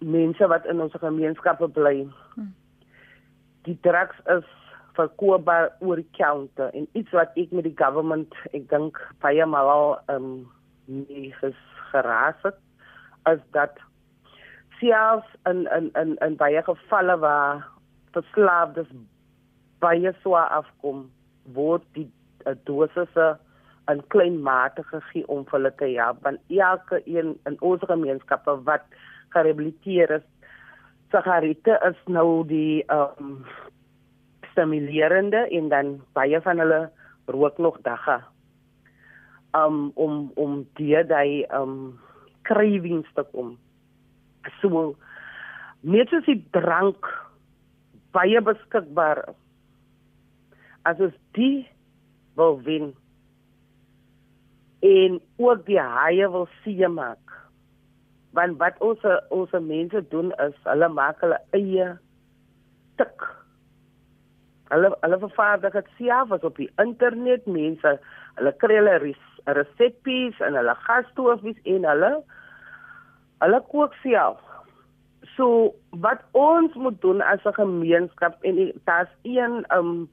mense 0.00 0.46
wat 0.46 0.66
in 0.66 0.80
ons 0.84 0.92
gemeenskappe 1.00 1.68
bly. 1.68 2.04
Hmm. 2.34 2.52
Die 3.64 3.78
drugs 3.86 4.18
is 4.28 4.48
verkoopbaar 4.94 5.72
oor 5.80 5.96
die 5.96 6.10
counter 6.18 6.70
en 6.74 6.86
iets 6.92 7.10
wat 7.16 7.34
ek 7.40 7.54
met 7.56 7.66
die 7.66 7.78
government 7.78 8.34
ek 8.52 8.68
dink 8.70 9.00
baie 9.24 9.46
mal 9.46 9.96
um 10.12 10.28
nie 10.86 11.32
geraas 11.90 12.38
het 12.44 12.60
as 13.30 13.40
dat 13.56 13.80
selfs 14.78 15.30
in 15.50 15.64
in 15.76 15.90
in 16.00 16.14
in 16.26 16.36
baie 16.36 16.62
gevalle 16.62 17.16
waar 17.18 17.64
verslaafdes 18.16 18.90
baie 19.84 20.12
swaar 20.22 20.50
afkom 20.60 21.08
word 21.56 21.84
die 21.96 22.08
uh, 22.46 22.56
dosisse 22.68 23.34
in 23.92 24.00
klein 24.12 24.38
mate 24.42 24.82
gegee 24.90 25.26
om 25.28 25.44
hulle 25.52 25.72
te 25.80 25.90
help 25.92 26.22
want 26.24 26.56
elke 26.66 27.02
een 27.04 27.34
in 27.50 27.58
ons 27.60 27.84
gemeenskappe 27.90 28.56
wat 28.68 28.86
gerehabiliteer 29.36 30.18
is 30.18 30.26
sigarette 31.14 31.78
is 31.90 31.98
nou 32.10 32.44
die 32.48 32.82
um 32.92 33.44
stimulerende 34.50 35.44
en 35.58 35.68
dan 35.68 35.96
baie 36.16 36.40
van 36.42 36.62
hulle 36.62 36.80
rook 37.26 37.58
nog 37.58 37.78
dagga 37.86 38.22
um 39.54 39.90
om 39.94 40.30
om 40.34 40.62
die 40.80 40.98
daai 41.06 41.44
um 41.54 41.98
cravings 42.44 43.08
te 43.16 43.24
kom. 43.32 43.54
So 44.60 44.94
net 45.80 46.10
soos 46.10 46.26
die 46.26 46.40
drank 46.56 47.08
baie 48.16 48.42
beskikbaar 48.42 49.22
is 49.30 49.40
as 50.84 51.00
ons 51.00 51.16
die 51.38 51.66
wil 52.38 52.60
wen 52.66 52.92
en 54.84 55.20
ook 55.40 55.66
die 55.66 55.80
haie 55.80 56.28
wil 56.30 56.48
sien 56.62 56.96
maak 56.96 57.24
want 58.34 58.58
wat 58.58 58.80
ons 58.82 59.04
ons 59.34 59.52
mense 59.68 60.02
doen 60.10 60.32
is 60.46 60.56
hulle 60.66 60.88
maak 60.90 61.20
hulle 61.22 61.38
eie 61.56 61.92
tik. 62.98 63.26
Hulle 64.72 64.90
hulle 65.04 65.18
vervaardig 65.26 65.76
dit 65.78 65.92
self 66.00 66.34
op 66.34 66.58
die 66.58 66.70
internet 66.82 67.46
mense 67.46 67.94
hulle 68.38 68.54
kry 68.62 68.80
hulle 68.80 68.96
resepte 69.58 70.18
en 70.48 70.58
hulle 70.58 70.74
gastofies 70.86 71.60
en 71.76 71.86
hulle 71.90 72.10
hulle 73.44 73.62
kook 73.70 73.94
self. 74.02 74.42
So 75.36 75.74
wat 76.04 76.26
ons 76.38 76.74
moet 76.74 77.00
doen 77.02 77.22
as 77.22 77.46
'n 77.46 77.58
gemeenskap 77.60 78.42
en 78.42 78.58
daar's 78.84 79.14
een 79.22 79.64
um 79.78 80.08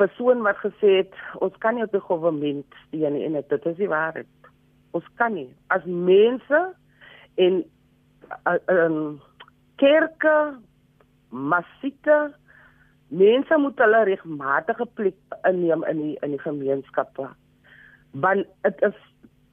persoon 0.00 0.44
wat 0.46 0.58
gesê 0.64 0.96
het 1.02 1.16
ons 1.44 1.56
kan 1.62 1.76
nie 1.76 1.84
op 1.84 1.92
die 1.94 2.02
regering 2.02 2.64
steun 2.86 3.16
nie 3.16 3.26
en 3.28 3.38
dit 3.38 3.66
is 3.72 3.78
die 3.78 3.90
waarheid. 3.90 4.50
Ons 4.96 5.06
kan 5.20 5.34
nie 5.36 5.48
as 5.76 5.84
mense 5.84 6.60
en 7.44 7.62
um, 8.68 9.20
kerke 9.82 10.36
massieke 11.30 12.18
mense 13.10 13.58
moet 13.58 13.78
hulle 13.82 14.02
regmatige 14.06 14.86
plek 14.94 15.38
inneem 15.48 15.84
in 15.90 16.02
die 16.04 16.16
in 16.22 16.36
die 16.36 16.42
gemeenskappe. 16.42 17.28
Want 18.24 18.46
dit 18.66 18.82
is 18.88 18.98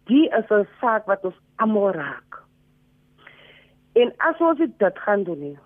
die 0.10 0.26
is 0.40 0.50
'n 0.50 0.68
saak 0.80 1.06
wat 1.06 1.26
ons 1.26 1.40
almal 1.56 1.92
raak. 1.92 2.42
En 3.94 4.14
as 4.18 4.40
ons 4.40 4.60
dit 4.60 5.00
gaan 5.06 5.24
doen 5.24 5.40
nie, 5.40 5.58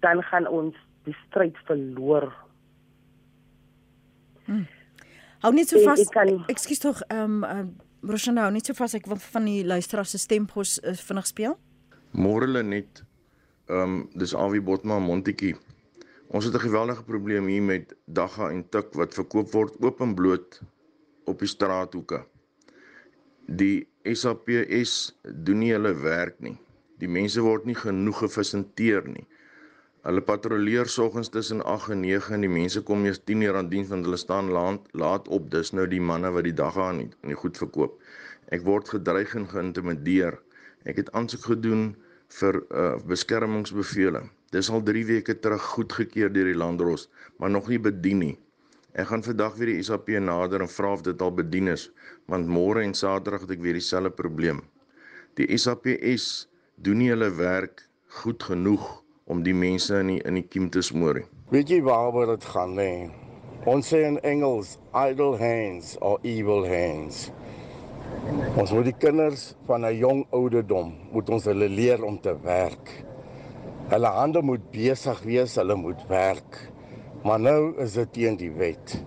dan 0.00 0.22
gaan 0.22 0.46
ons 0.46 0.74
die 1.04 1.16
stryd 1.26 1.56
verloor. 1.66 2.45
Hmm. 4.46 4.66
Hou 5.44 5.52
net 5.52 5.68
so 5.68 5.82
vas. 5.84 6.00
Ekskuus 6.52 6.82
tog, 6.82 7.02
ehm 7.10 7.42
um, 7.42 7.44
uh, 7.44 7.66
Roshana, 8.06 8.46
hou 8.46 8.52
net 8.54 8.66
so 8.66 8.76
vas 8.78 8.94
ek 8.94 9.08
wil 9.10 9.18
van 9.18 9.46
die 9.48 9.64
luisteraar 9.66 10.06
se 10.06 10.18
stempos 10.18 10.78
uh, 10.82 10.94
vinnig 11.08 11.26
speel. 11.26 11.56
Môre 12.12 12.48
lê 12.50 12.62
net 12.62 13.02
ehm 13.68 13.82
um, 13.82 13.96
dis 14.14 14.34
Awie 14.34 14.62
Botma 14.62 14.98
Montetjie. 15.02 15.56
Ons 16.28 16.44
het 16.44 16.54
'n 16.54 16.66
geweldige 16.68 17.04
probleem 17.04 17.46
hier 17.46 17.62
met 17.62 17.94
dagga 18.04 18.50
en 18.50 18.68
tik 18.68 18.94
wat 18.94 19.14
verkoop 19.14 19.52
word 19.52 19.74
oop 19.80 20.00
en 20.00 20.14
bloot 20.14 20.60
op 21.24 21.38
die 21.38 21.48
straathoeke. 21.48 22.24
Die 23.46 23.86
SAPS 24.02 25.14
doen 25.22 25.58
nie 25.58 25.72
hulle 25.72 25.94
werk 25.94 26.40
nie. 26.40 26.58
Die 26.98 27.08
mense 27.08 27.40
word 27.40 27.64
nie 27.64 27.74
genoeg 27.74 28.18
gefasiliteer 28.18 29.08
nie. 29.08 29.26
Hulle 30.06 30.22
patrolleer 30.22 30.86
soggens 30.86 31.28
tussen 31.34 31.64
8 31.64 31.90
en 31.90 32.04
9 32.06 32.34
en 32.36 32.44
die 32.44 32.50
mense 32.56 32.80
kom 32.88 33.00
eers 33.08 33.18
10 33.28 33.40
uur 33.42 33.56
aan 33.58 33.68
diens 33.72 33.88
want 33.90 34.04
hulle 34.06 34.18
staan 34.22 34.50
laat 34.54 34.84
laat 35.02 35.28
op. 35.36 35.48
Dis 35.50 35.72
nou 35.74 35.86
die 35.90 36.02
manne 36.10 36.28
wat 36.36 36.44
die 36.46 36.52
dagga 36.60 36.84
aan 36.90 37.00
nie 37.26 37.38
goed 37.40 37.56
verkoop. 37.58 37.96
Ek 38.54 38.62
word 38.68 38.92
gedreig 38.94 39.32
en 39.34 39.48
geïntimideer. 39.50 40.36
Ek 40.86 41.00
het 41.00 41.10
aansoek 41.18 41.48
gedoen 41.50 41.82
vir 42.38 42.58
uh, 42.70 42.84
beskermingsbevele. 43.10 44.20
Dis 44.54 44.70
al 44.70 44.84
3 44.86 45.02
weke 45.08 45.34
terug 45.42 45.66
goedgekeur 45.72 46.30
deur 46.36 46.52
die 46.52 46.60
landdros, 46.60 47.08
maar 47.42 47.50
nog 47.50 47.66
nie 47.72 47.80
bedien 47.82 48.22
nie. 48.22 48.36
Ek 48.94 49.10
gaan 49.10 49.26
vandag 49.26 49.58
weer 49.58 49.72
die 49.72 49.82
SAP 49.88 50.12
nader 50.22 50.62
en 50.62 50.70
vra 50.70 50.92
of 50.94 51.02
dit 51.08 51.24
al 51.26 51.34
bedien 51.34 51.72
is, 51.72 51.88
want 52.30 52.46
môre 52.46 52.86
en 52.86 52.94
Saterdag 52.94 53.48
het 53.48 53.56
ek 53.56 53.66
weer 53.66 53.74
dieselfde 53.80 54.14
probleem. 54.22 54.62
Die 55.34 55.50
SAPS 55.58 56.46
doen 56.78 57.02
nie 57.02 57.10
hulle 57.10 57.32
werk 57.42 57.82
goed 58.22 58.46
genoeg 58.52 58.86
om 59.26 59.42
die 59.42 59.54
mense 59.54 59.96
in 59.98 60.12
die, 60.12 60.20
in 60.22 60.36
die 60.38 60.44
kiem 60.46 60.68
te 60.70 60.82
smoor 60.86 61.18
nie. 61.18 61.26
Weet 61.50 61.70
jy 61.72 61.80
waaroor 61.86 62.36
dit 62.36 62.44
gaan 62.52 62.76
lê? 62.78 62.90
Ons 63.66 63.88
sê 63.90 64.04
in 64.06 64.20
Engels 64.26 64.76
idle 64.94 65.34
hands 65.40 65.96
or 65.98 66.22
evil 66.22 66.66
hands. 66.66 67.26
Ons 68.54 68.70
moet 68.70 68.86
die 68.86 68.94
kinders 68.94 69.48
van 69.66 69.82
'n 69.82 69.98
jong 69.98 70.22
ouderdom 70.30 70.94
moet 71.10 71.30
ons 71.30 71.44
hulle 71.50 71.68
leer 71.68 72.04
om 72.06 72.20
te 72.22 72.36
werk. 72.44 72.92
Hulle 73.90 74.06
hande 74.06 74.42
moet 74.42 74.70
besig 74.70 75.22
wees, 75.22 75.56
hulle 75.58 75.74
moet 75.74 76.06
werk. 76.08 76.70
Maar 77.24 77.40
nou 77.40 77.74
is 77.82 77.98
dit 77.98 78.12
teen 78.12 78.36
die 78.36 78.50
wet. 78.50 79.02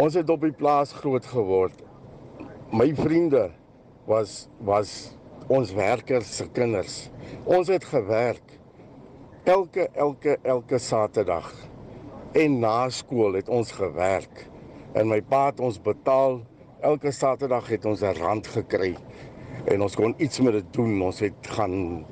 Ons 0.00 0.14
het 0.14 0.30
op 0.30 0.40
die 0.40 0.52
plaas 0.52 0.92
groot 0.92 1.26
geword. 1.26 1.84
My 2.72 2.94
vriende 2.94 3.50
was 4.06 4.48
was 4.60 5.16
ons 5.48 5.72
werkers 5.72 6.36
se 6.36 6.48
kinders. 6.48 7.10
Ons 7.44 7.68
het 7.68 7.84
gewerk 7.84 8.58
elke 9.48 9.88
elke 9.96 10.36
elke 10.42 10.78
Saterdag. 10.78 11.52
En 12.32 12.58
na 12.60 12.88
skool 12.92 13.38
het 13.38 13.48
ons 13.48 13.70
gewerk. 13.72 14.44
En 14.92 15.08
my 15.08 15.22
pa 15.24 15.46
het 15.48 15.60
ons 15.64 15.78
betaal. 15.80 16.42
Elke 16.84 17.12
Saterdag 17.12 17.70
het 17.72 17.84
ons 17.88 18.02
'n 18.02 18.20
rand 18.20 18.46
gekry 18.46 18.96
en 19.64 19.82
ons 19.82 19.96
kon 19.96 20.14
iets 20.18 20.40
met 20.40 20.52
dit 20.52 20.72
doen. 20.72 21.02
Ons 21.02 21.20
het 21.20 21.46
gaan 21.56 22.04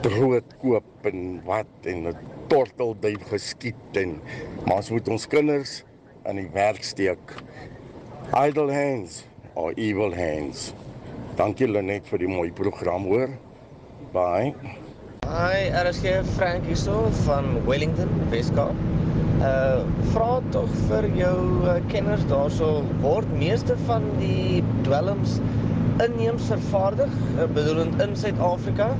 brood 0.00 0.56
koop 0.60 0.84
en 1.02 1.40
wat 1.44 1.66
en 1.82 2.08
'n 2.08 2.16
tortelduif 2.46 3.22
geskiet 3.28 3.96
en 3.96 4.20
maar 4.66 4.76
ons 4.76 4.90
moet 4.90 5.08
ons 5.08 5.26
kinders 5.26 5.84
aan 6.24 6.36
die 6.36 6.50
werk 6.52 6.84
steek. 6.84 7.42
Idle 8.36 8.72
hands 8.72 9.24
or 9.54 9.72
evil 9.76 10.14
hands. 10.14 10.74
Dankie 11.36 11.68
Lenet 11.68 12.06
vir 12.06 12.18
die 12.18 12.28
mooi 12.28 12.52
program 12.52 13.04
hoor. 13.04 13.28
Bye. 14.12 14.83
Hi, 15.24 15.70
RSG 15.72 16.10
Frank 16.36 16.66
hierso 16.68 16.94
van 17.24 17.46
Wellington, 17.64 18.10
Weskaap. 18.28 18.80
Uh 19.40 19.80
vra 20.12 20.34
tog 20.52 20.74
vir 20.90 21.06
jou 21.16 21.36
uh, 21.64 21.76
kenners 21.88 22.26
daarso 22.28 22.68
word 23.00 23.30
meeste 23.40 23.76
van 23.86 24.04
die 24.18 24.60
dwelms 24.84 25.38
inheems 26.04 26.50
vervaardig, 26.52 27.14
uh, 27.38 27.46
bedoelend 27.56 27.96
in 28.04 28.12
Suid-Afrika 28.20 28.90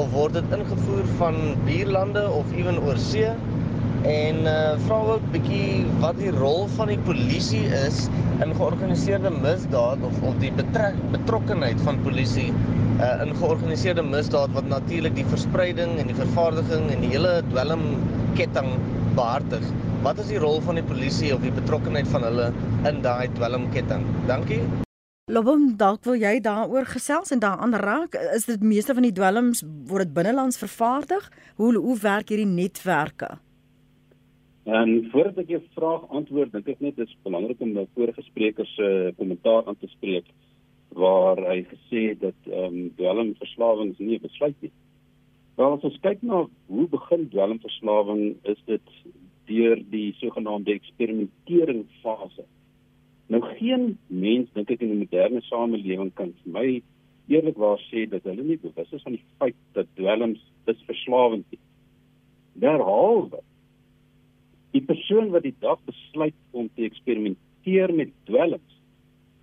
of 0.00 0.08
word 0.16 0.38
dit 0.38 0.56
ingevoer 0.56 1.12
van 1.20 1.36
buurlande 1.68 2.24
of 2.38 2.56
ewen 2.56 2.80
oor 2.86 3.02
see? 3.10 3.28
En 4.08 4.40
uh 4.48 4.56
vra 4.86 5.02
ook 5.12 5.28
bietjie 5.36 5.84
wat 6.00 6.16
die 6.22 6.32
rol 6.38 6.64
van 6.78 6.88
die 6.94 7.00
polisie 7.04 7.66
is 7.82 8.06
in 8.40 8.56
georganiseerde 8.56 9.34
misdaad 9.42 10.08
of 10.08 10.24
of 10.24 10.40
die 10.40 10.54
betrek 10.56 10.96
betrokkenheid 11.12 11.84
van 11.84 12.00
polisie 12.08 12.48
uh 12.96 13.22
in 13.22 13.34
georganiseerde 13.36 14.02
misdaad 14.02 14.52
wat 14.56 14.68
natuurlik 14.68 15.14
die 15.18 15.26
verspreiding 15.28 15.98
en 16.00 16.08
die 16.08 16.16
vervaardiging 16.16 16.86
en 16.94 17.02
die 17.04 17.10
hele 17.12 17.42
dwelmketting 17.50 18.70
behartig. 19.18 19.66
Wat 20.06 20.20
is 20.22 20.30
die 20.32 20.40
rol 20.40 20.62
van 20.64 20.80
die 20.80 20.86
polisie 20.86 21.34
of 21.34 21.44
die 21.44 21.52
betrokkenheid 21.52 22.08
van 22.08 22.24
hulle 22.24 22.46
in 22.88 23.02
daai 23.04 23.28
dwelmketting? 23.36 24.06
Dankie. 24.30 24.62
Lobom, 25.28 25.74
dalk 25.76 26.04
wil 26.06 26.16
jy 26.16 26.38
daaroor 26.40 26.88
gesels 26.88 27.34
en 27.34 27.42
daaraan 27.44 27.74
raak. 27.82 28.16
Is 28.32 28.48
dit 28.48 28.62
meeste 28.62 28.94
van 28.94 29.04
die 29.04 29.12
dwelms 29.12 29.64
word 29.90 30.06
dit 30.06 30.16
binnelands 30.16 30.60
vervaardig? 30.62 31.28
Hoe 31.60 31.74
hoe 31.76 31.98
werk 32.00 32.32
hierdie 32.32 32.48
netwerke? 32.48 33.34
En 34.64 34.96
voordat 35.12 35.44
ek 35.44 35.52
jou 35.52 35.62
vraag 35.76 36.08
antwoord, 36.10 36.52
dink 36.56 36.68
ek 36.72 36.80
net 36.80 36.96
dit 36.96 37.06
is 37.06 37.18
belangrik 37.26 37.60
om 37.60 37.76
nou 37.76 37.84
vorige 37.94 38.24
sprekers 38.24 38.72
se 38.74 38.86
uh, 38.88 39.12
kommentaar 39.18 39.66
aan 39.66 39.76
te 39.78 39.90
spreek 39.92 40.32
waar 40.96 41.40
hy 41.50 41.60
gesê 41.70 42.02
het 42.10 42.20
dat 42.24 42.50
ehm 42.50 42.74
um, 42.74 42.90
dwelmverslawing 42.96 43.94
nie 43.98 44.18
'n 44.18 44.26
besluit 44.26 44.58
nie. 44.60 44.72
Wel 45.56 45.72
as 45.72 45.86
ons 45.88 46.00
kyk 46.00 46.22
na 46.22 46.46
hoe 46.66 46.88
begin 46.88 47.28
dwelmverslawing, 47.28 48.36
is 48.42 48.60
dit 48.66 48.86
deur 49.46 49.78
die 49.90 50.12
sogenaamde 50.20 50.72
eksperimentering 50.72 51.84
fase 52.02 52.44
Nou 53.26 53.40
geen 53.58 53.96
mens 54.06 54.50
dink 54.54 54.70
ek 54.70 54.82
in 54.86 54.92
'n 54.94 55.02
moderne 55.02 55.40
samelewing 55.42 56.12
kan 56.14 56.32
vir 56.42 56.52
my 56.52 56.82
eerlikwaar 57.26 57.80
sê 57.90 58.06
dat 58.08 58.22
hulle 58.22 58.42
nie 58.42 58.58
bewus 58.62 58.92
is 58.92 59.02
van 59.02 59.16
die 59.16 59.24
feit 59.38 59.56
dat 59.72 59.86
dwelms 59.94 60.42
is 60.66 60.82
verslawend 60.86 61.44
nie. 61.50 61.58
Derhalwe 62.54 63.42
die 64.70 64.80
persoon 64.80 65.30
wat 65.30 65.42
die 65.42 65.54
dag 65.58 65.78
besluit 65.84 66.38
om 66.52 66.68
te 66.74 66.84
eksperimenteer 66.84 67.94
met 67.94 68.14
dwelms 68.30 68.75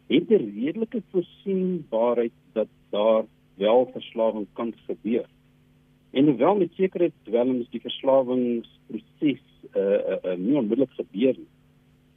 het 0.08 0.30
'n 0.30 0.52
redelike 0.56 1.02
voorsienbaarheid 1.12 2.32
dat 2.54 2.68
daar 2.90 3.26
wel 3.56 3.90
verslawing 3.94 4.48
kan 4.54 4.74
gebeur. 4.86 5.26
En 6.12 6.26
hoewel 6.26 6.56
met 6.56 6.74
sekere 6.74 7.12
dwelms 7.24 7.70
die 7.70 7.82
verslawingsproses 7.82 9.42
uh, 9.74 9.82
uh, 9.82 10.16
uh, 10.24 10.38
nie 10.38 10.56
onmiddellik 10.56 10.92
gebeur 10.92 11.34
nie, 11.38 11.50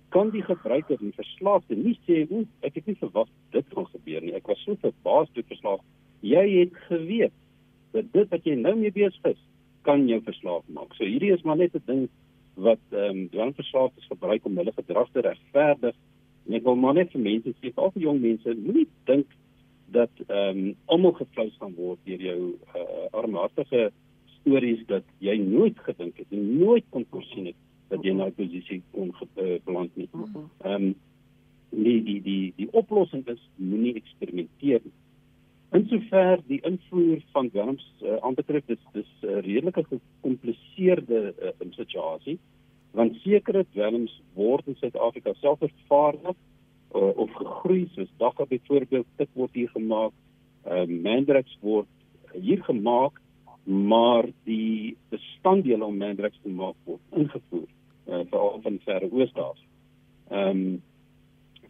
kan 0.09 0.31
die 0.31 0.43
gebruiker 0.43 0.99
die 1.01 1.13
verslaafde 1.17 1.77
nie 1.77 1.97
sê 2.07 2.27
o, 2.31 2.45
ek 2.61 2.75
het 2.75 2.87
nie 2.87 2.97
verwag 3.01 3.29
dit 3.51 3.73
gaan 3.73 3.87
gebeur 3.87 4.23
nie. 4.25 4.35
Ek 4.37 4.47
was 4.47 4.61
so 4.65 4.77
verbaas 4.81 5.33
toe 5.33 5.45
verslaaf. 5.49 5.81
Jy 6.21 6.45
het 6.59 6.77
geweet 6.89 7.35
dat 7.97 8.13
dit 8.13 8.31
wat 8.33 8.45
jy 8.45 8.55
nou 8.61 8.75
mee 8.77 8.93
besig 8.93 9.33
is, 9.33 9.43
kan 9.89 10.07
jou 10.09 10.21
verslaaf 10.27 10.65
maak. 10.69 10.95
So 10.99 11.05
hierdie 11.05 11.33
is 11.35 11.45
maar 11.47 11.57
net 11.57 11.75
'n 11.75 11.83
ding 11.87 12.09
wat 12.55 12.81
ehm 12.91 13.11
um, 13.11 13.29
dwangverslaafdes 13.31 14.07
gebruik 14.13 14.45
om 14.45 14.57
hulle 14.57 14.73
gedrag 14.73 15.09
te 15.13 15.21
regverdig. 15.21 15.97
En 16.47 16.55
ek 16.55 16.65
wil 16.65 16.79
maar 16.79 16.95
net 16.95 17.11
vir 17.13 17.23
mense 17.23 17.53
sê, 17.59 17.73
al 17.75 17.93
die 17.95 18.05
jong 18.07 18.21
mense, 18.23 18.55
moenie 18.55 18.87
dink 19.11 19.27
dat 19.95 20.11
ehm 20.27 20.59
um, 20.59 20.75
almal 20.87 21.15
geflous 21.19 21.55
gaan 21.61 21.75
word 21.79 21.99
deur 22.05 22.23
jou 22.23 22.41
uh, 22.75 23.07
armhartige 23.15 23.91
stories 24.39 24.83
dat 24.91 25.07
jy 25.23 25.37
nooit 25.43 25.79
gedink 25.89 26.19
het 26.19 26.35
en 26.35 26.59
nooit 26.59 26.85
kon 26.91 27.07
voorsien 27.11 27.51
het 27.51 27.59
dat 27.91 28.03
jy 28.03 28.15
na 28.15 28.27
'n 28.27 28.35
posisie 28.35 28.83
kon 28.93 29.13
uh, 29.15 29.59
beland 29.65 29.97
nie. 29.97 30.09
Ehm 30.13 30.75
um, 30.75 30.95
die 31.71 32.03
die 32.03 32.21
die 32.23 32.53
die 32.57 32.69
oplossing 32.73 33.27
is 33.27 33.43
moenie 33.57 33.95
eksperimenteer 33.95 34.81
nie. 34.85 34.95
Insover 35.77 36.41
die 36.47 36.61
invoer 36.63 37.23
van 37.33 37.51
dwelms 37.51 37.87
uh, 38.03 38.17
aanbetref 38.27 38.65
dis 38.67 38.83
dis 38.93 39.11
'n 39.23 39.27
uh, 39.27 39.41
redelike 39.41 39.85
gekompliseerde 39.85 41.35
uh, 41.43 41.71
situasie 41.71 42.39
want 42.97 43.17
sekere 43.23 43.67
dwelms 43.75 44.13
word 44.35 44.67
in 44.67 44.77
Suid-Afrika 44.81 45.35
self 45.41 45.61
vervaardig 45.61 46.37
uh, 46.95 47.13
of 47.23 47.33
gegroei 47.37 47.85
soos 47.95 48.13
dagga 48.23 48.47
byvoorbeeld 48.49 49.07
dit 49.21 49.31
word 49.35 49.53
hier 49.53 49.73
gemaak 49.75 50.15
uh, 50.67 50.85
Mandrakes 50.87 51.59
word 51.61 51.89
hier 52.37 52.63
gemaak, 52.65 53.21
maar 53.65 54.29
die 54.45 54.97
bestanddele 55.09 55.85
om 55.85 55.97
Mandrakes 55.99 56.41
te 56.43 56.53
maak 56.53 56.77
word 56.85 57.01
ingevoer 57.17 57.67
uh, 57.67 58.21
veral 58.31 58.61
van 58.65 58.83
verre 58.85 59.09
Oos-Afrika. 59.11 59.73
Ehm 60.31 60.51
um, 60.51 60.77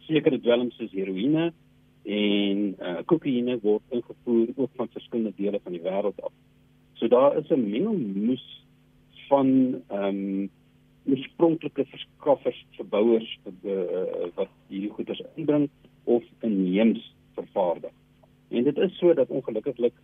sekere 0.07 0.37
dwelms 0.39 0.77
soos 0.79 0.93
heroïne 0.95 1.49
en 2.07 2.59
uh, 2.79 2.99
kokaine 3.11 3.57
word 3.59 3.83
ingevoer 3.91 4.53
ook 4.55 4.77
van 4.79 4.87
verskillende 4.93 5.33
dele 5.35 5.59
van 5.63 5.75
die 5.75 5.81
wêreld 5.83 6.21
af. 6.23 6.31
So 6.95 7.09
daar 7.11 7.35
is 7.37 7.49
'n 7.51 7.69
mengelmoes 7.69 8.45
van 9.27 9.49
ehm 9.87 10.15
um, 10.15 10.49
oorspronklike 11.07 11.85
verskaffers, 11.91 12.59
verbouers 12.77 13.27
uh, 13.47 14.27
wat 14.35 14.51
hierdie 14.67 14.91
goederes 14.91 15.23
inbring 15.35 15.69
of 16.03 16.23
inheems 16.45 17.03
vervaardig. 17.37 17.93
En 18.49 18.63
dit 18.63 18.77
is 18.77 18.97
so 18.99 19.13
dat 19.13 19.31
ongelukkiglik 19.33 19.95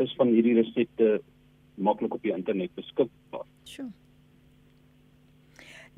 is 0.00 0.12
van 0.16 0.32
hierdie 0.32 0.56
resepte 0.56 1.20
maklik 1.80 2.14
op 2.14 2.22
die 2.22 2.32
internet 2.32 2.72
beskikbaar. 2.74 3.46
Sjoe. 3.68 3.90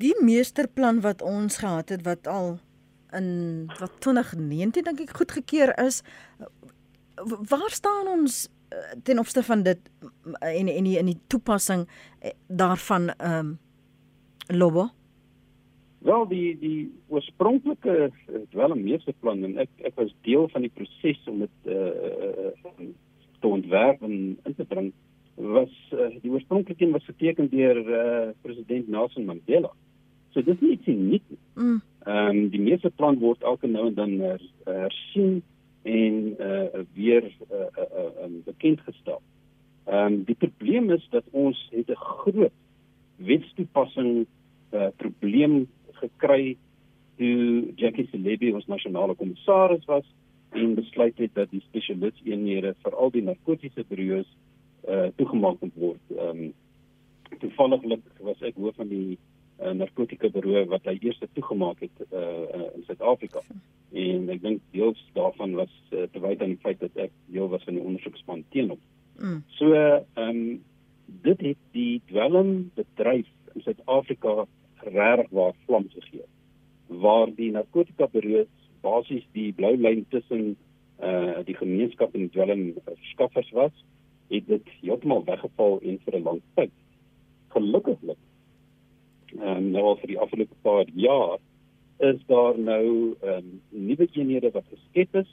Die 0.01 0.15
meesterplan 0.23 1.01
wat 1.03 1.21
ons 1.21 1.59
gehad 1.61 1.91
het 1.93 2.03
wat 2.07 2.27
al 2.27 2.57
in 3.13 3.27
wat 3.79 3.99
2019 4.01 4.87
dink 4.87 5.03
ek 5.05 5.17
goedgekeur 5.19 5.73
is, 5.83 6.01
waar 7.21 7.71
staan 7.71 8.09
ons 8.09 8.47
eh, 8.73 8.95
ten 9.05 9.21
opsigte 9.21 9.43
van 9.45 9.63
dit 9.63 9.91
en 10.41 10.71
en 10.71 10.87
die 10.87 10.97
in 10.97 11.11
die 11.11 11.19
toepassing 11.27 11.85
eh, 12.19 12.33
daarvan 12.47 13.13
ehm 13.17 13.39
um, 13.39 13.59
Lobo? 14.47 14.89
Wel 16.03 16.27
die 16.27 16.57
die 16.59 16.91
oorspronklike 17.07 18.11
dwelm 18.51 18.81
meesterplan 18.83 19.43
en 19.47 19.57
ek 19.63 19.69
ek 19.87 19.95
was 19.95 20.11
deel 20.27 20.49
van 20.51 20.65
die 20.65 20.73
proses 20.73 21.21
om 21.31 21.39
dit 21.45 21.71
uh, 21.71 22.51
te 23.39 23.47
ontwerp 23.47 24.03
en 24.03 24.17
in 24.43 24.55
te 24.57 24.65
bring 24.67 24.91
was 25.35 25.71
uh, 25.95 26.11
die 26.21 26.31
oorspronklike 26.31 26.83
een 26.83 26.91
was 26.91 27.07
geteken 27.07 27.49
deur 27.49 27.79
uh, 27.79 28.29
president 28.41 28.87
Nelson 28.87 29.25
Mandela. 29.25 29.71
So 30.33 30.41
dit 30.41 30.55
is 30.55 30.61
nie 30.61 30.75
iets 30.75 30.91
uniek 30.91 31.23
nie. 31.29 31.39
Mm. 31.55 31.81
Ehm 32.03 32.29
um, 32.29 32.49
die 32.51 32.61
meesterplan 32.61 33.21
word 33.23 33.43
elke 33.47 33.67
nou 33.67 33.87
en 33.87 33.95
dan 33.95 34.17
hersien 34.67 35.39
en 35.83 36.35
uh, 36.39 36.83
weer 36.93 37.23
uh, 37.23 37.57
uh, 37.59 37.87
uh, 37.87 38.25
um, 38.25 38.41
bekend 38.45 38.83
gestel. 38.83 39.21
Ehm 39.85 40.05
um, 40.05 40.19
die 40.27 40.35
probleem 40.35 40.91
is 40.91 41.07
dat 41.15 41.23
ons 41.31 41.67
het 41.71 41.89
'n 41.89 41.95
groot 41.95 42.51
wetstoepassing 43.27 44.25
uh, 44.73 44.89
probleem 44.97 45.63
gekry 46.01 46.57
toe 47.17 47.73
Jackie 47.79 48.07
Celebi 48.11 48.53
ons 48.53 48.67
nasionale 48.71 49.15
kommissaris 49.15 49.85
was 49.89 50.07
en 50.53 50.75
besluit 50.75 51.17
het 51.17 51.33
dat 51.33 51.51
die 51.51 51.61
spesialis 51.65 52.17
eenhede 52.25 52.73
vir 52.83 52.95
al 52.95 53.13
die 53.13 53.25
narkotiese 53.25 53.85
beroeës 53.89 54.29
uh, 54.87 55.07
toegemaak 55.17 55.61
moet 55.61 55.79
word. 55.85 56.03
Ehm 56.17 56.43
um, 56.47 56.53
toevalliglik 57.41 58.03
was 58.21 58.41
ek 58.45 58.57
hoof 58.61 58.75
van 58.77 58.91
die 58.91 59.15
uh, 59.57 59.71
narkotika 59.73 60.29
beroep 60.29 60.69
wat 60.69 60.85
hy 60.85 60.99
eers 61.01 61.17
toegemaak 61.33 61.79
het 61.81 62.03
uh, 62.11 62.19
uh, 62.19 62.67
in 62.75 62.83
Suid-Afrika. 62.85 63.41
En 63.93 64.29
ek 64.33 64.43
dink 64.43 64.61
deels 64.75 65.01
daarvan 65.17 65.55
was 65.57 65.73
uh, 65.91 66.05
te 66.13 66.21
wyte 66.21 66.45
aan 66.45 66.53
die 66.53 66.61
feit 66.61 66.81
dat 66.83 66.99
ek 67.07 67.15
deel 67.33 67.49
was 67.49 67.65
van 67.65 67.79
die 67.79 67.85
ondersoekspan 67.85 68.45
teen 68.53 68.69
hom. 68.73 68.83
Mm. 69.17 69.41
So 69.57 69.73
ehm 69.73 70.29
um, 70.29 70.61
dit 71.05 71.39
het 71.41 71.57
die 71.71 72.01
dwelmbedryf 72.05 73.29
in 73.53 73.61
Suid-Afrika 73.61 74.45
regtig 74.83 75.29
waar 75.29 75.53
vlam 75.65 75.87
gegee. 75.89 76.25
Waar 76.87 77.31
die 77.35 77.51
narkotika 77.51 78.07
beroep 78.11 78.49
basies 78.83 79.23
die 79.31 79.51
blou 79.53 79.75
lyn 79.77 80.05
tussen 80.09 80.55
uh 81.03 81.41
die 81.47 81.55
gemeenskap 81.55 82.13
en 82.15 82.29
dwelm 82.29 82.73
verskaffers 82.83 83.49
was, 83.51 83.73
het 84.29 84.47
dit 84.47 84.69
heeltemal 84.81 85.23
weggeval 85.25 85.79
en 85.81 85.99
vir 86.05 86.19
'n 86.19 86.23
lang 86.23 86.41
tyd. 86.55 86.71
Gelukkiglik 87.55 88.19
um, 89.41 89.71
nou 89.71 89.83
al 89.83 89.97
vir 90.01 90.13
die 90.13 90.19
afgelope 90.19 90.55
paar 90.65 90.89
jaar 90.95 91.39
is 92.03 92.19
daar 92.27 92.57
nou 92.59 93.15
um, 93.21 93.49
nuwe 93.69 94.07
eenhede 94.11 94.51
wat 94.51 94.65
geskep 94.71 95.15
is 95.23 95.29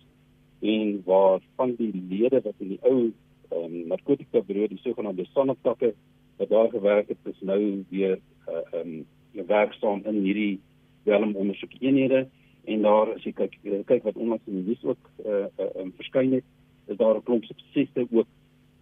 en 0.60 1.02
waar 1.04 1.40
van 1.56 1.74
die 1.78 1.92
lede 2.08 2.40
wat 2.44 2.54
in 2.58 2.74
die 2.74 2.82
ou 2.82 3.10
um, 3.52 3.86
narkotika 3.92 4.42
bureau 4.46 4.68
die 4.68 4.80
sogenaamde 4.82 5.26
sonnetakke 5.32 5.94
wat 6.36 6.48
daar 6.48 6.68
gewerk 6.70 7.08
het 7.08 7.32
is 7.32 7.40
nou 7.40 7.84
weer 7.90 8.18
uh, 8.48 8.80
um, 8.80 9.06
werksaam 9.32 10.02
in 10.04 10.22
hierdie 10.24 10.60
welm 11.08 11.36
ondersoek 11.36 11.76
eenhede 11.80 12.26
en 12.64 12.82
daar 12.82 13.14
as 13.14 13.24
jy 13.24 13.32
kyk 13.32 13.56
kyk 13.86 14.04
wat 14.08 14.16
onlangs 14.16 14.46
in 14.46 14.60
die 14.60 14.66
nuus 14.72 14.84
ook 14.84 15.10
uh, 15.24 15.46
uh, 15.58 15.70
um, 15.80 15.92
verskyn 15.96 16.32
het 16.38 16.44
is 16.86 16.96
daar 16.96 17.16
'n 17.16 17.22
klomp 17.22 17.44
suksese 17.44 18.06
ook 18.10 18.26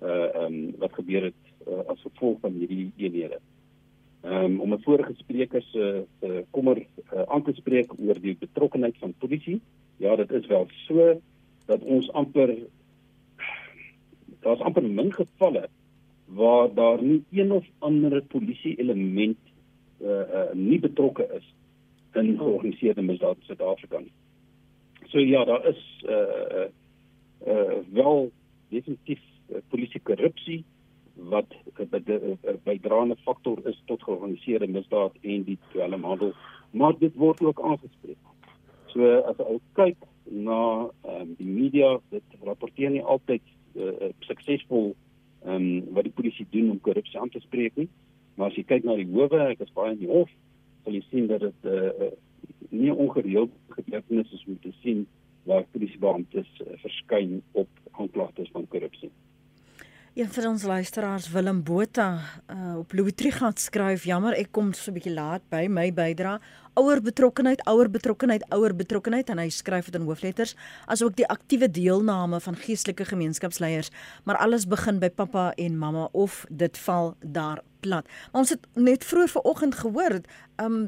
uh 0.02 0.44
um 0.44 0.74
wat 0.78 0.92
gebeur 0.94 1.22
het 1.30 1.42
uh, 1.66 1.82
as 1.90 2.02
gevolg 2.02 2.40
van 2.40 2.52
hierdie 2.52 2.92
eenhede 2.96 3.40
um, 4.22 4.60
om 4.60 4.72
'n 4.72 4.82
vorige 4.82 5.14
spreker 5.14 5.62
se 5.62 6.04
uh, 6.20 6.38
kommer 6.50 6.76
uh, 6.76 7.22
aan 7.22 7.42
te 7.42 7.52
spreek 7.54 7.92
oor 7.98 8.20
die 8.20 8.36
betrokkeheid 8.38 8.96
van 8.98 9.14
polisie. 9.18 9.60
Ja, 9.96 10.16
dit 10.16 10.30
is 10.30 10.46
wel 10.46 10.66
so 10.86 11.20
dat 11.66 11.82
ons 11.82 12.12
amper 12.12 12.56
daar's 14.40 14.60
amper 14.60 14.82
min 14.82 15.12
gevalle 15.12 15.68
waar 16.28 16.74
daar 16.74 17.02
nie 17.02 17.22
een 17.30 17.52
of 17.52 17.66
ander 17.78 18.22
polisie 18.22 18.76
element 18.78 19.38
uh, 20.00 20.08
uh, 20.08 20.52
nie 20.52 20.80
betrokke 20.80 21.28
is 21.36 21.54
in 22.12 22.36
georganiseerde 22.38 23.02
misdaad 23.02 23.36
in 23.36 23.44
Suid-Afrika 23.44 23.98
nie. 23.98 24.12
So 25.08 25.18
ja, 25.18 25.44
daar 25.44 25.66
is 25.66 26.04
uh 26.08 26.14
uh, 26.58 26.68
uh 27.46 27.78
wel 27.92 28.30
definitief 28.68 29.20
uh, 29.48 29.56
polisie 29.68 30.00
korrupsie 30.00 30.64
wat 31.14 31.46
'n 31.76 32.60
bydraende 32.64 33.16
faktor 33.16 33.58
is 33.66 33.82
tot 33.84 34.02
georganiseerde 34.02 34.66
misdaad 34.66 35.12
en 35.20 35.42
die 35.42 35.58
dwelmhandel, 35.72 36.32
maar 36.70 36.98
dit 36.98 37.14
word 37.14 37.40
ook 37.42 37.60
aangespreek. 37.60 38.22
So 38.86 39.20
as 39.20 39.36
jy 39.36 39.58
kyk 39.72 39.96
na 40.24 40.90
um, 41.04 41.34
die 41.36 41.46
media, 41.46 41.98
dit 42.08 42.22
rapporteer 42.42 42.90
nie 42.90 43.02
altyd 43.02 43.42
uh, 43.74 44.10
suksesvol 44.26 44.94
ehm 45.44 45.54
um, 45.54 45.94
wat 45.94 46.04
die 46.08 46.12
polisie 46.12 46.46
doen 46.50 46.70
om 46.70 46.80
korrupsie 46.80 47.20
aan 47.20 47.30
te 47.30 47.40
spreek 47.40 47.76
nie. 47.76 47.88
Maar 48.34 48.50
as 48.50 48.56
jy 48.58 48.64
kyk 48.66 48.84
na 48.84 48.96
die 48.98 49.06
howe, 49.10 49.44
ek 49.50 49.60
is 49.60 49.74
baie 49.74 49.92
in 49.94 50.02
die 50.02 50.10
hof, 50.10 50.30
sal 50.84 50.94
jy 50.94 51.02
sien 51.10 51.28
dat 51.30 51.42
dit 51.42 51.70
uh, 51.70 52.10
nie 52.70 52.92
ongereeld 52.92 53.54
gebeurtenisse 53.76 54.34
is 54.34 54.44
om 54.46 54.58
te 54.62 54.72
sien 54.82 55.06
waar 55.48 55.64
polisiebeamptes 55.72 56.50
uh, 56.64 56.76
verskyn 56.82 57.40
op 57.52 57.68
aanklagtes 57.98 58.50
van 58.52 58.66
korrupsie. 58.70 59.10
Een 60.18 60.30
van 60.34 60.46
ons 60.50 60.62
luisteraars 60.66 61.30
Willem 61.30 61.62
Botha 61.62 62.08
uh, 62.50 62.78
op 62.78 62.92
Louis 62.92 63.14
Trichardt 63.14 63.60
skryf 63.62 64.02
jammer 64.04 64.34
ek 64.34 64.50
kom 64.50 64.72
so 64.74 64.90
'n 64.90 64.98
bietjie 64.98 65.14
laat 65.14 65.44
by 65.50 65.66
my 65.70 65.92
bydra 65.94 66.40
ouer 66.78 67.02
betrokkenheid 67.02 67.62
ouer 67.70 67.90
betrokkenheid 67.90 68.44
ouer 68.54 68.74
betrokkenheid 68.76 69.30
en 69.32 69.42
hy 69.42 69.48
skryf 69.54 69.90
dit 69.90 70.00
in 70.00 70.06
hoofletters 70.08 70.54
asook 70.86 71.16
die 71.18 71.28
aktiewe 71.28 71.70
deelname 71.70 72.40
van 72.40 72.58
geestelike 72.66 73.08
gemeenskapsleiers 73.10 73.90
maar 74.24 74.38
alles 74.44 74.68
begin 74.70 75.02
by 75.02 75.10
pappa 75.10 75.50
en 75.56 75.78
mamma 75.78 76.08
of 76.12 76.44
dit 76.50 76.78
val 76.86 77.14
daar 77.20 77.62
plat. 77.80 78.06
Maar 78.32 78.42
ons 78.42 78.52
het 78.54 78.66
net 78.74 79.04
vroeër 79.04 79.28
vanoggend 79.28 79.74
gehoor, 79.74 80.20
um 80.62 80.78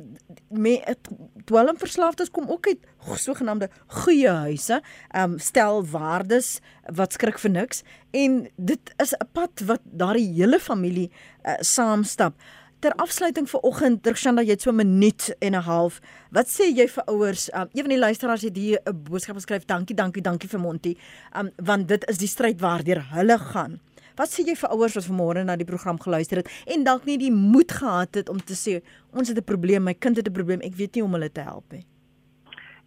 met 0.49 1.11
dwelmverslaafdes 1.45 2.31
kom 2.31 2.49
ook 2.51 2.67
uit 2.67 2.87
sogenaamde 3.15 3.71
goeie 3.87 4.29
huise, 4.29 4.81
um 5.17 5.39
stel 5.39 5.85
waardes 5.87 6.59
wat 6.85 7.15
skrik 7.15 7.39
vir 7.39 7.55
niks 7.55 7.85
en 8.11 8.49
dit 8.57 8.95
is 9.03 9.15
'n 9.15 9.29
pad 9.33 9.63
wat 9.67 9.83
daardie 9.85 10.33
hele 10.35 10.59
familie 10.61 11.11
uh, 11.45 11.55
saamstap. 11.61 12.35
Ter 12.81 12.95
afsluiting 12.97 13.45
vir 13.45 13.61
oggend, 13.69 13.99
Drshanda, 14.07 14.41
jy 14.41 14.55
het 14.55 14.63
so 14.65 14.71
'n 14.71 14.77
minuut 14.77 15.37
en 15.41 15.53
'n 15.53 15.63
half. 15.69 16.01
Wat 16.33 16.47
sê 16.47 16.65
jy 16.73 16.89
vir 16.89 17.05
ouers? 17.09 17.53
Um, 17.53 17.69
een 17.73 17.85
van 17.85 17.93
die 17.93 17.99
luisteraars 17.99 18.43
het 18.43 18.57
hier 18.57 18.81
'n 18.87 19.03
boodskap 19.03 19.35
geskryf. 19.35 19.67
Dankie, 19.67 19.95
dankie, 19.95 20.23
dankie 20.23 20.49
vir 20.49 20.61
Monty. 20.61 20.97
Um 21.37 21.51
want 21.63 21.89
dit 21.89 22.09
is 22.09 22.17
die 22.17 22.27
stryd 22.27 22.61
waardeur 22.61 23.03
hulle 23.13 23.39
gaan. 23.39 23.81
Wat 24.17 24.29
sê 24.29 24.47
jy 24.47 24.55
vir 24.57 24.71
ouers 24.71 24.95
wat 24.95 25.05
vanmôre 25.05 25.45
na 25.45 25.57
die 25.57 25.67
program 25.67 26.01
geluister 26.01 26.37
het 26.39 26.49
en 26.67 26.85
dalk 26.85 27.05
nie 27.05 27.19
die 27.19 27.33
moed 27.33 27.71
gehad 27.73 28.15
het 28.15 28.29
om 28.29 28.39
te 28.39 28.55
sê 28.55 28.83
ons 29.13 29.29
het 29.29 29.37
'n 29.37 29.45
probleem, 29.45 29.85
my 29.85 29.95
kind 29.95 30.17
het 30.17 30.27
'n 30.27 30.33
probleem, 30.33 30.61
ek 30.61 30.75
weet 30.75 30.95
nie 30.95 31.03
hoe 31.03 31.11
om 31.11 31.21
hulle 31.21 31.33
te 31.33 31.43
help 31.43 31.73
nie. 31.73 31.85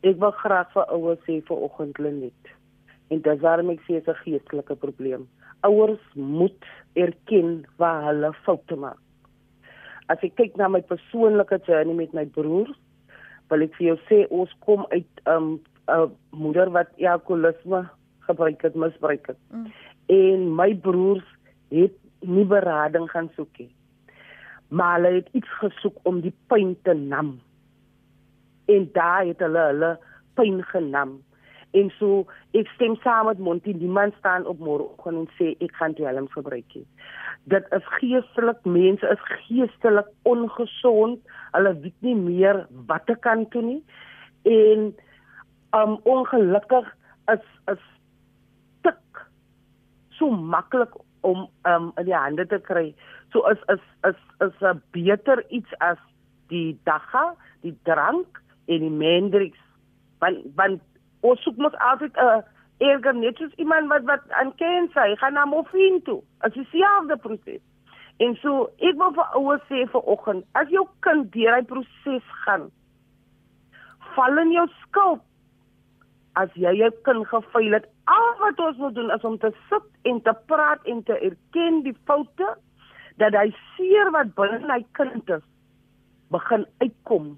Ek 0.01 0.17
wil 0.19 0.31
graag 0.31 0.71
vir 0.73 0.85
ouers 0.89 1.19
sê 1.19 1.45
vir 1.45 1.57
oggend 1.57 1.99
net. 1.99 2.43
En 3.09 3.21
dit 3.21 3.33
is 3.33 3.41
waarom 3.41 3.69
ek 3.69 3.79
sê 3.81 3.93
dit 3.93 4.07
is 4.07 4.15
'n 4.15 4.23
geestelike 4.23 4.75
probleem. 4.75 5.27
Ouers 5.61 6.01
moet 6.15 6.65
erken 6.93 7.65
waar 7.77 8.03
hulle 8.05 8.33
foute 8.43 8.75
maak. 8.75 9.02
As 10.09 10.17
ek 10.21 10.35
kyk 10.35 10.57
na 10.57 10.67
my 10.67 10.81
persoonlike 10.81 11.65
journey 11.65 11.93
met 11.93 12.13
my 12.13 12.25
broers, 12.25 12.73
wil 13.49 13.61
ek 13.63 13.75
vir 13.77 13.87
jou 13.87 13.97
sê 14.09 14.25
ons 14.29 14.51
kom 14.59 14.85
uit 14.91 15.07
'n 15.25 15.31
um, 15.31 15.59
'n 15.87 16.11
moeder 16.31 16.69
wat 16.71 16.87
alkoholisme 16.99 17.89
gebruik 18.27 18.61
het, 18.61 18.75
misbruik 18.75 19.27
het. 19.27 19.37
Mm 19.51 19.67
en 20.05 20.55
my 20.55 20.73
broers 20.75 21.25
het 21.71 21.95
nie 22.19 22.45
berading 22.45 23.09
gaan 23.11 23.29
soek 23.35 23.57
nie. 23.57 23.71
Maar 24.67 24.95
hulle 24.95 25.15
het 25.15 25.29
iets 25.31 25.51
gesoek 25.59 25.97
om 26.03 26.21
die 26.21 26.33
pyn 26.47 26.75
te 26.83 26.93
nam. 26.93 27.39
En 28.65 28.89
daai 28.93 29.27
het 29.33 29.39
hulle 29.43 29.67
hulle 29.69 29.91
pyn 30.33 30.63
genam. 30.71 31.21
En 31.73 31.89
so 31.97 32.25
ek 32.53 32.69
stem 32.75 32.95
saam 33.01 33.25
met 33.31 33.39
Monty, 33.41 33.73
die 33.73 33.89
man 33.89 34.13
staan 34.19 34.45
op 34.49 34.59
môreoggend 34.61 35.23
en 35.23 35.29
sê 35.39 35.53
ek 35.63 35.73
gaan 35.79 35.95
dwelms 35.97 36.33
gebruik. 36.37 36.75
Nie. 36.77 36.85
Dit 37.49 37.65
is 37.75 37.87
geestelik, 37.97 38.61
mense 38.65 39.09
is 39.09 39.23
geestelik 39.47 40.11
ongesond. 40.29 41.23
Hulle 41.55 41.73
weet 41.81 42.05
nie 42.05 42.15
meer 42.19 42.61
wat 42.89 43.07
te 43.09 43.17
kan 43.25 43.47
doen 43.55 43.71
nie. 43.71 43.81
En 44.43 44.93
um 45.73 45.97
ongelukkig 46.03 46.93
is 47.33 47.49
is 47.73 47.83
tik 48.85 49.25
so 50.19 50.29
maklik 50.29 50.93
om 51.25 51.47
um 51.65 51.91
in 51.97 52.05
die 52.05 52.15
hande 52.15 52.45
te 52.45 52.61
kry. 52.69 52.91
So 53.33 53.41
is 53.49 53.61
is 53.73 53.83
is 54.09 54.21
is 54.45 54.61
'n 54.61 54.81
beter 54.91 55.43
iets 55.49 55.73
as 55.79 55.97
die 56.53 56.77
dagga, 56.85 57.33
die 57.61 57.75
drank 57.83 58.41
en 58.67 58.79
die 58.79 58.97
mendrix. 59.03 59.57
Want 60.19 60.45
want 60.55 60.81
ons 61.23 61.43
soek 61.43 61.57
mos 61.57 61.75
altyd 61.89 62.17
'n 62.17 62.27
uh, 62.27 62.41
erger 62.83 63.15
net 63.15 63.37
soos 63.37 63.53
iemand 63.61 63.87
wat 63.91 64.03
wat 64.09 64.23
aan 64.39 64.55
kanker, 64.59 65.07
hy 65.07 65.15
gaan 65.21 65.33
na 65.33 65.45
morfine 65.45 66.01
toe. 66.07 66.21
As 66.39 66.55
jy 66.57 66.65
sien 66.71 67.07
die 67.07 67.17
proses. 67.17 67.61
En 68.19 68.35
so 68.41 68.69
ek 68.77 68.97
wil 69.01 69.13
vir 69.17 69.37
ouers 69.39 69.63
sê 69.69 69.85
vir 69.91 70.09
oggend, 70.15 70.45
as 70.53 70.69
jou 70.69 70.85
kind 71.05 71.31
deur 71.33 71.55
hy 71.55 71.61
proses 71.69 72.33
gaan, 72.45 72.67
val 74.15 74.37
in 74.43 74.51
jou 74.51 74.67
skuld. 74.81 75.23
As 76.35 76.49
jy 76.57 76.73
jou 76.77 76.91
kind 77.05 77.27
gefaal 77.29 77.77
het, 77.77 77.87
al 78.09 78.29
wat 78.41 78.59
ons 78.59 78.77
moet 78.77 78.95
doen 78.95 79.11
is 79.15 79.25
om 79.27 79.37
te 79.37 79.51
sit 79.69 79.89
en 80.09 80.21
te 80.21 80.33
praat 80.49 80.85
en 80.89 81.03
te 81.03 81.17
erken 81.29 81.83
die 81.85 81.95
foute 82.05 82.55
dat 83.21 83.35
hy 83.37 83.49
seer 83.75 84.09
wat 84.15 84.33
binne 84.37 84.65
hy 84.71 84.81
kind 84.97 85.29
is 85.29 85.43
begin 86.33 86.65
uitkom 86.81 87.35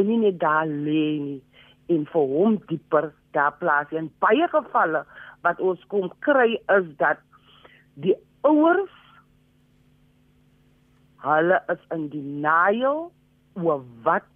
en 0.00 0.08
nie 0.08 0.18
net 0.22 0.38
daar 0.40 0.66
lê 0.66 1.04
nie 1.20 1.40
en 1.88 2.04
vir 2.12 2.32
hom 2.34 2.58
dieper 2.68 3.10
daar 3.36 3.54
plaas 3.60 3.92
in 3.96 4.10
baie 4.24 4.48
gevalle 4.52 5.04
wat 5.46 5.60
ons 5.60 5.84
kom 5.92 6.10
kry 6.26 6.56
is 6.76 6.88
dat 7.02 7.20
die 8.02 8.14
ouers 8.46 8.96
hulle 11.24 11.58
is 11.74 11.80
in 11.94 12.08
denial 12.12 13.08
oor 13.58 13.82
wat 14.06 14.28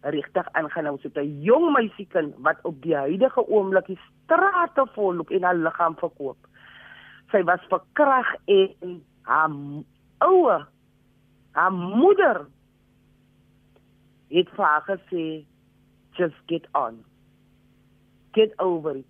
regtig 0.00 0.46
aangaan. 0.52 0.88
Ons 0.88 1.02
het 1.02 1.16
'n 1.16 1.42
jong 1.42 1.72
meisiekind 1.72 2.34
wat 2.38 2.56
op 2.62 2.82
die 2.82 2.96
huidige 2.96 3.46
oomblik 3.48 3.86
die 3.86 4.00
strate 4.24 4.86
volloop 4.94 5.30
en 5.30 5.42
haar 5.42 5.54
liggaam 5.54 5.96
verkoop. 5.96 6.38
Sy 7.30 7.42
was 7.44 7.60
verkrag 7.68 8.34
en 8.44 9.04
haar 9.22 9.50
ouer 10.18 10.68
haar 11.52 11.72
moeder 11.72 12.46
het 14.28 14.48
vir 14.48 14.64
haar 14.64 14.82
gesê 14.86 15.44
just 16.16 16.34
get 16.46 16.66
on 16.74 17.04
get 18.32 18.52
over 18.58 18.96
it. 18.96 19.06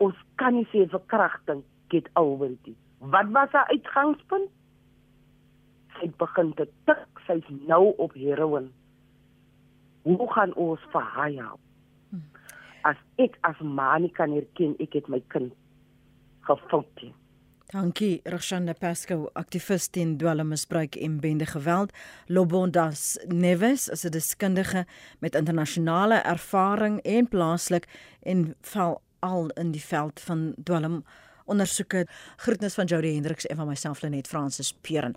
Ons 0.00 0.16
kan 0.40 0.56
nie 0.56 0.68
sê 0.72 0.86
verkrachting 0.92 1.62
get 1.92 2.08
over 2.16 2.52
it. 2.52 2.74
Wat 2.98 3.30
was 3.34 3.52
haar 3.56 3.68
uitgangspunt? 3.72 4.50
Sy 5.98 6.10
begin 6.20 6.52
te 6.56 6.66
tik, 6.88 7.22
sy's 7.26 7.48
nou 7.68 7.92
op 8.00 8.14
heroin. 8.16 8.70
Hoe 10.04 10.28
gaan 10.32 10.54
ons 10.56 10.84
vir 10.92 11.08
haar 11.16 11.32
help? 11.36 11.60
As 12.88 13.00
ek 13.20 13.36
as 13.44 13.58
ma 13.60 13.92
nie 14.00 14.12
kan 14.16 14.32
erken 14.32 14.76
ek 14.80 14.96
het 14.96 15.08
my 15.12 15.20
kind 15.32 15.52
gefout. 16.48 17.02
Dankie, 17.70 18.20
Roshana 18.24 18.72
Pasco, 18.74 19.28
aktivis 19.38 19.84
teen 19.94 20.16
dwelmmisbruik 20.18 20.96
en 20.98 21.20
bende 21.22 21.46
geweld. 21.46 21.92
Lobondas 22.26 23.18
Neves 23.28 23.88
is 23.88 24.04
'n 24.04 24.10
deskundige 24.10 24.86
met 25.18 25.34
internasionale 25.34 26.14
ervaring 26.14 27.00
en 27.02 27.28
plaaslik 27.28 27.86
en 28.22 28.54
val 28.60 29.00
al 29.18 29.48
in 29.48 29.70
die 29.70 29.84
veld 29.84 30.20
van 30.20 30.54
dwelm 30.64 31.04
ondersoeke. 31.44 32.06
Groetnis 32.36 32.74
van 32.74 32.84
Jody 32.84 33.12
Hendriks 33.14 33.46
en 33.46 33.56
van 33.56 33.66
myself 33.66 34.00
Lenet 34.02 34.26
Francis 34.26 34.72
Peeren. 34.80 35.14